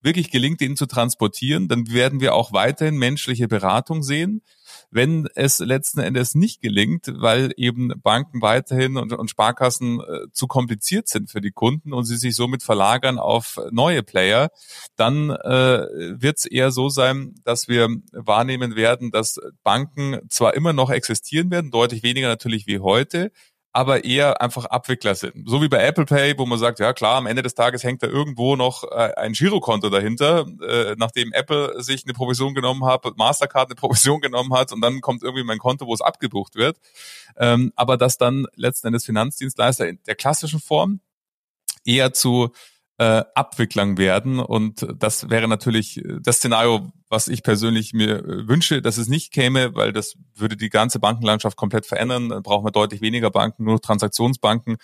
wirklich 0.00 0.30
gelingt, 0.30 0.60
ihn 0.60 0.76
zu 0.76 0.86
transportieren, 0.86 1.68
dann 1.68 1.90
werden 1.90 2.20
wir 2.20 2.34
auch 2.34 2.52
weiterhin 2.52 2.96
menschliche 2.96 3.48
Beratung 3.48 4.02
sehen 4.02 4.42
wenn 4.92 5.26
es 5.34 5.58
letzten 5.58 6.00
Endes 6.00 6.34
nicht 6.34 6.60
gelingt, 6.60 7.10
weil 7.16 7.52
eben 7.56 7.92
Banken 8.02 8.42
weiterhin 8.42 8.98
und, 8.98 9.12
und 9.12 9.30
Sparkassen 9.30 10.00
äh, 10.00 10.30
zu 10.32 10.46
kompliziert 10.46 11.08
sind 11.08 11.30
für 11.30 11.40
die 11.40 11.50
Kunden 11.50 11.94
und 11.94 12.04
sie 12.04 12.16
sich 12.16 12.36
somit 12.36 12.62
verlagern 12.62 13.18
auf 13.18 13.58
neue 13.70 14.02
Player, 14.02 14.50
dann 14.96 15.30
äh, 15.30 15.86
wird 16.20 16.38
es 16.38 16.44
eher 16.44 16.70
so 16.70 16.90
sein, 16.90 17.34
dass 17.44 17.68
wir 17.68 17.88
wahrnehmen 18.12 18.76
werden, 18.76 19.10
dass 19.10 19.40
Banken 19.62 20.20
zwar 20.28 20.54
immer 20.54 20.74
noch 20.74 20.90
existieren 20.90 21.50
werden, 21.50 21.70
deutlich 21.70 22.02
weniger 22.02 22.28
natürlich 22.28 22.66
wie 22.66 22.80
heute, 22.80 23.32
aber 23.72 24.04
eher 24.04 24.42
einfach 24.42 24.66
Abwickler 24.66 25.14
sind. 25.14 25.48
So 25.48 25.62
wie 25.62 25.68
bei 25.68 25.82
Apple 25.82 26.04
Pay, 26.04 26.38
wo 26.38 26.44
man 26.44 26.58
sagt, 26.58 26.78
ja 26.78 26.92
klar, 26.92 27.16
am 27.16 27.26
Ende 27.26 27.42
des 27.42 27.54
Tages 27.54 27.82
hängt 27.82 28.02
da 28.02 28.06
irgendwo 28.06 28.54
noch 28.54 28.84
äh, 28.84 29.12
ein 29.16 29.32
Girokonto 29.32 29.88
dahinter, 29.88 30.46
äh, 30.62 30.94
nachdem 30.98 31.32
Apple 31.32 31.82
sich 31.82 32.04
eine 32.04 32.12
Provision 32.12 32.54
genommen 32.54 32.84
hat, 32.84 33.04
Mastercard 33.16 33.70
eine 33.70 33.74
Provision 33.80 34.20
genommen 34.20 34.52
hat 34.52 34.72
und 34.72 34.82
dann 34.82 35.00
kommt 35.00 35.22
irgendwie 35.22 35.44
mein 35.44 35.58
Konto, 35.58 35.86
wo 35.86 35.94
es 35.94 36.02
abgebucht 36.02 36.54
wird. 36.54 36.78
Ähm, 37.36 37.72
aber 37.74 37.96
dass 37.96 38.18
dann 38.18 38.46
letzten 38.56 38.88
Endes 38.88 39.06
Finanzdienstleister 39.06 39.88
in 39.88 39.98
der 40.06 40.16
klassischen 40.16 40.60
Form 40.60 41.00
eher 41.84 42.12
zu 42.12 42.52
äh, 42.98 43.24
Abwicklern 43.34 43.96
werden. 43.96 44.38
Und 44.38 44.86
das 44.98 45.30
wäre 45.30 45.48
natürlich 45.48 46.02
das 46.20 46.36
Szenario, 46.36 46.92
was 47.12 47.28
ich 47.28 47.42
persönlich 47.42 47.92
mir 47.92 48.24
äh, 48.24 48.48
wünsche, 48.48 48.80
dass 48.80 48.96
es 48.96 49.06
nicht 49.06 49.32
käme, 49.32 49.74
weil 49.74 49.92
das 49.92 50.14
würde 50.34 50.56
die 50.56 50.70
ganze 50.70 50.98
Bankenlandschaft 50.98 51.58
komplett 51.58 51.84
verändern. 51.84 52.30
Dann 52.30 52.42
brauchen 52.42 52.64
wir 52.64 52.70
deutlich 52.70 53.02
weniger 53.02 53.30
Banken, 53.30 53.64
nur 53.64 53.80
Transaktionsbanken 53.82 54.78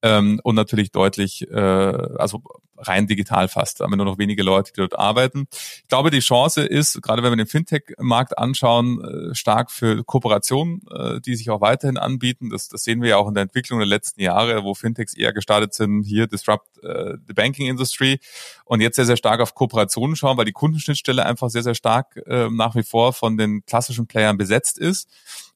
ähm, 0.00 0.40
und 0.44 0.54
natürlich 0.54 0.92
deutlich, 0.92 1.50
äh, 1.50 1.56
also 1.56 2.42
rein 2.78 3.06
digital 3.06 3.48
fast, 3.48 3.80
haben 3.80 3.92
wir 3.92 3.96
nur 3.96 4.06
noch 4.06 4.18
wenige 4.18 4.42
Leute, 4.42 4.72
die 4.72 4.80
dort 4.80 4.98
arbeiten. 4.98 5.46
Ich 5.50 5.88
glaube, 5.88 6.10
die 6.10 6.20
Chance 6.20 6.62
ist, 6.62 7.00
gerade 7.02 7.22
wenn 7.22 7.32
wir 7.32 7.36
den 7.36 7.46
Fintech-Markt 7.46 8.38
anschauen, 8.38 9.02
äh, 9.04 9.34
stark 9.34 9.70
für 9.70 10.04
Kooperationen, 10.04 10.82
äh, 10.90 11.20
die 11.20 11.36
sich 11.36 11.50
auch 11.50 11.60
weiterhin 11.60 11.98
anbieten. 11.98 12.50
Das, 12.50 12.68
das 12.68 12.84
sehen 12.84 13.02
wir 13.02 13.10
ja 13.10 13.16
auch 13.16 13.28
in 13.28 13.34
der 13.34 13.42
Entwicklung 13.42 13.78
der 13.78 13.86
letzten 13.88 14.20
Jahre, 14.20 14.64
wo 14.64 14.74
Fintechs 14.74 15.14
eher 15.14 15.32
gestartet 15.32 15.74
sind, 15.74 16.02
hier 16.02 16.26
Disrupt 16.26 16.78
äh, 16.82 17.16
the 17.26 17.34
Banking 17.34 17.68
Industry 17.68 18.18
und 18.64 18.80
jetzt 18.80 18.96
sehr, 18.96 19.04
sehr 19.04 19.16
stark 19.16 19.40
auf 19.40 19.54
Kooperationen 19.54 20.16
schauen, 20.16 20.36
weil 20.36 20.44
die 20.44 20.52
Kundenschnittstelle 20.52 21.24
einfach 21.24 21.50
sehr, 21.50 21.62
sehr 21.62 21.71
stark 21.74 22.16
äh, 22.26 22.48
nach 22.50 22.74
wie 22.74 22.82
vor 22.82 23.12
von 23.12 23.36
den 23.36 23.64
klassischen 23.64 24.06
Playern 24.06 24.36
besetzt 24.36 24.78
ist. 24.78 25.08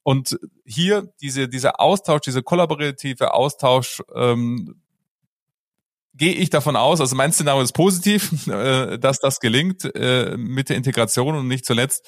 Und 0.02 0.38
hier 0.64 1.12
diese, 1.20 1.48
dieser 1.48 1.80
Austausch, 1.80 2.20
diese 2.22 2.42
kollaborative 2.42 3.34
Austausch 3.34 4.02
ähm, 4.14 4.80
gehe 6.14 6.34
ich 6.34 6.50
davon 6.50 6.76
aus, 6.76 7.00
also 7.00 7.14
mein 7.16 7.32
Szenario 7.32 7.62
ist 7.62 7.72
positiv, 7.72 8.46
äh, 8.48 8.98
dass 8.98 9.18
das 9.18 9.40
gelingt 9.40 9.84
äh, 9.94 10.36
mit 10.36 10.68
der 10.68 10.76
Integration 10.76 11.36
und 11.36 11.48
nicht 11.48 11.66
zuletzt 11.66 12.06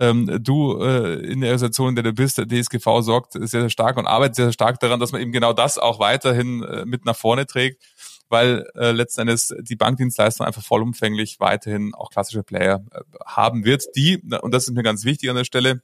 ähm, 0.00 0.42
du 0.42 0.82
äh, 0.82 1.14
in 1.26 1.42
der 1.42 1.50
Organisation, 1.50 1.90
in 1.90 1.94
der 1.94 2.04
du 2.04 2.12
bist, 2.12 2.38
der 2.38 2.46
DSGV 2.46 3.02
sorgt 3.02 3.32
sehr, 3.34 3.46
sehr 3.48 3.70
stark 3.70 3.98
und 3.98 4.06
arbeitet 4.06 4.36
sehr, 4.36 4.46
sehr 4.46 4.52
stark 4.52 4.80
daran, 4.80 4.98
dass 4.98 5.12
man 5.12 5.20
eben 5.20 5.30
genau 5.30 5.52
das 5.52 5.76
auch 5.76 6.00
weiterhin 6.00 6.62
äh, 6.62 6.86
mit 6.86 7.04
nach 7.04 7.16
vorne 7.16 7.46
trägt, 7.46 7.82
weil 8.30 8.66
äh, 8.74 8.92
letzten 8.92 9.22
Endes 9.22 9.54
die 9.60 9.76
Bankdienstleistung 9.76 10.46
einfach 10.46 10.62
vollumfänglich 10.62 11.40
weiterhin 11.40 11.94
auch 11.94 12.10
klassische 12.10 12.42
Player 12.42 12.84
äh, 12.92 13.00
haben 13.26 13.64
wird, 13.64 13.84
die, 13.96 14.22
und 14.40 14.54
das 14.54 14.68
ist 14.68 14.74
mir 14.74 14.82
ganz 14.82 15.04
wichtig 15.04 15.28
an 15.28 15.36
der 15.36 15.44
Stelle, 15.44 15.82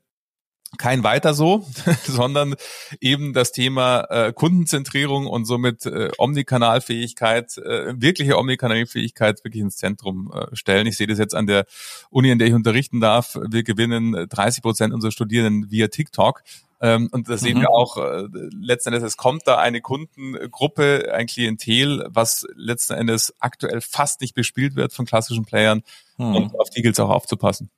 kein 0.79 1.05
weiter 1.05 1.33
so, 1.33 1.65
sondern 2.05 2.55
eben 3.01 3.33
das 3.33 3.53
Thema 3.53 4.01
äh, 4.11 4.33
Kundenzentrierung 4.33 5.27
und 5.27 5.45
somit 5.45 5.87
äh, 5.87 6.11
Omnikanalfähigkeit, 6.19 7.57
äh, 7.59 7.95
wirkliche 7.97 8.37
Omnikanalfähigkeit 8.37 9.45
wirklich 9.45 9.63
ins 9.63 9.77
Zentrum 9.77 10.33
äh, 10.35 10.55
stellen. 10.55 10.87
Ich 10.87 10.97
sehe 10.97 11.07
das 11.07 11.19
jetzt 11.19 11.35
an 11.35 11.47
der 11.47 11.67
Uni, 12.11 12.31
in 12.31 12.39
der 12.39 12.49
ich 12.49 12.55
unterrichten 12.55 13.01
darf. 13.01 13.39
Wir 13.49 13.63
gewinnen 13.63 14.29
30 14.29 14.63
Prozent 14.63 14.93
unserer 14.93 15.13
Studierenden 15.13 15.71
via 15.71 15.89
TikTok. 15.89 16.43
Ähm, 16.81 17.09
und 17.12 17.29
da 17.29 17.37
sehen 17.37 17.59
mhm. 17.59 17.62
wir 17.62 17.70
auch 17.70 17.97
äh, 17.97 18.24
letzten 18.53 18.91
Endes, 18.91 19.03
es 19.03 19.16
kommt 19.16 19.43
da 19.47 19.59
eine 19.59 19.81
Kundengruppe, 19.81 21.12
ein 21.14 21.27
Klientel, 21.27 22.07
was 22.09 22.47
letzten 22.55 22.95
Endes 22.95 23.35
aktuell 23.41 23.81
fast 23.81 24.20
nicht 24.20 24.35
bespielt 24.35 24.77
wird 24.77 24.93
von 24.93 25.07
klassischen 25.07 25.45
Playern. 25.45 25.83
Mhm. 26.18 26.37
Und 26.37 26.61
auf 26.61 26.70
die 26.70 26.83
gilt 26.83 26.95
es 26.95 27.01
auch 27.01 27.11
aufzupassen. 27.11 27.70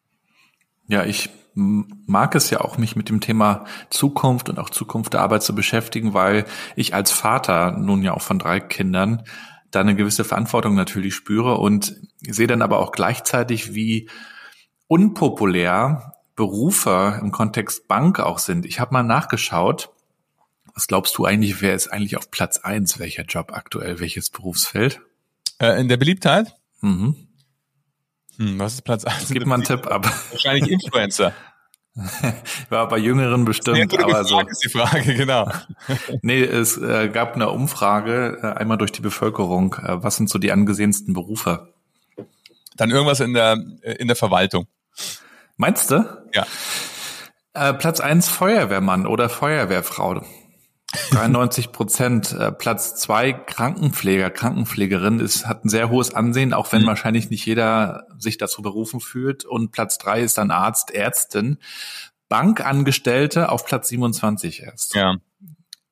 Ja, 0.88 1.04
ich 1.04 1.28
mag 1.54 2.34
es 2.34 2.50
ja 2.50 2.60
auch, 2.60 2.78
mich 2.78 2.96
mit 2.96 3.08
dem 3.08 3.20
Thema 3.20 3.64
Zukunft 3.90 4.48
und 4.48 4.58
auch 4.58 4.70
Zukunft 4.70 5.12
der 5.12 5.20
Arbeit 5.20 5.42
zu 5.42 5.54
beschäftigen, 5.54 6.14
weil 6.14 6.44
ich 6.76 6.94
als 6.94 7.10
Vater 7.10 7.72
nun 7.72 8.02
ja 8.02 8.14
auch 8.14 8.22
von 8.22 8.38
drei 8.38 8.60
Kindern 8.60 9.24
da 9.70 9.80
eine 9.80 9.96
gewisse 9.96 10.24
Verantwortung 10.24 10.74
natürlich 10.74 11.14
spüre 11.14 11.58
und 11.58 11.96
sehe 12.20 12.46
dann 12.46 12.62
aber 12.62 12.78
auch 12.78 12.92
gleichzeitig, 12.92 13.74
wie 13.74 14.08
unpopulär 14.86 16.14
Berufe 16.38 17.18
im 17.20 17.32
Kontext 17.32 17.88
Bank 17.88 18.20
auch 18.20 18.38
sind. 18.38 18.64
Ich 18.64 18.78
habe 18.78 18.92
mal 18.92 19.02
nachgeschaut. 19.02 19.90
Was 20.72 20.86
glaubst 20.86 21.18
du 21.18 21.24
eigentlich, 21.24 21.60
wer 21.60 21.74
ist 21.74 21.88
eigentlich 21.88 22.16
auf 22.16 22.30
Platz 22.30 22.58
eins? 22.58 23.00
Welcher 23.00 23.24
Job 23.24 23.50
aktuell? 23.52 23.98
Welches 23.98 24.30
Berufsfeld? 24.30 25.00
Äh, 25.58 25.80
in 25.80 25.88
der 25.88 25.96
Beliebtheit? 25.96 26.54
Mhm. 26.80 27.16
Hm, 28.36 28.56
was 28.60 28.74
ist 28.74 28.82
Platz 28.82 29.04
1? 29.04 29.30
Gib 29.30 29.46
mal 29.46 29.56
einen 29.56 29.64
Tipp 29.64 29.88
ab. 29.88 30.04
Wahrscheinlich 30.30 30.70
Influencer. 30.70 31.34
War 32.68 32.86
bei 32.86 32.98
Jüngeren 32.98 33.44
bestimmt, 33.44 33.92
ja, 33.92 33.98
aber 34.04 34.24
so. 34.24 34.38
ist 34.38 34.62
die 34.64 34.68
Frage, 34.68 35.16
genau. 35.16 35.50
nee, 36.22 36.44
es 36.44 36.76
äh, 36.76 37.08
gab 37.08 37.34
eine 37.34 37.50
Umfrage, 37.50 38.38
äh, 38.40 38.46
einmal 38.60 38.78
durch 38.78 38.92
die 38.92 39.02
Bevölkerung. 39.02 39.74
Äh, 39.74 40.04
was 40.04 40.14
sind 40.14 40.30
so 40.30 40.38
die 40.38 40.52
angesehensten 40.52 41.14
Berufe? 41.14 41.74
Dann 42.76 42.90
irgendwas 42.90 43.18
in 43.18 43.34
der, 43.34 43.54
in 43.82 44.06
der 44.06 44.14
Verwaltung. 44.14 44.68
Meinst 45.58 45.90
du? 45.90 46.04
Ja. 46.32 46.46
Äh, 47.52 47.74
Platz 47.74 48.00
eins 48.00 48.28
Feuerwehrmann 48.28 49.06
oder 49.06 49.28
Feuerwehrfrau. 49.28 50.24
93 51.10 51.72
Prozent. 51.72 52.32
Äh, 52.32 52.52
Platz 52.52 52.94
zwei 52.94 53.32
Krankenpfleger, 53.32 54.30
Krankenpflegerin 54.30 55.20
ist, 55.20 55.46
hat 55.46 55.64
ein 55.64 55.68
sehr 55.68 55.90
hohes 55.90 56.14
Ansehen, 56.14 56.54
auch 56.54 56.72
wenn 56.72 56.82
mhm. 56.82 56.86
wahrscheinlich 56.86 57.28
nicht 57.28 57.44
jeder 57.44 58.06
sich 58.16 58.38
dazu 58.38 58.62
berufen 58.62 59.00
fühlt. 59.00 59.44
Und 59.44 59.72
Platz 59.72 59.98
drei 59.98 60.20
ist 60.20 60.38
dann 60.38 60.50
Arzt, 60.50 60.92
Ärztin. 60.92 61.58
Bankangestellte 62.28 63.50
auf 63.50 63.66
Platz 63.66 63.88
27 63.88 64.62
erst. 64.62 64.94
Ja. 64.94 65.16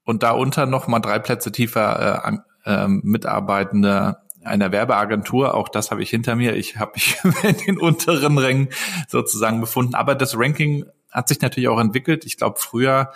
Und 0.04 0.22
darunter 0.22 0.66
noch 0.66 0.86
mal 0.86 1.00
drei 1.00 1.18
Plätze 1.18 1.50
tiefer 1.50 2.40
äh, 2.64 2.74
äh, 2.84 2.88
Mitarbeitende 2.88 4.18
einer 4.46 4.72
Werbeagentur. 4.72 5.54
Auch 5.54 5.68
das 5.68 5.90
habe 5.90 6.02
ich 6.02 6.10
hinter 6.10 6.36
mir. 6.36 6.54
Ich 6.56 6.78
habe 6.78 6.92
mich 6.94 7.18
in 7.42 7.56
den 7.66 7.78
unteren 7.78 8.38
Rängen 8.38 8.68
sozusagen 9.08 9.60
befunden. 9.60 9.94
Aber 9.94 10.14
das 10.14 10.38
Ranking 10.38 10.84
hat 11.10 11.28
sich 11.28 11.40
natürlich 11.40 11.68
auch 11.68 11.80
entwickelt. 11.80 12.24
Ich 12.24 12.36
glaube, 12.36 12.58
früher 12.58 13.12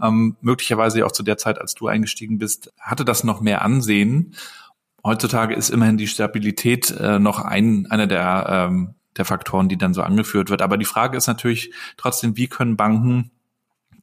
ähm, 0.00 0.36
möglicherweise 0.40 1.04
auch 1.04 1.12
zu 1.12 1.22
der 1.22 1.38
Zeit, 1.38 1.60
als 1.60 1.74
du 1.74 1.88
eingestiegen 1.88 2.38
bist, 2.38 2.72
hatte 2.80 3.04
das 3.04 3.24
noch 3.24 3.40
mehr 3.40 3.62
Ansehen. 3.62 4.34
Heutzutage 5.04 5.54
ist 5.54 5.70
immerhin 5.70 5.98
die 5.98 6.06
Stabilität 6.06 6.90
äh, 6.90 7.18
noch 7.18 7.40
ein, 7.40 7.86
einer 7.90 8.06
der, 8.06 8.46
ähm, 8.48 8.94
der 9.16 9.24
Faktoren, 9.24 9.68
die 9.68 9.76
dann 9.76 9.94
so 9.94 10.02
angeführt 10.02 10.48
wird. 10.48 10.62
Aber 10.62 10.78
die 10.78 10.84
Frage 10.84 11.16
ist 11.16 11.26
natürlich 11.26 11.72
trotzdem, 11.96 12.36
wie 12.36 12.46
können 12.46 12.76
Banken 12.76 13.32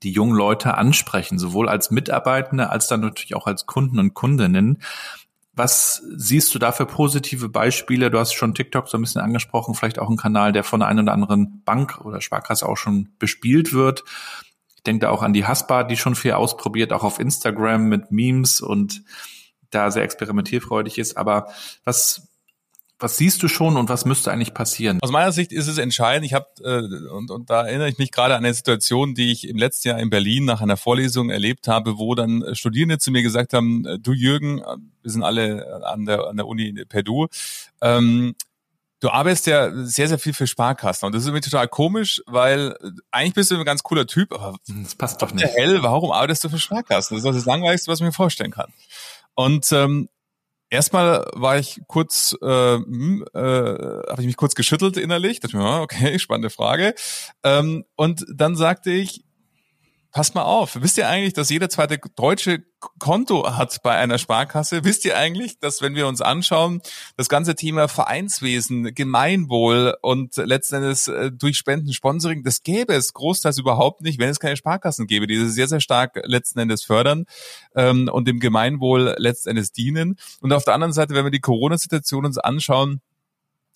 die 0.03 0.11
jungen 0.11 0.35
Leute 0.35 0.75
ansprechen, 0.75 1.39
sowohl 1.39 1.67
als 1.67 1.91
Mitarbeitende 1.91 2.69
als 2.69 2.87
dann 2.87 3.01
natürlich 3.01 3.35
auch 3.35 3.47
als 3.47 3.65
Kunden 3.65 3.99
und 3.99 4.13
Kundinnen. 4.13 4.81
Was 5.59 6.01
siehst 6.15 6.55
du 6.55 6.59
da 6.59 6.71
für 6.71 6.85
positive 6.85 7.49
Beispiele? 7.49 8.09
Du 8.09 8.17
hast 8.17 8.31
schon 8.31 8.55
TikTok 8.55 8.87
so 8.87 8.97
ein 8.97 9.01
bisschen 9.01 9.19
angesprochen, 9.19 9.75
vielleicht 9.75 9.99
auch 9.99 10.09
ein 10.09 10.15
Kanal, 10.15 10.53
der 10.53 10.63
von 10.63 10.79
der 10.79 10.87
einen 10.87 11.01
oder 11.01 11.11
anderen 11.11 11.63
Bank 11.65 11.99
oder 12.05 12.21
Sparkasse 12.21 12.65
auch 12.65 12.77
schon 12.77 13.09
bespielt 13.19 13.73
wird. 13.73 14.05
Ich 14.77 14.83
denke 14.83 15.01
da 15.01 15.09
auch 15.09 15.21
an 15.21 15.33
die 15.33 15.45
Haspa, 15.45 15.83
die 15.83 15.97
schon 15.97 16.15
viel 16.15 16.31
ausprobiert, 16.31 16.93
auch 16.93 17.03
auf 17.03 17.19
Instagram 17.19 17.89
mit 17.89 18.09
Memes 18.09 18.61
und 18.61 19.03
da 19.69 19.91
sehr 19.91 20.03
experimentierfreudig 20.03 20.97
ist. 20.97 21.17
Aber 21.17 21.49
was, 21.83 22.28
was 22.99 23.17
siehst 23.17 23.41
du 23.41 23.47
schon 23.47 23.77
und 23.77 23.89
was 23.89 24.05
müsste 24.05 24.31
eigentlich 24.31 24.53
passieren? 24.53 24.99
Aus 25.01 25.11
meiner 25.11 25.31
Sicht 25.31 25.51
ist 25.51 25.67
es 25.67 25.77
entscheidend. 25.77 26.25
Ich 26.25 26.33
habe 26.33 26.47
äh, 26.63 27.09
und, 27.11 27.31
und 27.31 27.49
da 27.49 27.65
erinnere 27.65 27.89
ich 27.89 27.97
mich 27.97 28.11
gerade 28.11 28.35
an 28.35 28.43
eine 28.43 28.53
Situation, 28.53 29.15
die 29.15 29.31
ich 29.31 29.47
im 29.47 29.57
letzten 29.57 29.87
Jahr 29.89 29.99
in 29.99 30.09
Berlin 30.09 30.45
nach 30.45 30.61
einer 30.61 30.77
Vorlesung 30.77 31.29
erlebt 31.29 31.67
habe, 31.67 31.97
wo 31.97 32.13
dann 32.15 32.43
Studierende 32.53 32.97
zu 32.99 33.11
mir 33.11 33.23
gesagt 33.23 33.53
haben: 33.53 33.85
Du 34.01 34.11
Jürgen, 34.11 34.61
wir 35.01 35.11
sind 35.11 35.23
alle 35.23 35.83
an 35.85 36.05
der 36.05 36.27
an 36.27 36.37
der 36.37 36.47
Uni 36.47 36.73
per 36.87 37.03
Du. 37.03 37.27
Ähm, 37.81 38.35
Du 39.01 39.09
arbeitest 39.09 39.47
ja 39.47 39.71
sehr, 39.85 40.09
sehr 40.09 40.19
viel 40.19 40.33
für 40.33 40.45
Sparkassen 40.45 41.05
und 41.05 41.15
das 41.15 41.21
ist 41.21 41.29
irgendwie 41.29 41.49
total 41.49 41.69
komisch, 41.69 42.21
weil 42.25 42.75
eigentlich 43.11 43.33
bist 43.33 43.49
du 43.49 43.55
ein 43.55 43.63
ganz 43.63 43.81
cooler 43.81 44.05
Typ, 44.05 44.33
aber 44.33 44.57
das 44.67 44.95
passt 44.95 45.21
doch 45.21 45.33
nicht. 45.33 45.47
Hell, 45.47 45.81
warum 45.83 46.11
arbeitest 46.11 46.43
du 46.43 46.49
für 46.49 46.59
Sparkassen? 46.59 47.15
Das 47.15 47.23
ist 47.23 47.33
das 47.33 47.45
Langweiligste, 47.45 47.89
was 47.89 47.99
ich 47.99 48.05
mir 48.05 48.11
vorstellen 48.11 48.51
kann. 48.51 48.73
Und 49.35 49.71
ähm, 49.71 50.09
erstmal 50.69 51.25
war 51.33 51.57
ich 51.57 51.81
kurz, 51.87 52.35
äh, 52.41 52.75
hm, 52.77 53.25
äh, 53.33 53.39
habe 53.39 54.17
ich 54.19 54.25
mich 54.25 54.37
kurz 54.37 54.55
geschüttelt 54.55 54.97
innerlich, 54.97 55.39
dachte 55.39 55.57
mir, 55.57 55.81
okay, 55.81 56.19
spannende 56.19 56.49
Frage. 56.49 56.93
Ähm, 57.43 57.85
und 57.95 58.25
dann 58.33 58.55
sagte 58.55 58.91
ich, 58.91 59.23
Passt 60.11 60.33
mal 60.33 60.41
auf. 60.41 60.81
Wisst 60.81 60.97
ihr 60.97 61.07
eigentlich, 61.07 61.33
dass 61.33 61.51
jeder 61.51 61.69
zweite 61.69 61.99
Deutsche 62.15 62.63
Konto 62.97 63.55
hat 63.55 63.83
bei 63.83 63.95
einer 63.95 64.17
Sparkasse? 64.17 64.83
Wisst 64.83 65.05
ihr 65.05 65.15
eigentlich, 65.15 65.59
dass 65.59 65.83
wenn 65.83 65.93
wir 65.93 66.07
uns 66.07 66.19
anschauen, 66.19 66.81
das 67.15 67.29
ganze 67.29 67.53
Thema 67.53 67.87
Vereinswesen, 67.87 68.95
Gemeinwohl 68.95 69.95
und 70.01 70.35
letzten 70.37 70.77
Endes 70.77 71.09
äh, 71.09 71.31
durch 71.31 71.57
Spenden, 71.57 71.93
Sponsoring, 71.93 72.43
das 72.43 72.63
gäbe 72.63 72.93
es 72.93 73.13
großteils 73.13 73.59
überhaupt 73.59 74.01
nicht, 74.01 74.17
wenn 74.17 74.29
es 74.29 74.39
keine 74.39 74.57
Sparkassen 74.57 75.05
gäbe, 75.05 75.27
die 75.27 75.45
sehr, 75.47 75.67
sehr 75.67 75.79
stark 75.79 76.19
letzten 76.23 76.57
Endes 76.57 76.83
fördern 76.83 77.25
ähm, 77.75 78.09
und 78.11 78.27
dem 78.27 78.39
Gemeinwohl 78.39 79.13
letzten 79.19 79.49
Endes 79.49 79.73
dienen. 79.73 80.15
Und 80.41 80.53
auf 80.53 80.63
der 80.63 80.73
anderen 80.73 80.93
Seite, 80.93 81.13
wenn 81.13 81.25
wir 81.25 81.31
die 81.31 81.39
Corona-Situation 81.39 82.25
uns 82.25 82.39
anschauen, 82.39 83.01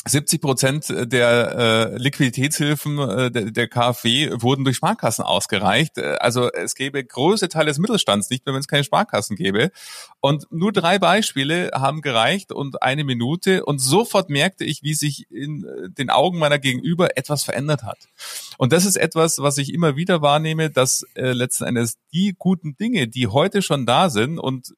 70 0.06 0.42
Prozent 0.42 0.90
der 0.90 1.92
äh, 1.94 1.98
Liquiditätshilfen 1.98 3.00
äh, 3.00 3.32
der, 3.32 3.52
der 3.52 3.68
KfW 3.70 4.32
wurden 4.34 4.66
durch 4.66 4.76
Sparkassen 4.76 5.24
ausgereicht. 5.24 5.98
Äh, 5.98 6.18
also 6.20 6.52
es 6.52 6.76
gäbe 6.76 7.04
große 7.04 7.48
Teile 7.48 7.68
des 7.68 7.78
Mittelstands 7.78 8.30
nicht 8.30 8.46
mehr, 8.46 8.54
wenn 8.54 8.60
es 8.60 8.68
keine 8.68 8.84
Sparkassen 8.84 9.38
gäbe. 9.38 9.72
Und 10.20 10.46
nur 10.52 10.74
drei 10.74 11.00
Beispiele 11.00 11.72
haben 11.74 12.02
gereicht 12.02 12.52
und 12.52 12.82
eine 12.82 13.06
Minute. 13.06 13.64
Und 13.64 13.80
sofort 13.80 14.30
merkte 14.30 14.66
ich, 14.66 14.84
wie 14.84 14.94
sich 14.94 15.32
in 15.32 15.64
äh, 15.64 15.90
den 15.90 16.10
Augen 16.10 16.38
meiner 16.38 16.60
Gegenüber 16.60 17.18
etwas 17.18 17.44
verändert 17.44 17.84
hat. 17.84 18.10
Und 18.58 18.74
das 18.74 18.86
ist 18.86 18.98
etwas, 18.98 19.40
was 19.40 19.58
ich 19.58 19.74
immer 19.74 19.96
wieder 19.96 20.22
wahrnehme, 20.22 20.70
dass 20.70 21.04
äh, 21.16 21.32
letzten 21.32 21.64
Endes 21.64 21.98
die 22.12 22.36
guten 22.38 22.76
Dinge, 22.76 23.08
die 23.08 23.28
heute 23.28 23.62
schon 23.62 23.86
da 23.86 24.10
sind 24.10 24.38
und 24.38 24.76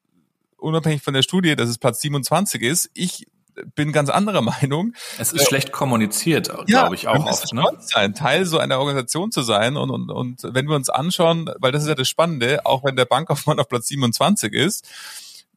unabhängig 0.56 1.02
von 1.02 1.14
der 1.14 1.22
Studie, 1.22 1.56
dass 1.56 1.68
es 1.68 1.78
Platz 1.78 2.00
27 2.00 2.62
ist, 2.62 2.90
ich 2.94 3.26
bin 3.74 3.92
ganz 3.92 4.10
anderer 4.10 4.40
Meinung. 4.60 4.92
Es 5.18 5.32
ist 5.32 5.42
äh, 5.42 5.46
schlecht 5.46 5.72
kommuniziert, 5.72 6.48
ja, 6.48 6.80
glaube 6.82 6.94
ich 6.94 7.08
auch 7.08 7.26
oft. 7.26 7.52
Ne? 7.52 7.64
Sein, 7.80 8.14
Teil 8.14 8.44
so 8.44 8.58
einer 8.58 8.78
Organisation 8.78 9.30
zu 9.30 9.42
sein 9.42 9.76
und, 9.76 9.90
und, 9.90 10.10
und 10.10 10.42
wenn 10.54 10.68
wir 10.68 10.76
uns 10.76 10.88
anschauen, 10.90 11.50
weil 11.58 11.72
das 11.72 11.82
ist 11.82 11.88
ja 11.88 11.94
das 11.94 12.08
Spannende, 12.08 12.64
auch 12.64 12.84
wenn 12.84 12.96
der 12.96 13.04
Bankaufmann 13.04 13.58
auf 13.58 13.68
Platz 13.68 13.88
27 13.88 14.52
ist, 14.52 14.88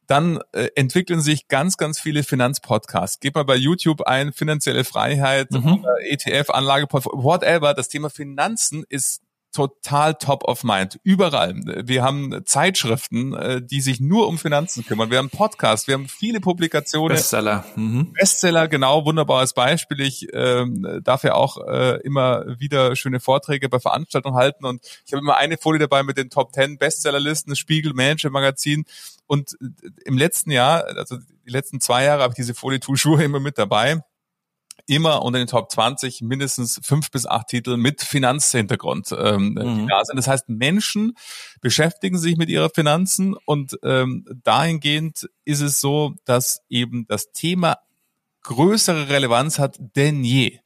dann 0.10 0.40
äh, 0.54 0.70
entwickeln 0.76 1.22
sich 1.22 1.48
ganz, 1.48 1.78
ganz 1.78 2.00
viele 2.00 2.24
Finanzpodcasts. 2.24 3.20
Gebt 3.20 3.36
mal 3.36 3.44
bei 3.44 3.56
YouTube 3.56 4.02
ein, 4.02 4.34
finanzielle 4.34 4.84
Freiheit, 4.84 5.52
mhm. 5.52 5.86
ETF, 6.00 6.50
Anlage, 6.50 6.88
whatever. 6.92 7.76
Das 7.76 7.90
Thema 7.90 8.10
Finanzen 8.10 8.84
ist 8.90 9.22
total 9.52 10.14
top 10.14 10.44
of 10.44 10.64
mind. 10.64 11.00
Überall. 11.04 11.56
Wir 11.86 12.04
haben 12.04 12.46
Zeitschriften, 12.46 13.34
äh, 13.34 13.62
die 13.62 13.82
sich 13.82 14.00
nur 14.00 14.28
um 14.28 14.38
Finanzen 14.38 14.86
kümmern. 14.86 15.10
Wir 15.10 15.18
haben 15.18 15.30
Podcasts, 15.30 15.88
wir 15.88 15.96
haben 15.96 16.08
viele 16.08 16.40
Publikationen. 16.40 17.16
Bestseller. 17.16 17.66
Mhm. 17.76 18.14
Bestseller, 18.14 18.68
genau, 18.68 19.06
wunderbares 19.06 19.54
Beispiel. 19.54 20.02
Ich 20.02 20.28
ähm, 20.34 21.02
darf 21.04 21.24
ja 21.24 21.34
auch 21.34 21.58
äh, 21.68 22.00
immer 22.02 22.46
wieder 22.60 22.96
schöne 22.96 23.20
Vorträge 23.20 23.70
bei 23.70 23.80
Veranstaltungen 23.80 24.36
halten 24.36 24.66
und 24.66 24.86
ich 25.06 25.14
habe 25.14 25.22
immer 25.22 25.38
eine 25.38 25.58
Folie 25.58 25.80
dabei 25.80 26.04
mit 26.04 26.18
den 26.18 26.30
Top 26.30 26.54
10 26.54 26.78
Bestsellerlisten, 26.78 27.56
Spiegel, 27.56 27.94
Manager 27.94 28.30
Magazin. 28.30 28.86
Und 29.26 29.58
äh, 29.62 29.90
im 30.06 30.18
letzten 30.18 30.52
Jahr, 30.52 30.86
also 30.96 31.18
die 31.18 31.52
letzten 31.52 31.82
zwei 31.82 32.04
Jahre 32.04 32.24
habe 32.24 32.34
ich 32.34 32.38
diese 32.38 32.54
Folie 32.54 32.80
Schuhe 32.96 33.24
immer 33.24 33.40
mit 33.40 33.58
dabei 33.58 34.04
immer 34.90 35.22
unter 35.22 35.40
den 35.40 35.48
Top 35.48 35.72
20 35.72 36.22
mindestens 36.22 36.80
fünf 36.84 37.12
bis 37.12 37.26
acht 37.26 37.48
Titel 37.48 37.78
mit 37.78 38.02
Finanzhintergrund 38.02 39.16
ähm, 39.18 39.54
mhm. 39.54 39.88
da 39.88 40.04
sind. 40.04 40.18
Das 40.18 40.28
heißt, 40.28 40.50
Menschen 40.50 41.14
beschäftigen 41.62 42.18
sich 42.18 42.38
mit 42.38 42.50
ihrer 42.50 42.70
Finanzen 42.70 43.36
und 43.46 43.78
ähm, 43.84 44.26
dahingehend 44.44 45.30
ist 45.46 45.62
es 45.62 45.80
so, 45.80 46.16
dass 46.26 46.62
eben 46.70 47.06
das 47.08 47.32
Thema 47.32 47.78
größere 48.44 49.10
Relevanz 49.10 49.60
hat 49.60 49.78
denn 49.80 50.24
je. 50.24 50.60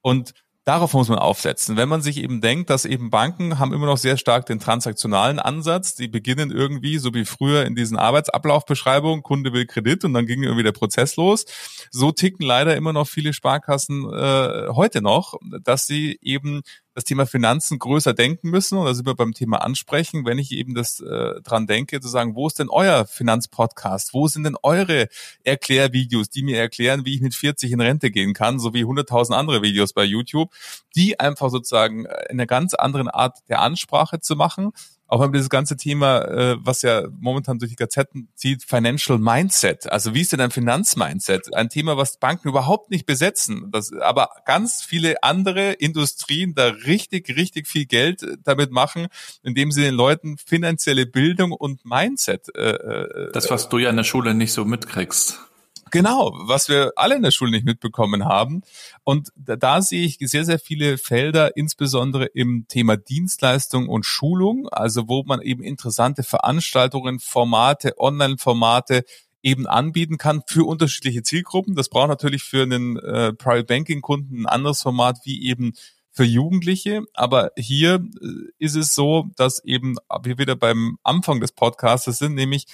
Und 0.00 0.34
Darauf 0.68 0.92
muss 0.92 1.08
man 1.08 1.18
aufsetzen. 1.18 1.78
Wenn 1.78 1.88
man 1.88 2.02
sich 2.02 2.18
eben 2.18 2.42
denkt, 2.42 2.68
dass 2.68 2.84
eben 2.84 3.08
Banken 3.08 3.58
haben 3.58 3.72
immer 3.72 3.86
noch 3.86 3.96
sehr 3.96 4.18
stark 4.18 4.44
den 4.44 4.60
transaktionalen 4.60 5.38
Ansatz. 5.38 5.94
Die 5.94 6.08
beginnen 6.08 6.50
irgendwie, 6.50 6.98
so 6.98 7.14
wie 7.14 7.24
früher 7.24 7.64
in 7.64 7.74
diesen 7.74 7.96
Arbeitsablaufbeschreibungen, 7.96 9.22
Kunde 9.22 9.54
will 9.54 9.64
Kredit 9.64 10.04
und 10.04 10.12
dann 10.12 10.26
ging 10.26 10.42
irgendwie 10.42 10.64
der 10.64 10.72
Prozess 10.72 11.16
los. 11.16 11.46
So 11.90 12.12
ticken 12.12 12.44
leider 12.44 12.76
immer 12.76 12.92
noch 12.92 13.08
viele 13.08 13.32
Sparkassen 13.32 14.12
äh, 14.12 14.68
heute 14.68 15.00
noch, 15.00 15.38
dass 15.64 15.86
sie 15.86 16.18
eben 16.20 16.60
das 16.98 17.04
Thema 17.04 17.26
Finanzen 17.26 17.78
größer 17.78 18.12
denken 18.12 18.50
müssen. 18.50 18.76
Und 18.76 18.86
da 18.86 18.92
sind 18.92 19.06
wir 19.06 19.14
beim 19.14 19.32
Thema 19.32 19.58
Ansprechen. 19.58 20.26
Wenn 20.26 20.38
ich 20.38 20.50
eben 20.50 20.74
das 20.74 20.98
äh, 20.98 21.40
dran 21.42 21.68
denke, 21.68 22.00
zu 22.00 22.08
sagen, 22.08 22.34
wo 22.34 22.48
ist 22.48 22.58
denn 22.58 22.68
euer 22.68 23.06
Finanzpodcast? 23.06 24.14
Wo 24.14 24.26
sind 24.26 24.42
denn 24.42 24.56
eure 24.64 25.06
Erklärvideos, 25.44 26.28
die 26.28 26.42
mir 26.42 26.58
erklären, 26.58 27.04
wie 27.04 27.14
ich 27.14 27.20
mit 27.20 27.36
40 27.36 27.70
in 27.70 27.80
Rente 27.80 28.10
gehen 28.10 28.34
kann, 28.34 28.58
so 28.58 28.74
wie 28.74 28.84
100.000 28.84 29.32
andere 29.32 29.62
Videos 29.62 29.92
bei 29.92 30.02
YouTube, 30.02 30.52
die 30.96 31.20
einfach 31.20 31.50
sozusagen 31.50 32.04
in 32.04 32.10
einer 32.30 32.46
ganz 32.46 32.74
anderen 32.74 33.06
Art 33.06 33.38
der 33.48 33.60
Ansprache 33.60 34.18
zu 34.18 34.34
machen 34.34 34.72
auch 35.08 35.22
über 35.22 35.32
dieses 35.32 35.48
ganze 35.48 35.76
Thema, 35.76 36.20
äh, 36.26 36.56
was 36.60 36.82
ja 36.82 37.02
momentan 37.18 37.58
durch 37.58 37.70
die 37.70 37.76
Gazetten 37.76 38.28
zieht, 38.34 38.62
Financial 38.62 39.18
Mindset. 39.18 39.90
Also 39.90 40.14
wie 40.14 40.20
ist 40.20 40.32
denn 40.32 40.40
ein 40.40 40.50
Finanzmindset? 40.50 41.54
Ein 41.54 41.70
Thema, 41.70 41.96
was 41.96 42.18
Banken 42.18 42.48
überhaupt 42.48 42.90
nicht 42.90 43.06
besetzen, 43.06 43.70
das, 43.72 43.90
aber 43.92 44.28
ganz 44.44 44.82
viele 44.82 45.22
andere 45.22 45.72
Industrien 45.72 46.54
da 46.54 46.66
richtig, 46.66 47.34
richtig 47.36 47.66
viel 47.66 47.86
Geld 47.86 48.24
damit 48.44 48.70
machen, 48.70 49.08
indem 49.42 49.72
sie 49.72 49.80
den 49.80 49.94
Leuten 49.94 50.36
finanzielle 50.36 51.06
Bildung 51.06 51.52
und 51.52 51.84
Mindset. 51.86 52.54
Äh, 52.54 52.70
äh 52.70 53.32
das, 53.32 53.50
was 53.50 53.70
du 53.70 53.78
ja 53.78 53.88
in 53.88 53.96
der 53.96 54.04
Schule 54.04 54.34
nicht 54.34 54.52
so 54.52 54.66
mitkriegst. 54.66 55.47
Genau, 55.90 56.32
was 56.46 56.68
wir 56.68 56.92
alle 56.96 57.16
in 57.16 57.22
der 57.22 57.30
Schule 57.30 57.50
nicht 57.50 57.64
mitbekommen 57.64 58.24
haben. 58.24 58.62
Und 59.04 59.30
da, 59.36 59.56
da, 59.56 59.82
sehe 59.82 60.04
ich 60.04 60.18
sehr, 60.20 60.44
sehr 60.44 60.58
viele 60.58 60.98
Felder, 60.98 61.56
insbesondere 61.56 62.26
im 62.26 62.66
Thema 62.68 62.96
Dienstleistung 62.96 63.88
und 63.88 64.04
Schulung, 64.04 64.68
also 64.68 65.08
wo 65.08 65.22
man 65.24 65.40
eben 65.42 65.62
interessante 65.62 66.22
Veranstaltungen, 66.22 67.20
Formate, 67.20 67.98
Online-Formate 67.98 69.04
eben 69.42 69.66
anbieten 69.66 70.18
kann 70.18 70.42
für 70.46 70.66
unterschiedliche 70.66 71.22
Zielgruppen. 71.22 71.74
Das 71.74 71.88
braucht 71.88 72.08
natürlich 72.08 72.42
für 72.42 72.62
einen 72.62 72.96
äh, 72.98 73.32
Private 73.32 73.64
Banking 73.64 74.00
Kunden 74.00 74.42
ein 74.42 74.46
anderes 74.46 74.82
Format 74.82 75.18
wie 75.24 75.44
eben 75.44 75.72
für 76.10 76.24
Jugendliche. 76.24 77.04
Aber 77.14 77.52
hier 77.56 78.04
äh, 78.20 78.28
ist 78.58 78.76
es 78.76 78.94
so, 78.94 79.28
dass 79.36 79.62
eben 79.64 79.96
wir 80.22 80.38
wieder 80.38 80.56
beim 80.56 80.98
Anfang 81.04 81.40
des 81.40 81.52
Podcasts 81.52 82.18
sind, 82.18 82.34
nämlich 82.34 82.66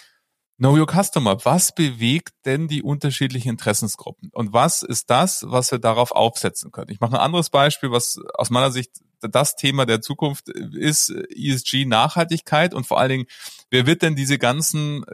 Know 0.57 0.77
Your 0.77 0.87
Customer. 0.87 1.45
Was 1.45 1.75
bewegt 1.75 2.33
denn 2.45 2.69
die 2.69 2.83
unterschiedlichen 2.83 3.49
Interessensgruppen? 3.51 4.31
Und 4.33 4.53
was 4.53 4.83
ist 4.83 5.11
das, 5.11 5.45
was 5.49 5.73
wir 5.73 5.81
darauf 5.81 6.13
aufsetzen 6.13 6.71
können? 6.71 6.91
Ich 6.91 7.01
mache 7.01 7.15
ein 7.15 7.21
anderes 7.21 7.51
Beispiel, 7.51 7.91
was 7.91 8.21
aus 8.35 8.51
meiner 8.51 8.71
Sicht 8.71 8.93
das 9.21 9.57
Thema 9.57 9.85
der 9.85 10.01
Zukunft 10.01 10.49
ist, 10.49 11.11
ESG 11.11 11.87
Nachhaltigkeit 11.87 12.75
und 12.75 12.87
vor 12.87 13.01
allen 13.01 13.11
Dingen, 13.11 13.27
wer 13.71 13.87
wird 13.87 14.03
denn 14.03 14.15
diese 14.15 14.39
ganzen 14.39 15.05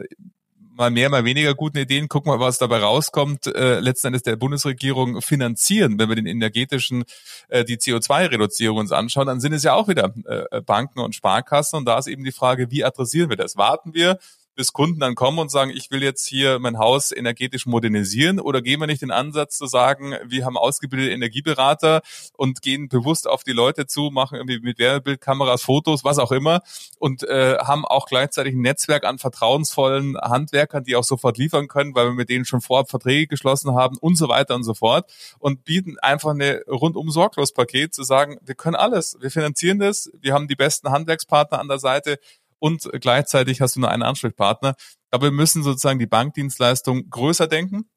mal 0.81 0.89
mehr, 0.89 1.09
mal 1.09 1.25
weniger 1.25 1.53
guten 1.53 1.77
Ideen, 1.77 2.07
gucken 2.07 2.31
wir, 2.31 2.39
was 2.39 2.57
dabei 2.57 2.79
rauskommt, 2.79 3.47
äh, 3.47 3.79
letzten 3.79 4.07
Endes 4.07 4.23
der 4.23 4.35
Bundesregierung 4.35 5.21
finanzieren. 5.21 5.99
Wenn 5.99 6.09
wir 6.09 6.15
den 6.15 6.25
energetischen, 6.25 7.03
äh, 7.49 7.63
die 7.63 7.77
CO2-Reduzierung 7.77 8.77
uns 8.77 8.91
anschauen, 8.91 9.27
dann 9.27 9.39
sind 9.39 9.53
es 9.53 9.63
ja 9.63 9.73
auch 9.73 9.87
wieder 9.87 10.13
äh, 10.25 10.61
Banken 10.61 10.99
und 10.99 11.13
Sparkassen. 11.13 11.77
Und 11.77 11.85
da 11.85 11.97
ist 11.99 12.07
eben 12.07 12.23
die 12.23 12.31
Frage, 12.31 12.71
wie 12.71 12.83
adressieren 12.83 13.29
wir 13.29 13.37
das? 13.37 13.57
Warten 13.57 13.93
wir 13.93 14.17
bis 14.61 14.73
Kunden 14.73 14.99
dann 14.99 15.15
kommen 15.15 15.39
und 15.39 15.49
sagen, 15.49 15.71
ich 15.71 15.89
will 15.89 16.03
jetzt 16.03 16.27
hier 16.27 16.59
mein 16.59 16.77
Haus 16.77 17.11
energetisch 17.11 17.65
modernisieren? 17.65 18.39
Oder 18.39 18.61
gehen 18.61 18.79
wir 18.79 18.85
nicht 18.85 19.01
den 19.01 19.09
Ansatz 19.09 19.57
zu 19.57 19.65
sagen, 19.65 20.13
wir 20.23 20.45
haben 20.45 20.55
ausgebildete 20.55 21.11
Energieberater 21.11 22.01
und 22.37 22.61
gehen 22.61 22.87
bewusst 22.87 23.27
auf 23.27 23.43
die 23.43 23.53
Leute 23.53 23.87
zu, 23.87 24.11
machen 24.11 24.35
irgendwie 24.35 24.59
mit 24.59 24.77
Wärmebildkameras 24.77 25.63
Fotos, 25.63 26.03
was 26.03 26.19
auch 26.19 26.31
immer 26.31 26.61
und 26.99 27.23
äh, 27.23 27.57
haben 27.57 27.85
auch 27.85 28.05
gleichzeitig 28.05 28.53
ein 28.53 28.61
Netzwerk 28.61 29.03
an 29.03 29.17
vertrauensvollen 29.17 30.15
Handwerkern, 30.15 30.83
die 30.83 30.95
auch 30.95 31.03
sofort 31.03 31.39
liefern 31.39 31.67
können, 31.67 31.95
weil 31.95 32.09
wir 32.09 32.13
mit 32.13 32.29
denen 32.29 32.45
schon 32.45 32.61
vorab 32.61 32.91
Verträge 32.91 33.25
geschlossen 33.25 33.73
haben 33.73 33.97
und 33.97 34.15
so 34.15 34.29
weiter 34.29 34.53
und 34.53 34.63
so 34.63 34.75
fort 34.75 35.11
und 35.39 35.63
bieten 35.63 35.97
einfach 36.03 36.35
eine 36.35 36.61
rundum 36.67 37.09
sorglos 37.09 37.51
Paket 37.51 37.95
zu 37.95 38.03
sagen, 38.03 38.37
wir 38.43 38.53
können 38.53 38.75
alles, 38.75 39.17
wir 39.21 39.31
finanzieren 39.31 39.79
das, 39.79 40.11
wir 40.19 40.35
haben 40.35 40.47
die 40.47 40.55
besten 40.55 40.91
Handwerkspartner 40.91 41.59
an 41.59 41.67
der 41.67 41.79
Seite, 41.79 42.19
und 42.61 42.89
gleichzeitig 43.01 43.59
hast 43.59 43.75
du 43.75 43.81
nur 43.81 43.91
einen 43.91 44.03
Ansprechpartner. 44.03 44.75
Aber 45.09 45.25
wir 45.25 45.31
müssen 45.31 45.63
sozusagen 45.63 45.99
die 45.99 46.07
Bankdienstleistung 46.07 47.09
größer 47.09 47.47
denken 47.47 47.89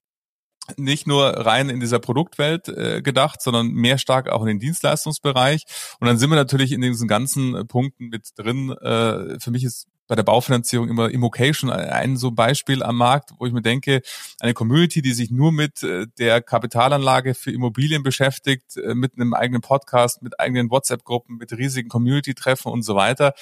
nicht 0.77 1.07
nur 1.07 1.27
rein 1.27 1.69
in 1.69 1.81
dieser 1.81 1.99
Produktwelt 1.99 2.69
äh, 2.69 3.03
gedacht, 3.03 3.43
sondern 3.43 3.69
mehr 3.69 3.99
stark 3.99 4.31
auch 4.31 4.41
in 4.43 4.47
den 4.47 4.61
Dienstleistungsbereich. 4.61 5.65
Und 6.01 6.07
dann 6.07 6.17
sind 6.17 6.31
wir 6.31 6.37
natürlich 6.37 6.73
in 6.73 6.81
diesen 6.81 7.07
ganzen 7.07 7.67
Punkten 7.69 8.09
mit 8.09 8.31
drin. 8.37 8.71
Äh, 8.71 9.39
für 9.41 9.51
mich 9.51 9.65
ist 9.65 9.89
bei 10.07 10.15
der 10.15 10.23
Baufinanzierung 10.23 10.89
immer 10.89 11.11
Immocation 11.11 11.71
ein 11.71 12.17
so 12.17 12.31
Beispiel 12.31 12.83
am 12.83 12.97
Markt, 12.97 13.31
wo 13.39 13.47
ich 13.47 13.53
mir 13.53 13.63
denke, 13.63 14.03
eine 14.39 14.53
Community, 14.53 15.01
die 15.01 15.13
sich 15.13 15.31
nur 15.31 15.51
mit 15.51 15.83
äh, 15.83 16.07
der 16.19 16.43
Kapitalanlage 16.43 17.35
für 17.35 17.53
Immobilien 17.53 18.03
beschäftigt, 18.03 18.77
äh, 18.77 18.95
mit 18.95 19.15
einem 19.15 19.33
eigenen 19.35 19.63
Podcast, 19.63 20.23
mit 20.23 20.39
eigenen 20.41 20.71
WhatsApp-Gruppen, 20.71 21.37
mit 21.37 21.53
riesigen 21.53 21.89
Community-Treffen 21.89 22.71
und 22.71 22.83
so 22.83 22.95
weiter, 22.95 23.33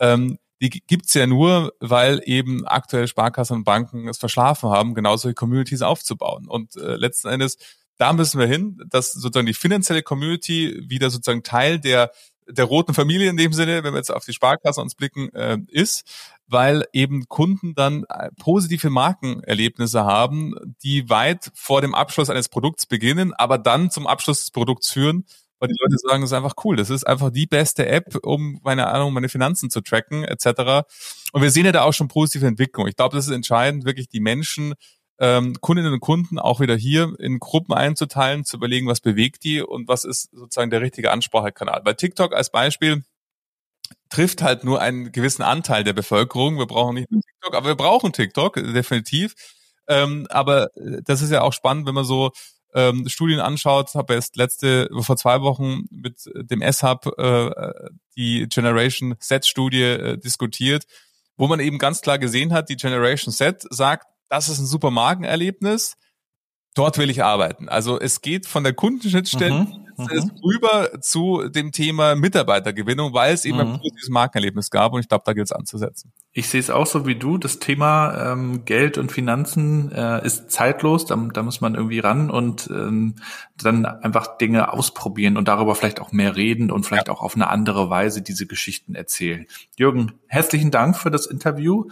ähm, 0.00 0.38
die 0.62 0.82
gibt's 0.86 1.14
ja 1.14 1.26
nur, 1.26 1.74
weil 1.80 2.22
eben 2.24 2.66
aktuell 2.66 3.08
Sparkassen 3.08 3.58
und 3.58 3.64
Banken 3.64 4.08
es 4.08 4.18
verschlafen 4.18 4.70
haben, 4.70 4.94
genau 4.94 5.16
solche 5.16 5.34
Communities 5.34 5.82
aufzubauen. 5.82 6.46
Und 6.46 6.76
äh, 6.76 6.96
letzten 6.96 7.28
Endes, 7.28 7.58
da 7.98 8.12
müssen 8.12 8.38
wir 8.38 8.46
hin, 8.46 8.80
dass 8.88 9.12
sozusagen 9.12 9.46
die 9.46 9.54
finanzielle 9.54 10.02
Community 10.02 10.80
wieder 10.86 11.10
sozusagen 11.10 11.42
Teil 11.42 11.80
der 11.80 12.12
der 12.48 12.64
roten 12.64 12.92
Familie 12.92 13.30
in 13.30 13.36
dem 13.36 13.52
Sinne, 13.52 13.84
wenn 13.84 13.94
wir 13.94 13.98
jetzt 13.98 14.12
auf 14.12 14.24
die 14.24 14.32
Sparkasse 14.32 14.80
uns 14.80 14.94
blicken, 14.94 15.32
äh, 15.32 15.58
ist, 15.68 16.02
weil 16.48 16.84
eben 16.92 17.28
Kunden 17.28 17.74
dann 17.74 18.04
äh, 18.08 18.30
positive 18.38 18.90
Markenerlebnisse 18.90 20.04
haben, 20.04 20.54
die 20.82 21.08
weit 21.08 21.50
vor 21.54 21.80
dem 21.80 21.94
Abschluss 21.94 22.30
eines 22.30 22.48
Produkts 22.48 22.86
beginnen, 22.86 23.32
aber 23.32 23.58
dann 23.58 23.90
zum 23.90 24.06
Abschluss 24.06 24.40
des 24.40 24.50
Produkts 24.50 24.90
führen, 24.90 25.24
weil 25.62 25.68
die 25.68 25.76
Leute 25.80 25.96
sagen, 25.96 26.22
das 26.22 26.30
ist 26.30 26.36
einfach 26.36 26.56
cool. 26.64 26.74
Das 26.74 26.90
ist 26.90 27.06
einfach 27.06 27.30
die 27.30 27.46
beste 27.46 27.86
App, 27.86 28.18
um 28.24 28.58
meine 28.64 28.88
Ahnung, 28.88 29.12
meine 29.12 29.28
Finanzen 29.28 29.70
zu 29.70 29.80
tracken, 29.80 30.24
etc. 30.24 30.84
Und 31.32 31.40
wir 31.40 31.52
sehen 31.52 31.66
ja 31.66 31.70
da 31.70 31.82
auch 31.84 31.92
schon 31.92 32.08
positive 32.08 32.44
Entwicklung. 32.48 32.88
Ich 32.88 32.96
glaube, 32.96 33.14
das 33.14 33.28
ist 33.28 33.32
entscheidend, 33.32 33.84
wirklich 33.84 34.08
die 34.08 34.18
Menschen, 34.18 34.74
ähm, 35.20 35.54
Kundinnen 35.60 35.92
und 35.92 36.00
Kunden 36.00 36.40
auch 36.40 36.58
wieder 36.58 36.74
hier 36.74 37.14
in 37.20 37.38
Gruppen 37.38 37.74
einzuteilen, 37.74 38.44
zu 38.44 38.56
überlegen, 38.56 38.88
was 38.88 39.00
bewegt 39.00 39.44
die 39.44 39.62
und 39.62 39.86
was 39.86 40.02
ist 40.02 40.30
sozusagen 40.32 40.70
der 40.70 40.80
richtige 40.80 41.12
Ansprachekanal. 41.12 41.80
Bei 41.84 41.92
TikTok 41.92 42.34
als 42.34 42.50
Beispiel 42.50 43.04
trifft 44.10 44.42
halt 44.42 44.64
nur 44.64 44.80
einen 44.80 45.12
gewissen 45.12 45.42
Anteil 45.42 45.84
der 45.84 45.92
Bevölkerung. 45.92 46.58
Wir 46.58 46.66
brauchen 46.66 46.96
nicht 46.96 47.10
nur 47.12 47.20
TikTok, 47.20 47.54
aber 47.54 47.68
wir 47.68 47.76
brauchen 47.76 48.12
TikTok, 48.12 48.54
definitiv. 48.54 49.36
Ähm, 49.86 50.26
aber 50.28 50.76
äh, 50.76 51.02
das 51.04 51.22
ist 51.22 51.30
ja 51.30 51.42
auch 51.42 51.52
spannend, 51.52 51.86
wenn 51.86 51.94
man 51.94 52.04
so 52.04 52.32
ähm, 52.74 53.08
Studien 53.08 53.40
anschaut, 53.40 53.94
habe 53.94 54.14
erst 54.14 54.36
letzte 54.36 54.88
vor 55.00 55.16
zwei 55.16 55.40
Wochen 55.42 55.84
mit 55.90 56.30
dem 56.34 56.62
S-Hub 56.62 57.06
äh, 57.18 57.70
die 58.16 58.46
Generation 58.48 59.14
Z-Studie 59.18 59.82
äh, 59.82 60.18
diskutiert, 60.18 60.84
wo 61.36 61.46
man 61.48 61.60
eben 61.60 61.78
ganz 61.78 62.00
klar 62.00 62.18
gesehen 62.18 62.52
hat, 62.52 62.68
die 62.68 62.76
Generation 62.76 63.32
Z 63.32 63.64
sagt, 63.70 64.06
das 64.28 64.48
ist 64.48 64.58
ein 64.58 64.66
super 64.66 64.90
Markenerlebnis, 64.90 65.96
dort 66.74 66.98
will 66.98 67.10
ich 67.10 67.22
arbeiten. 67.22 67.68
Also 67.68 68.00
es 68.00 68.20
geht 68.20 68.46
von 68.46 68.64
der 68.64 68.72
Kundenschnittstelle 68.72 69.64
mhm 69.64 69.82
mhm. 70.04 70.30
rüber 70.44 71.00
zu 71.00 71.48
dem 71.48 71.72
Thema 71.72 72.14
Mitarbeitergewinnung, 72.14 73.12
weil 73.12 73.34
es 73.34 73.44
eben 73.44 73.56
mhm. 73.56 73.62
ein 73.62 73.78
positives 73.78 74.08
Markenerlebnis 74.08 74.70
gab 74.70 74.92
und 74.92 75.00
ich 75.00 75.08
glaube, 75.08 75.24
da 75.26 75.32
gilt 75.32 75.46
es 75.46 75.52
anzusetzen. 75.52 76.12
Ich 76.32 76.48
sehe 76.48 76.60
es 76.60 76.70
auch 76.70 76.86
so 76.86 77.06
wie 77.06 77.14
du. 77.14 77.36
Das 77.36 77.58
Thema 77.58 78.32
ähm, 78.32 78.64
Geld 78.64 78.96
und 78.96 79.12
Finanzen 79.12 79.92
äh, 79.92 80.24
ist 80.24 80.50
zeitlos. 80.50 81.04
Da, 81.04 81.16
da 81.16 81.42
muss 81.42 81.60
man 81.60 81.74
irgendwie 81.74 81.98
ran 81.98 82.30
und 82.30 82.70
ähm, 82.72 83.16
dann 83.56 83.84
einfach 83.84 84.38
Dinge 84.38 84.72
ausprobieren 84.72 85.36
und 85.36 85.48
darüber 85.48 85.74
vielleicht 85.74 86.00
auch 86.00 86.12
mehr 86.12 86.34
reden 86.34 86.70
und 86.70 86.86
vielleicht 86.86 87.08
ja. 87.08 87.12
auch 87.12 87.22
auf 87.22 87.34
eine 87.34 87.48
andere 87.48 87.90
Weise 87.90 88.22
diese 88.22 88.46
Geschichten 88.46 88.94
erzählen. 88.94 89.46
Jürgen, 89.76 90.12
herzlichen 90.26 90.70
Dank 90.70 90.96
für 90.96 91.10
das 91.10 91.26
Interview. 91.26 91.88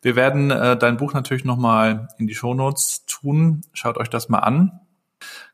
Wir 0.00 0.16
werden 0.16 0.50
äh, 0.50 0.76
dein 0.76 0.96
Buch 0.96 1.12
natürlich 1.12 1.44
nochmal 1.44 2.08
in 2.18 2.26
die 2.26 2.34
Shownotes 2.34 3.04
tun. 3.06 3.62
Schaut 3.72 3.98
euch 3.98 4.08
das 4.08 4.28
mal 4.28 4.40
an. 4.40 4.80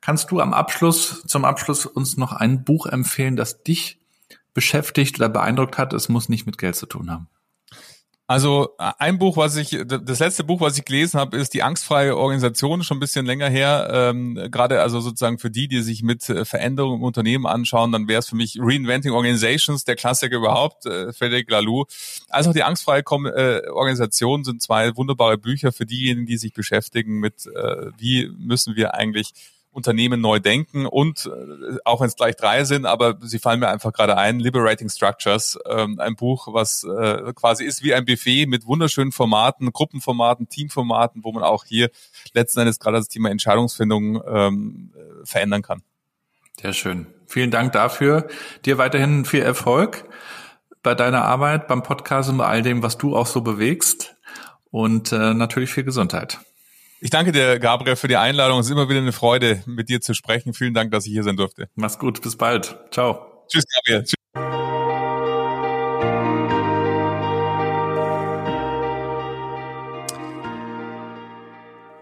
Kannst 0.00 0.30
du 0.30 0.40
am 0.40 0.54
Abschluss, 0.54 1.22
zum 1.26 1.44
Abschluss 1.44 1.86
uns 1.86 2.16
noch 2.16 2.32
ein 2.32 2.64
Buch 2.64 2.86
empfehlen, 2.86 3.36
das 3.36 3.62
dich 3.62 3.98
beschäftigt 4.54 5.18
oder 5.18 5.28
beeindruckt 5.28 5.78
hat? 5.78 5.92
Es 5.92 6.08
muss 6.08 6.28
nicht 6.28 6.46
mit 6.46 6.58
Geld 6.58 6.76
zu 6.76 6.86
tun 6.86 7.10
haben. 7.10 7.28
Also 8.30 8.74
äh, 8.78 8.92
ein 8.98 9.18
Buch, 9.18 9.38
was 9.38 9.56
ich, 9.56 9.70
das 9.86 10.18
letzte 10.18 10.44
Buch, 10.44 10.60
was 10.60 10.76
ich 10.76 10.84
gelesen 10.84 11.18
habe, 11.18 11.38
ist 11.38 11.54
die 11.54 11.62
angstfreie 11.62 12.14
Organisation, 12.14 12.84
schon 12.84 12.98
ein 12.98 13.00
bisschen 13.00 13.24
länger 13.24 13.48
her. 13.48 13.88
Ähm, 13.90 14.34
Gerade 14.50 14.82
also 14.82 15.00
sozusagen 15.00 15.38
für 15.38 15.50
die, 15.50 15.66
die 15.66 15.80
sich 15.80 16.02
mit 16.02 16.28
äh, 16.28 16.44
Veränderungen 16.44 16.98
im 16.98 17.04
Unternehmen 17.04 17.46
anschauen, 17.46 17.90
dann 17.90 18.06
wäre 18.06 18.18
es 18.18 18.28
für 18.28 18.36
mich 18.36 18.58
Reinventing 18.60 19.12
Organizations, 19.12 19.84
der 19.84 19.96
Klassiker 19.96 20.36
überhaupt, 20.36 20.84
äh, 20.84 21.10
Frederic 21.14 21.50
Laloux. 21.50 21.86
Also 22.28 22.50
auch 22.50 22.54
die 22.54 22.64
angstfreie 22.64 23.02
Kom 23.02 23.24
äh, 23.24 23.66
Organisation 23.70 24.44
sind 24.44 24.60
zwei 24.60 24.94
wunderbare 24.94 25.38
Bücher 25.38 25.72
für 25.72 25.86
diejenigen, 25.86 26.26
die 26.26 26.36
sich 26.36 26.52
beschäftigen 26.52 27.20
mit, 27.20 27.46
äh, 27.46 27.92
wie 27.96 28.30
müssen 28.36 28.76
wir 28.76 28.92
eigentlich 28.92 29.32
Unternehmen 29.70 30.20
neu 30.20 30.40
denken 30.40 30.86
und 30.86 31.26
äh, 31.26 31.76
auch 31.84 32.00
wenn 32.00 32.08
es 32.08 32.16
gleich 32.16 32.36
drei 32.36 32.64
sind, 32.64 32.86
aber 32.86 33.18
sie 33.20 33.38
fallen 33.38 33.60
mir 33.60 33.68
einfach 33.68 33.92
gerade 33.92 34.16
ein, 34.16 34.40
Liberating 34.40 34.88
Structures, 34.88 35.58
ähm, 35.66 36.00
ein 36.00 36.16
Buch, 36.16 36.48
was 36.52 36.84
äh, 36.84 37.32
quasi 37.34 37.64
ist 37.64 37.82
wie 37.82 37.94
ein 37.94 38.04
Buffet 38.04 38.46
mit 38.46 38.66
wunderschönen 38.66 39.12
Formaten, 39.12 39.72
Gruppenformaten, 39.72 40.48
Teamformaten, 40.48 41.22
wo 41.22 41.32
man 41.32 41.42
auch 41.42 41.64
hier 41.64 41.90
letzten 42.32 42.60
Endes 42.60 42.78
gerade 42.78 42.98
das 42.98 43.08
Thema 43.08 43.30
Entscheidungsfindung 43.30 44.22
ähm, 44.26 44.92
verändern 45.24 45.62
kann. 45.62 45.82
Sehr 46.60 46.72
schön. 46.72 47.06
Vielen 47.26 47.50
Dank 47.50 47.72
dafür. 47.72 48.26
Dir 48.64 48.78
weiterhin 48.78 49.24
viel 49.24 49.42
Erfolg 49.42 50.08
bei 50.82 50.94
deiner 50.94 51.24
Arbeit, 51.24 51.68
beim 51.68 51.82
Podcast 51.82 52.30
und 52.30 52.38
bei 52.38 52.46
all 52.46 52.62
dem, 52.62 52.82
was 52.82 52.98
du 52.98 53.16
auch 53.16 53.26
so 53.26 53.42
bewegst 53.42 54.16
und 54.70 55.12
äh, 55.12 55.34
natürlich 55.34 55.70
viel 55.70 55.84
Gesundheit. 55.84 56.38
Ich 57.00 57.10
danke 57.10 57.30
dir, 57.30 57.60
Gabriel, 57.60 57.94
für 57.94 58.08
die 58.08 58.16
Einladung. 58.16 58.58
Es 58.58 58.66
ist 58.66 58.72
immer 58.72 58.88
wieder 58.88 58.98
eine 58.98 59.12
Freude, 59.12 59.62
mit 59.66 59.88
dir 59.88 60.00
zu 60.00 60.14
sprechen. 60.14 60.52
Vielen 60.52 60.74
Dank, 60.74 60.90
dass 60.90 61.06
ich 61.06 61.12
hier 61.12 61.22
sein 61.22 61.36
durfte. 61.36 61.68
Mach's 61.76 61.98
gut. 61.98 62.20
Bis 62.22 62.36
bald. 62.36 62.76
Ciao. 62.90 63.44
Tschüss, 63.46 63.64
Gabriel. 63.76 64.02
Tschüss. 64.02 64.14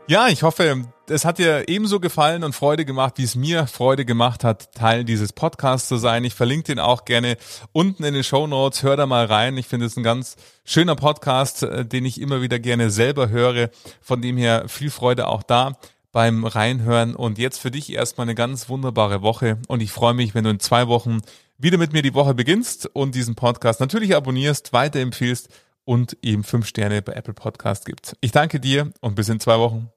Ja, 0.08 0.28
ich 0.28 0.42
hoffe, 0.42 0.84
es 1.08 1.24
hat 1.24 1.38
dir 1.38 1.68
ebenso 1.68 2.00
gefallen 2.00 2.44
und 2.44 2.54
Freude 2.54 2.84
gemacht, 2.84 3.14
wie 3.16 3.24
es 3.24 3.34
mir 3.34 3.66
Freude 3.66 4.04
gemacht 4.04 4.44
hat, 4.44 4.72
Teil 4.74 5.04
dieses 5.04 5.32
Podcasts 5.32 5.88
zu 5.88 5.96
sein. 5.96 6.24
Ich 6.24 6.34
verlinke 6.34 6.74
den 6.74 6.78
auch 6.78 7.04
gerne 7.04 7.36
unten 7.72 8.04
in 8.04 8.14
den 8.14 8.24
Show 8.24 8.46
Notes. 8.46 8.82
Hör 8.82 8.96
da 8.96 9.06
mal 9.06 9.26
rein. 9.26 9.56
Ich 9.56 9.66
finde 9.66 9.86
es 9.86 9.96
ein 9.96 10.02
ganz 10.02 10.36
schöner 10.64 10.96
Podcast, 10.96 11.62
äh, 11.62 11.84
den 11.84 12.04
ich 12.04 12.20
immer 12.20 12.42
wieder 12.42 12.58
gerne 12.58 12.90
selber 12.90 13.28
höre. 13.28 13.70
Von 14.00 14.22
dem 14.22 14.36
her 14.36 14.64
viel 14.68 14.90
Freude 14.90 15.28
auch 15.28 15.42
da 15.42 15.78
beim 16.12 16.44
Reinhören. 16.44 17.14
Und 17.14 17.38
jetzt 17.38 17.58
für 17.58 17.70
dich 17.70 17.92
erstmal 17.92 18.26
eine 18.26 18.34
ganz 18.34 18.68
wunderbare 18.68 19.22
Woche. 19.22 19.58
Und 19.68 19.82
ich 19.82 19.92
freue 19.92 20.14
mich, 20.14 20.34
wenn 20.34 20.44
du 20.44 20.50
in 20.50 20.60
zwei 20.60 20.88
Wochen 20.88 21.20
wieder 21.58 21.78
mit 21.78 21.92
mir 21.92 22.02
die 22.02 22.14
Woche 22.14 22.34
beginnst 22.34 22.86
und 22.94 23.14
diesen 23.14 23.34
Podcast 23.34 23.80
natürlich 23.80 24.14
abonnierst, 24.14 24.72
weiterempfiehlst 24.72 25.48
und 25.84 26.16
ihm 26.20 26.44
fünf 26.44 26.66
Sterne 26.66 27.00
bei 27.00 27.12
Apple 27.12 27.34
Podcast 27.34 27.86
gibt. 27.86 28.16
Ich 28.20 28.32
danke 28.32 28.60
dir 28.60 28.92
und 29.00 29.14
bis 29.14 29.28
in 29.28 29.40
zwei 29.40 29.58
Wochen. 29.58 29.90